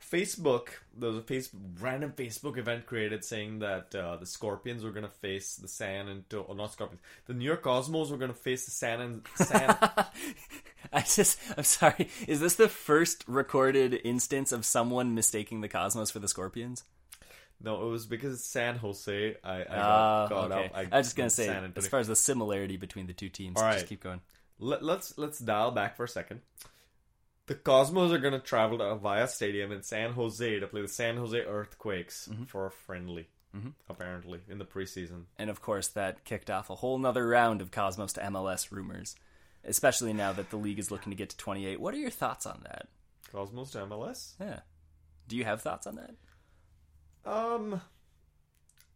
Facebook, 0.00 0.68
there 0.96 1.08
was 1.10 1.18
a 1.18 1.22
face, 1.22 1.50
random 1.80 2.12
Facebook 2.16 2.56
event 2.56 2.86
created 2.86 3.24
saying 3.24 3.58
that 3.60 3.94
uh, 3.94 4.16
the 4.16 4.26
Scorpions 4.26 4.84
were 4.84 4.90
gonna 4.90 5.08
face 5.08 5.56
the 5.56 5.68
San 5.68 6.08
Antonio, 6.08 6.46
or 6.46 6.54
not 6.54 6.72
Scorpions, 6.72 7.02
the 7.26 7.34
New 7.34 7.44
York 7.44 7.62
Cosmos 7.62 8.10
were 8.10 8.16
gonna 8.16 8.32
face 8.32 8.64
the 8.64 8.70
San 8.70 9.00
and 9.00 9.22
San. 9.34 9.76
I 10.92 11.00
just, 11.02 11.38
I'm 11.56 11.64
sorry. 11.64 12.08
Is 12.26 12.40
this 12.40 12.54
the 12.54 12.68
first 12.68 13.24
recorded 13.26 14.00
instance 14.04 14.52
of 14.52 14.64
someone 14.64 15.14
mistaking 15.14 15.60
the 15.60 15.68
Cosmos 15.68 16.10
for 16.10 16.18
the 16.20 16.28
Scorpions? 16.28 16.84
no, 17.60 17.84
it 17.86 17.90
was 17.90 18.06
because 18.06 18.34
it's 18.34 18.44
San 18.46 18.76
Jose. 18.76 19.36
I, 19.42 19.54
I 19.54 19.64
got 19.64 19.68
Ah, 19.76 20.28
caught 20.28 20.52
okay. 20.52 20.66
up. 20.66 20.72
I, 20.92 20.98
was 20.98 21.06
just 21.08 21.16
gonna 21.16 21.28
say, 21.28 21.70
as 21.76 21.88
far 21.88 21.98
as 22.00 22.06
the 22.06 22.14
similarity 22.16 22.76
between 22.76 23.08
the 23.08 23.12
two 23.12 23.28
teams, 23.28 23.60
All 23.60 23.72
just 23.72 23.88
keep 23.88 24.00
going. 24.02 24.20
Let, 24.60 24.84
let's 24.84 25.18
let's 25.18 25.38
dial 25.40 25.72
back 25.72 25.96
for 25.96 26.04
a 26.04 26.08
second. 26.08 26.40
The 27.48 27.54
Cosmos 27.54 28.12
are 28.12 28.18
gonna 28.18 28.38
travel 28.38 28.78
to 28.78 28.84
Avaya 28.84 29.26
Stadium 29.28 29.72
in 29.72 29.82
San 29.82 30.12
Jose 30.12 30.60
to 30.60 30.66
play 30.66 30.82
the 30.82 30.88
San 30.88 31.16
Jose 31.16 31.38
Earthquakes 31.38 32.28
Mm-hmm. 32.30 32.44
for 32.44 32.66
a 32.66 32.70
friendly. 32.70 33.28
Apparently, 33.88 34.38
in 34.48 34.58
the 34.58 34.64
preseason. 34.64 35.24
And 35.36 35.50
of 35.50 35.60
course, 35.60 35.88
that 35.88 36.24
kicked 36.24 36.48
off 36.48 36.70
a 36.70 36.76
whole 36.76 36.96
nother 36.96 37.26
round 37.26 37.60
of 37.60 37.72
Cosmos 37.72 38.12
to 38.12 38.20
MLS 38.20 38.70
rumors, 38.70 39.16
especially 39.64 40.12
now 40.12 40.32
that 40.32 40.50
the 40.50 40.56
league 40.56 40.78
is 40.78 40.92
looking 40.92 41.10
to 41.10 41.16
get 41.16 41.30
to 41.30 41.36
28. 41.36 41.80
What 41.80 41.92
are 41.92 41.96
your 41.98 42.10
thoughts 42.10 42.46
on 42.46 42.60
that? 42.62 42.86
Cosmos 43.32 43.70
to 43.72 43.78
MLS. 43.78 44.34
Yeah. 44.38 44.60
Do 45.26 45.36
you 45.36 45.44
have 45.44 45.60
thoughts 45.60 45.88
on 45.88 45.96
that? 45.96 46.14
Um, 47.28 47.80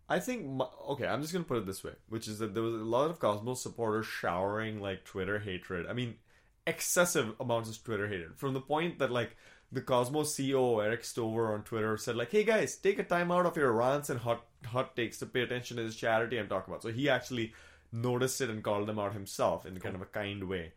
I 0.09 0.21
think 0.21 0.47
my, 0.47 0.67
okay. 0.91 1.07
I'm 1.09 1.23
just 1.23 1.33
gonna 1.33 1.45
put 1.45 1.59
it 1.59 1.67
this 1.67 1.83
way, 1.83 1.95
which 2.09 2.29
is 2.29 2.39
that 2.39 2.55
there 2.55 2.63
was 2.63 2.75
a 2.75 2.85
lot 2.85 3.11
of 3.11 3.19
Cosmos 3.19 3.61
supporters 3.63 4.07
showering 4.07 4.81
like 4.81 5.05
Twitter 5.05 5.41
hatred. 5.41 5.87
I 5.89 5.93
mean, 5.93 6.17
excessive 6.67 7.35
amounts 7.41 7.69
of 7.71 7.83
Twitter 7.83 8.07
hatred 8.09 8.37
from 8.37 8.55
the 8.55 8.61
point 8.61 8.99
that 8.99 9.11
like 9.11 9.37
the 9.73 9.81
Cosmos 9.81 10.35
CEO 10.37 10.85
Erik 10.85 11.03
Stover 11.05 11.53
on 11.55 11.63
Twitter 11.63 11.97
said 11.97 12.15
like, 12.17 12.31
"Hey 12.31 12.45
guys, 12.45 12.77
take 12.77 12.99
a 12.99 13.05
time 13.05 13.33
out 13.33 13.47
of 13.47 13.57
your 13.57 13.73
rants 13.73 14.11
and 14.11 14.21
hot 14.21 14.45
hot 14.67 14.95
takes 14.95 15.19
to 15.19 15.27
pay 15.27 15.41
attention 15.41 15.77
to 15.77 15.83
this 15.83 15.97
charity 15.97 16.39
I'm 16.39 16.49
talking 16.49 16.73
about." 16.73 16.83
So 16.83 16.91
he 16.93 17.09
actually 17.09 17.53
noticed 17.91 18.41
it 18.41 18.51
and 18.51 18.63
called 18.63 18.87
them 18.87 18.99
out 18.99 19.13
himself 19.15 19.67
in 19.67 19.79
kind 19.81 19.95
of 19.95 20.03
a 20.03 20.07
kind 20.07 20.45
way. 20.49 20.73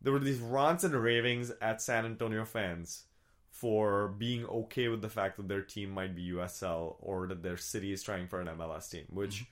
There 0.00 0.12
were 0.12 0.18
these 0.18 0.40
rants 0.40 0.84
and 0.84 0.94
ravings 0.94 1.50
at 1.62 1.80
San 1.80 2.04
Antonio 2.04 2.44
fans 2.44 3.04
for 3.50 4.08
being 4.08 4.44
okay 4.44 4.88
with 4.88 5.00
the 5.00 5.08
fact 5.08 5.36
that 5.36 5.48
their 5.48 5.62
team 5.62 5.90
might 5.90 6.14
be 6.14 6.32
USL 6.32 6.96
or 7.00 7.26
that 7.28 7.42
their 7.42 7.56
city 7.56 7.92
is 7.92 8.02
trying 8.02 8.28
for 8.28 8.40
an 8.40 8.48
MLS 8.48 8.90
team. 8.90 9.06
Which, 9.08 9.46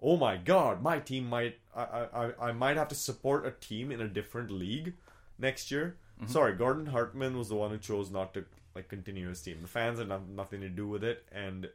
oh 0.00 0.16
my 0.16 0.36
god, 0.36 0.82
my 0.82 1.00
team 1.00 1.26
might 1.28 1.58
I 1.74 2.06
I- 2.14 2.48
I 2.48 2.52
might 2.52 2.76
have 2.76 2.88
to 2.88 2.94
support 2.94 3.44
a 3.46 3.50
team 3.50 3.90
in 3.90 4.00
a 4.00 4.08
different 4.08 4.50
league 4.50 4.94
next 5.38 5.70
year. 5.70 5.96
Mm-hmm. 6.20 6.32
Sorry, 6.32 6.54
Gordon 6.54 6.86
Hartman 6.86 7.36
was 7.36 7.48
the 7.48 7.56
one 7.56 7.70
who 7.70 7.78
chose 7.78 8.10
not 8.10 8.34
to 8.34 8.44
like 8.74 8.88
continue 8.88 9.28
his 9.28 9.42
team. 9.42 9.58
The 9.62 9.68
fans 9.68 9.98
had 9.98 10.08
no- 10.08 10.22
nothing 10.34 10.60
to 10.60 10.68
do 10.68 10.86
with 10.88 11.04
it, 11.04 11.24
and 11.32 11.68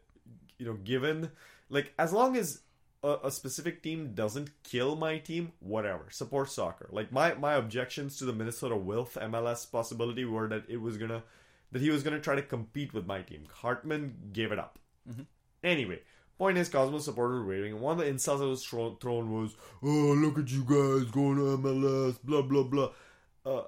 you 0.58 0.66
know, 0.66 0.74
given 0.74 1.32
like 1.70 1.94
as 1.98 2.14
long 2.14 2.36
as 2.38 2.62
a, 3.04 3.18
a 3.26 3.32
specific 3.32 3.82
team 3.82 4.14
doesn't 4.14 4.50
kill 4.64 4.96
my 4.96 5.18
team, 5.18 5.54
whatever. 5.60 6.06
Support 6.10 6.50
soccer. 6.50 6.88
Like 6.92 7.12
my 7.12 7.34
my 7.36 7.54
objections 7.54 8.18
to 8.18 8.26
the 8.26 8.34
Minnesota 8.34 8.76
Wilf 8.76 9.16
MLS 9.16 9.70
possibility 9.70 10.26
were 10.26 10.48
that 10.50 10.64
it 10.70 10.82
was 10.82 10.98
gonna 10.98 11.24
that 11.72 11.82
he 11.82 11.90
was 11.90 12.04
gonna 12.04 12.20
try 12.20 12.36
to 12.36 12.42
compete 12.42 12.94
with 12.94 13.06
my 13.06 13.22
team. 13.22 13.48
Hartman 13.52 14.30
gave 14.34 14.52
it 14.52 14.60
up. 14.60 14.78
Mm-hmm. 15.10 15.24
Anyway, 15.64 16.00
point 16.38 16.58
is, 16.58 16.70
Cosmos 16.70 17.06
supporters 17.06 17.40
were 17.40 17.46
raving. 17.46 17.80
One 17.80 17.94
of 17.94 18.00
the 18.00 18.10
insults 18.10 18.42
that 18.42 18.48
was 18.48 18.66
thrown 18.66 19.32
was, 19.32 19.56
"Oh, 19.84 20.14
look 20.14 20.38
at 20.38 20.52
you 20.52 20.62
guys 20.62 21.10
going 21.12 21.38
to 21.38 21.58
MLS, 21.58 22.18
blah 22.24 22.42
blah 22.42 22.64
blah." 22.64 22.90
Uh, 23.46 23.64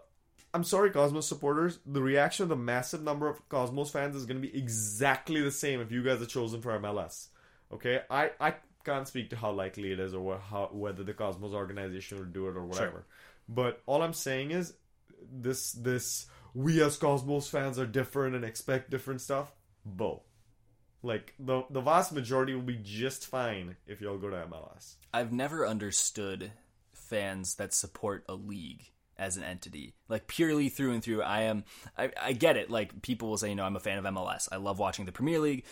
I'm 0.53 0.63
sorry, 0.63 0.91
Cosmos 0.91 1.27
supporters. 1.27 1.79
The 1.85 2.01
reaction 2.01 2.43
of 2.43 2.49
the 2.49 2.55
massive 2.55 3.01
number 3.01 3.27
of 3.27 3.47
Cosmos 3.49 3.89
fans 3.89 4.15
is 4.15 4.25
going 4.25 4.41
to 4.41 4.47
be 4.47 4.55
exactly 4.55 5.41
the 5.41 5.51
same 5.51 5.81
if 5.81 5.91
you 5.91 6.03
guys 6.03 6.21
are 6.21 6.27
chosen 6.27 6.61
for 6.61 6.77
MLS. 6.79 7.27
Okay, 7.71 8.01
I 8.09 8.31
I 8.39 8.55
can't 8.83 9.07
speak 9.07 9.31
to 9.31 9.35
how 9.35 9.51
likely 9.51 9.91
it 9.91 9.99
is 9.99 10.13
or 10.13 10.21
what, 10.21 10.41
how 10.41 10.69
whether 10.71 11.03
the 11.03 11.13
Cosmos 11.13 11.53
organization 11.53 12.19
will 12.19 12.25
do 12.25 12.47
it 12.49 12.55
or 12.55 12.65
whatever. 12.65 13.05
But 13.49 13.81
all 13.87 14.03
I'm 14.03 14.13
saying 14.13 14.51
is 14.51 14.73
this 15.31 15.71
this 15.71 16.27
we 16.53 16.83
as 16.83 16.97
Cosmos 16.97 17.47
fans 17.47 17.79
are 17.79 17.87
different 17.87 18.35
and 18.35 18.45
expect 18.45 18.91
different 18.91 19.21
stuff. 19.21 19.51
Bull. 19.85 20.23
Like 21.01 21.33
the 21.39 21.63
the 21.71 21.81
vast 21.81 22.13
majority 22.13 22.53
will 22.53 22.61
be 22.61 22.79
just 22.81 23.25
fine 23.25 23.75
if 23.87 24.01
y'all 24.01 24.19
go 24.19 24.29
to 24.29 24.35
MLS. 24.35 24.95
I've 25.11 25.33
never 25.33 25.65
understood 25.65 26.51
fans 26.93 27.55
that 27.55 27.73
support 27.73 28.23
a 28.29 28.35
league 28.35 28.91
as 29.23 29.37
an 29.37 29.43
entity, 29.43 29.93
like 30.09 30.27
purely 30.27 30.69
through 30.69 30.91
and 30.91 31.03
through. 31.03 31.21
I 31.21 31.43
am, 31.43 31.63
I, 31.97 32.11
I 32.21 32.33
get 32.33 32.57
it. 32.57 32.69
Like 32.69 33.01
people 33.01 33.29
will 33.29 33.37
say, 33.37 33.49
you 33.49 33.55
know, 33.55 33.65
I'm 33.65 33.75
a 33.75 33.79
fan 33.79 33.97
of 33.97 34.05
MLS. 34.05 34.47
I 34.51 34.57
love 34.57 34.79
watching 34.79 35.05
the 35.05 35.11
Premier 35.11 35.39
League, 35.39 35.63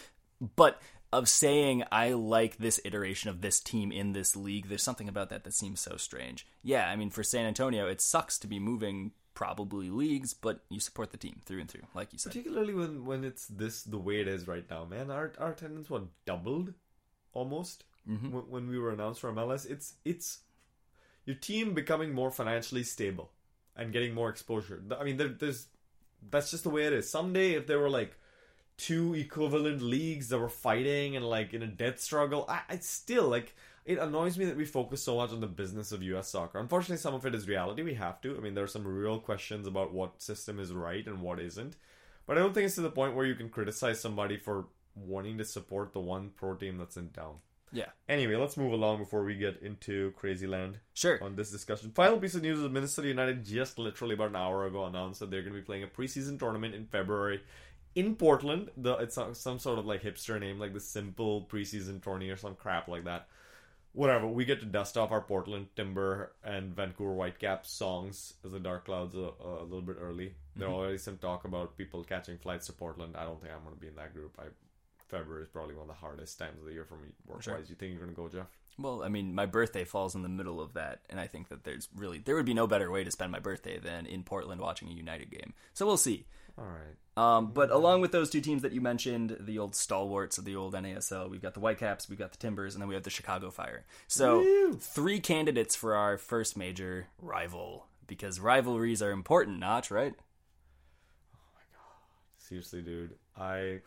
but 0.56 0.82
of 1.14 1.28
saying 1.28 1.84
I 1.92 2.14
like 2.14 2.58
this 2.58 2.80
iteration 2.86 3.30
of 3.30 3.42
this 3.42 3.60
team 3.60 3.92
in 3.92 4.14
this 4.14 4.36
league, 4.36 4.70
there's 4.70 4.84
something 4.84 5.10
about 5.10 5.30
that 5.30 5.44
that 5.44 5.54
seems 5.54 5.80
so 5.82 5.98
strange. 5.98 6.48
Yeah, 6.64 6.88
I 6.88 6.96
mean, 6.96 7.10
for 7.10 7.24
San 7.24 7.46
Antonio, 7.46 7.88
it 7.88 8.00
sucks 8.02 8.40
to 8.40 8.48
be 8.48 8.60
moving 8.60 9.12
probably 9.34 9.90
leagues, 9.90 10.34
but 10.34 10.62
you 10.70 10.80
support 10.80 11.12
the 11.12 11.18
team 11.18 11.42
through 11.46 11.60
and 11.62 11.70
through, 11.70 11.84
like 11.94 12.14
you 12.14 12.20
said. 12.20 12.32
Particularly 12.32 12.74
when 12.74 13.06
when 13.06 13.24
it's 13.24 13.46
this 13.48 13.84
the 13.84 13.98
way 13.98 14.22
it 14.22 14.28
is 14.28 14.48
right 14.48 14.66
now, 14.70 14.86
man. 14.86 15.12
Our 15.12 15.34
our 15.38 15.52
attendance 15.52 15.90
what 15.90 16.04
doubled 16.26 16.74
almost 17.34 17.84
Mm-hmm. 18.10 18.32
when, 18.32 18.44
when 18.50 18.70
we 18.70 18.80
were 18.80 18.92
announced 18.92 19.22
for 19.22 19.32
MLS. 19.32 19.70
It's 19.70 19.94
it's 20.04 20.40
your 21.26 21.36
team 21.36 21.76
becoming 21.76 22.14
more 22.14 22.32
financially 22.32 22.82
stable 22.84 23.32
and 23.76 23.94
getting 23.94 24.14
more 24.14 24.30
exposure. 24.30 24.82
I 25.00 25.04
mean, 25.04 25.18
there, 25.18 25.30
there's 25.30 25.68
that's 26.30 26.52
just 26.52 26.64
the 26.64 26.70
way 26.70 26.86
it 26.86 26.94
is. 26.94 27.10
Someday, 27.10 27.54
if 27.54 27.68
there 27.68 27.80
were 27.80 27.90
like 27.90 28.16
two 28.78 29.16
equivalent 29.16 29.82
leagues 29.82 30.30
that 30.30 30.40
were 30.40 30.50
fighting 30.50 31.16
and 31.16 31.26
like 31.26 31.54
in 31.54 31.64
a 31.64 31.68
death 31.68 32.00
struggle, 32.00 32.46
I, 32.48 32.62
I 32.70 32.78
still 32.78 33.28
like. 33.28 33.56
It 33.84 33.98
annoys 33.98 34.38
me 34.38 34.46
that 34.46 34.56
we 34.56 34.66
focus 34.66 35.02
so 35.02 35.16
much 35.18 35.32
on 35.32 35.42
the 35.42 35.48
business 35.48 35.92
of 35.92 36.04
U.S. 36.04 36.28
soccer. 36.28 36.60
Unfortunately, 36.60 36.98
some 36.98 37.16
of 37.16 37.26
it 37.26 37.34
is 37.34 37.48
reality. 37.48 37.82
We 37.82 37.96
have 37.96 38.22
to. 38.22 38.38
I 38.38 38.40
mean, 38.40 38.54
there 38.54 38.64
are 38.64 38.68
some 38.68 38.86
real 38.86 39.20
questions 39.20 39.66
about 39.66 39.92
what 39.92 40.22
system 40.22 40.60
is 40.60 40.72
right 40.72 41.06
and 41.08 41.20
what 41.20 41.40
isn't. 41.40 41.76
But 42.28 42.38
I 42.38 42.42
don't 42.42 42.54
think 42.54 42.68
it's 42.68 42.76
to 42.76 42.82
the 42.82 42.92
point 42.92 43.16
where 43.16 43.26
you 43.26 43.34
can 43.34 43.50
criticize 43.50 44.00
somebody 44.00 44.38
for 44.38 44.66
wanting 44.96 45.40
to 45.40 45.46
support 45.46 45.94
the 45.94 46.00
one 46.00 46.30
pro 46.36 46.54
team 46.54 46.78
that's 46.78 46.96
in 46.96 47.10
town. 47.10 47.38
Yeah, 47.74 47.88
Anyway, 48.10 48.36
let's 48.36 48.58
move 48.58 48.74
along 48.74 48.98
before 48.98 49.24
we 49.24 49.36
get 49.36 49.62
into 49.62 50.12
crazy 50.18 50.46
land 50.46 50.80
sure. 50.94 51.24
on 51.24 51.38
this 51.38 51.50
discussion. 51.50 51.92
Final 51.92 52.20
piece 52.20 52.36
of 52.36 52.42
news 52.42 52.60
is 52.60 52.70
Minnesota 52.70 53.08
United 53.08 53.46
just 53.46 53.80
literally 53.80 54.16
about 54.16 54.32
an 54.32 54.36
hour 54.36 54.66
ago 54.66 54.84
announced 54.84 55.22
that 55.22 55.32
they're 55.32 55.42
going 55.42 55.54
to 55.54 55.60
be 55.60 55.66
playing 55.66 55.84
a 55.84 55.88
preseason 55.88 56.38
tournament 56.38 56.76
in 56.76 56.86
February 56.86 57.42
in 57.96 58.16
Portland. 58.16 58.70
The 58.76 58.96
it's 58.98 59.16
some- 59.16 59.60
sort 59.60 59.80
of 59.80 59.86
like 59.86 60.04
hipster 60.04 60.38
name, 60.40 60.60
like 60.60 60.74
the 60.74 60.82
simple 60.82 61.48
preseason 61.50 62.04
tourney 62.04 62.30
or 62.30 62.36
some 62.36 62.56
crap 62.56 62.90
like 62.90 63.06
that. 63.06 63.28
Whatever. 63.94 64.28
We 64.28 64.44
get 64.44 64.60
to 64.60 64.66
dust 64.66 64.98
off 64.98 65.12
our 65.12 65.22
Portland 65.22 65.68
Timber 65.76 66.34
and 66.44 66.76
Vancouver 66.76 67.14
Whitecaps 67.14 67.72
songs 67.72 68.34
as 68.44 68.52
the 68.52 68.60
Dark 68.60 68.86
Clouds 68.86 69.16
a, 69.16 69.32
a 69.42 69.64
little 69.64 69.82
bit 69.82 69.98
early. 70.02 70.34
There 70.56 70.68
mm-hmm. 70.68 70.76
already 70.76 70.98
some 70.98 71.18
talk 71.18 71.46
about 71.46 71.78
people 71.78 72.04
catching 72.04 72.38
flights 72.38 72.68
to 72.68 72.74
Portland. 72.74 73.16
I 73.18 73.24
don't 73.24 73.42
think 73.42 73.54
I'm 73.54 73.64
going 73.64 73.76
to 73.76 73.82
be 73.82 73.88
in 73.88 73.96
that 73.96 74.14
group. 74.14 74.38
I 74.40 74.48
February 75.12 75.44
is 75.44 75.50
probably 75.50 75.76
one 75.76 75.84
of 75.84 75.88
the 75.90 75.94
hardest 75.94 76.40
times 76.40 76.58
of 76.60 76.66
the 76.66 76.72
year 76.72 76.86
for 76.86 76.96
me 76.96 77.10
work 77.28 77.46
wise. 77.46 77.70
You 77.70 77.76
think 77.76 77.92
you're 77.92 78.02
going 78.02 78.16
to 78.16 78.16
go, 78.16 78.30
Jeff? 78.30 78.48
Well, 78.80 79.04
I 79.04 79.10
mean, 79.10 79.36
my 79.36 79.46
birthday 79.46 79.84
falls 79.84 80.16
in 80.16 80.24
the 80.24 80.30
middle 80.30 80.62
of 80.62 80.74
that, 80.74 81.02
and 81.10 81.20
I 81.20 81.28
think 81.28 81.50
that 81.50 81.66
there's 81.66 81.90
really 81.96 82.20
there 82.20 82.36
would 82.36 82.46
be 82.46 82.54
no 82.54 82.66
better 82.66 82.90
way 82.90 83.04
to 83.04 83.12
spend 83.12 83.32
my 83.32 83.40
birthday 83.40 83.78
than 83.78 84.06
in 84.06 84.24
Portland 84.24 84.62
watching 84.62 84.88
a 84.88 84.94
United 84.94 85.30
game. 85.30 85.54
So 85.74 85.86
we'll 85.86 85.98
see. 85.98 86.26
All 86.58 86.66
right. 86.66 86.96
Um, 87.18 87.52
but 87.52 87.72
along 87.72 88.02
with 88.02 88.14
those 88.14 88.30
two 88.30 88.40
teams 88.40 88.62
that 88.62 88.72
you 88.72 88.80
mentioned, 88.80 89.36
the 89.40 89.60
old 89.60 89.76
stalwarts 89.76 90.38
of 90.38 90.46
the 90.46 90.56
old 90.56 90.74
NASL, 90.74 91.30
we've 91.30 91.42
got 91.42 91.54
the 91.54 91.60
Whitecaps, 91.60 92.10
we've 92.10 92.18
got 92.18 92.32
the 92.32 92.38
Timbers, 92.38 92.74
and 92.74 92.82
then 92.82 92.88
we 92.88 92.96
have 92.96 93.04
the 93.04 93.10
Chicago 93.10 93.52
Fire. 93.52 93.86
So 94.08 94.40
Woo! 94.40 94.74
three 94.74 95.20
candidates 95.20 95.76
for 95.76 95.94
our 95.96 96.18
first 96.18 96.58
major 96.58 97.08
rival 97.22 97.88
because 98.08 98.40
rivalries 98.40 99.02
are 99.02 99.12
important, 99.12 99.60
Notch, 99.60 99.92
right? 99.92 100.14
Oh 101.36 101.50
my 101.54 101.62
god, 101.74 102.38
seriously, 102.38 102.82
dude. 102.82 103.16
I 103.38 103.82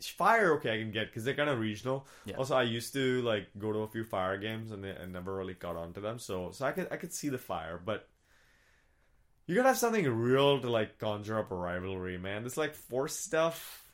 fire 0.00 0.54
okay 0.54 0.74
I 0.74 0.78
can 0.78 0.90
get 0.90 1.06
because 1.06 1.24
they're 1.24 1.34
kind 1.34 1.50
of 1.50 1.58
regional. 1.58 2.06
Yeah. 2.24 2.36
Also, 2.36 2.56
I 2.56 2.62
used 2.62 2.92
to 2.94 3.22
like 3.22 3.48
go 3.58 3.72
to 3.72 3.80
a 3.80 3.88
few 3.88 4.04
fire 4.04 4.38
games 4.38 4.70
and 4.70 4.84
I 4.84 5.06
never 5.06 5.34
really 5.34 5.54
got 5.54 5.76
onto 5.76 6.00
them. 6.00 6.18
So 6.18 6.50
so 6.52 6.66
I 6.66 6.72
could 6.72 6.88
I 6.90 6.96
could 6.96 7.12
see 7.12 7.28
the 7.28 7.38
fire, 7.38 7.80
but 7.82 8.08
you 9.46 9.56
gotta 9.56 9.68
have 9.68 9.78
something 9.78 10.06
real 10.08 10.60
to 10.60 10.70
like 10.70 10.98
conjure 10.98 11.38
up 11.38 11.50
a 11.50 11.54
rivalry, 11.54 12.18
man. 12.18 12.44
This 12.44 12.56
like 12.56 12.74
force 12.74 13.16
stuff. 13.16 13.84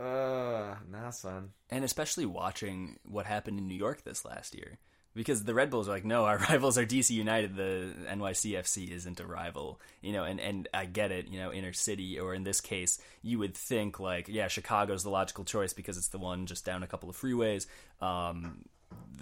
Uh, 0.00 0.74
nah, 0.90 1.10
son. 1.10 1.50
And 1.70 1.84
especially 1.84 2.26
watching 2.26 2.98
what 3.04 3.26
happened 3.26 3.58
in 3.60 3.68
New 3.68 3.76
York 3.76 4.02
this 4.02 4.24
last 4.24 4.54
year. 4.54 4.78
Because 5.14 5.44
the 5.44 5.54
Red 5.54 5.70
Bulls 5.70 5.88
are 5.88 5.92
like, 5.92 6.04
no, 6.04 6.24
our 6.24 6.38
rivals 6.50 6.76
are 6.76 6.84
DC 6.84 7.10
United. 7.10 7.54
The 7.54 7.92
NYCFC 8.08 8.90
isn't 8.90 9.20
a 9.20 9.26
rival, 9.26 9.80
you 10.02 10.12
know. 10.12 10.24
And, 10.24 10.40
and 10.40 10.68
I 10.74 10.86
get 10.86 11.12
it, 11.12 11.28
you 11.28 11.38
know, 11.38 11.52
inner 11.52 11.72
city, 11.72 12.18
or 12.18 12.34
in 12.34 12.42
this 12.42 12.60
case, 12.60 13.00
you 13.22 13.38
would 13.38 13.54
think 13.54 14.00
like, 14.00 14.28
yeah, 14.28 14.48
Chicago's 14.48 15.04
the 15.04 15.10
logical 15.10 15.44
choice 15.44 15.72
because 15.72 15.96
it's 15.96 16.08
the 16.08 16.18
one 16.18 16.46
just 16.46 16.64
down 16.64 16.82
a 16.82 16.86
couple 16.88 17.08
of 17.08 17.16
freeways. 17.16 17.66
Um, 18.00 18.64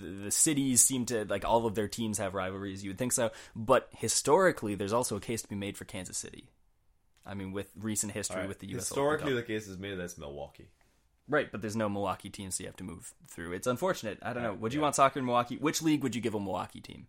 the, 0.01 0.25
the 0.25 0.31
cities 0.31 0.81
seem 0.83 1.07
to 1.07 1.25
like 1.27 1.45
all 1.45 1.67
of 1.67 1.75
their 1.75 1.89
teams 1.89 2.19
have 2.19 2.35
rivalries. 2.35 2.83
You 2.83 2.91
would 2.91 2.99
think 2.99 3.13
so, 3.13 3.31
but 3.55 3.89
historically, 3.97 4.75
there's 4.75 4.93
also 4.93 5.17
a 5.17 5.21
case 5.21 5.43
to 5.43 5.49
be 5.49 5.57
made 5.57 5.77
for 5.77 5.85
Kansas 5.85 6.17
City. 6.17 6.49
I 7.25 7.35
mean, 7.35 7.53
with 7.53 7.71
recent 7.79 8.13
history 8.13 8.37
Alright, 8.37 8.49
with 8.49 8.59
the 8.59 8.69
U.S. 8.69 8.89
Historically, 8.89 9.35
the 9.35 9.43
case 9.43 9.69
is 9.69 9.79
made 9.79 9.95
that's 9.97 10.19
Milwaukee. 10.19 10.69
Right, 11.29 11.51
but 11.51 11.63
there's 11.63 11.77
no 11.77 11.89
Milwaukee 11.89 12.31
teams 12.31 12.57
so 12.57 12.63
you 12.63 12.69
have 12.69 12.77
to 12.77 12.85
move 12.85 13.15
through. 13.29 13.53
It's 13.53 13.67
unfortunate. 13.67 14.19
I 14.23 14.33
don't 14.33 14.43
know. 14.43 14.55
Would 14.55 14.75
you 14.75 14.81
yeah. 14.81 14.85
want 14.85 14.97
soccer 14.97 15.19
in 15.19 15.25
Milwaukee? 15.25 15.57
Which 15.57 15.81
league 15.81 16.03
would 16.03 16.15
you 16.15 16.21
give 16.21 16.35
a 16.35 16.41
Milwaukee 16.41 16.81
team? 16.81 17.07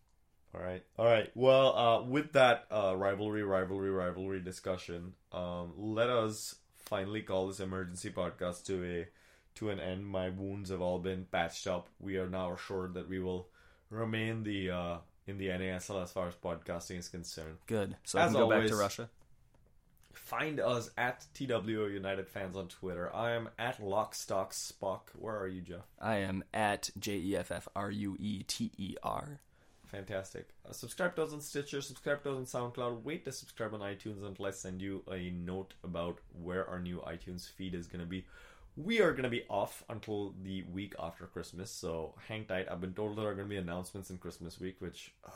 All 0.55 0.61
right, 0.61 0.84
all 0.99 1.05
right. 1.05 1.32
Well, 1.34 1.76
uh, 1.76 2.03
with 2.03 2.34
that 2.34 2.66
uh, 2.72 2.95
rivalry, 2.95 3.43
rivalry, 3.43 3.89
rivalry 3.89 4.39
discussion, 4.39 5.14
um, 5.32 5.74
let 5.78 6.09
us 6.09 6.55
finally 6.78 7.24
call 7.24 7.47
this 7.47 7.59
emergency 7.59 8.11
podcast 8.11 8.66
to 8.66 8.84
a 8.86 9.07
to 9.55 9.72
an 9.72 9.80
end. 9.80 10.05
My 10.05 10.30
wounds 10.30 10.70
have 10.70 10.82
all 10.82 10.99
been 10.99 11.26
patched 11.32 11.66
up. 11.66 11.89
We 11.99 12.18
are 12.18 12.30
now 12.30 12.53
assured 12.53 12.93
that 12.93 13.09
we 13.09 13.20
will 13.20 13.47
remain 13.89 14.43
the 14.43 14.70
uh, 14.70 14.97
in 15.26 15.39
the 15.39 15.47
NASL 15.47 16.03
as 16.03 16.11
far 16.11 16.28
as 16.28 16.36
podcasting 16.36 16.99
is 16.99 17.09
concerned. 17.09 17.57
Good. 17.66 17.95
So 18.03 18.20
I 18.20 18.26
can 18.26 18.34
go 18.34 18.49
back 18.49 18.68
to 18.68 18.76
Russia. 18.76 19.09
Find 20.14 20.59
us 20.59 20.89
at 20.97 21.26
TWO 21.34 21.88
United 21.88 22.28
Fans 22.28 22.55
on 22.55 22.68
Twitter. 22.68 23.14
I 23.14 23.32
am 23.32 23.49
at 23.57 23.82
Lockstock 23.82 24.51
Spock. 24.51 25.01
Where 25.16 25.38
are 25.38 25.47
you, 25.47 25.61
Jeff? 25.61 25.86
I 25.99 26.18
am 26.18 26.43
at 26.53 26.89
J 26.99 27.18
E 27.18 27.36
F 27.36 27.51
F 27.51 27.68
R 27.76 27.91
U 27.91 28.16
E 28.20 28.43
T 28.43 28.72
E 28.78 28.95
R. 29.03 29.39
Fantastic. 29.86 30.49
Uh, 30.68 30.74
subscribe 30.74 31.16
to 31.16 31.24
us 31.24 31.34
on 31.34 31.41
Stitcher, 31.41 31.80
subscribe 31.82 32.24
to 32.24 32.32
us 32.32 32.55
on 32.55 32.72
SoundCloud. 32.72 33.03
Wait 33.03 33.26
to 33.26 33.32
subscribe 33.32 33.76
on 33.76 33.82
iTunes 33.82 34.26
until 34.26 34.47
I 34.47 34.51
send 34.51 34.82
you 34.82 35.03
a 35.11 35.30
note 35.30 35.76
about 35.84 36.18
where 36.41 36.68
our 36.68 36.80
new 36.80 36.97
iTunes 37.07 37.47
feed 37.47 37.76
is 37.76 37.86
going 37.86 37.99
to 37.99 38.07
be. 38.07 38.26
We 38.76 39.01
are 39.01 39.11
going 39.11 39.24
to 39.24 39.30
be 39.30 39.43
off 39.51 39.84
until 39.89 40.34
the 40.41 40.64
week 40.74 40.95
after 40.99 41.28
Christmas, 41.28 41.70
so 41.70 42.16
hang 42.28 42.45
tight. 42.45 42.68
I've 42.72 42.82
been 42.82 42.93
told 42.93 43.18
there 43.18 43.28
are 43.28 43.36
going 43.36 43.47
to 43.47 43.53
be 43.53 43.57
announcements 43.57 44.09
in 44.09 44.18
Christmas 44.18 44.59
week, 44.59 44.78
which, 44.80 45.14
uh, 45.28 45.30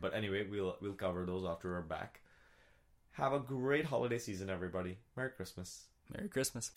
but 0.00 0.14
anyway, 0.14 0.44
we'll 0.50 0.76
we'll 0.80 0.94
cover 0.94 1.24
those 1.24 1.44
after 1.44 1.70
we're 1.70 1.82
back. 1.82 2.20
Have 3.14 3.32
a 3.32 3.38
great 3.38 3.84
holiday 3.84 4.18
season, 4.18 4.50
everybody. 4.50 4.98
Merry 5.16 5.30
Christmas. 5.30 5.84
Merry 6.12 6.28
Christmas. 6.28 6.72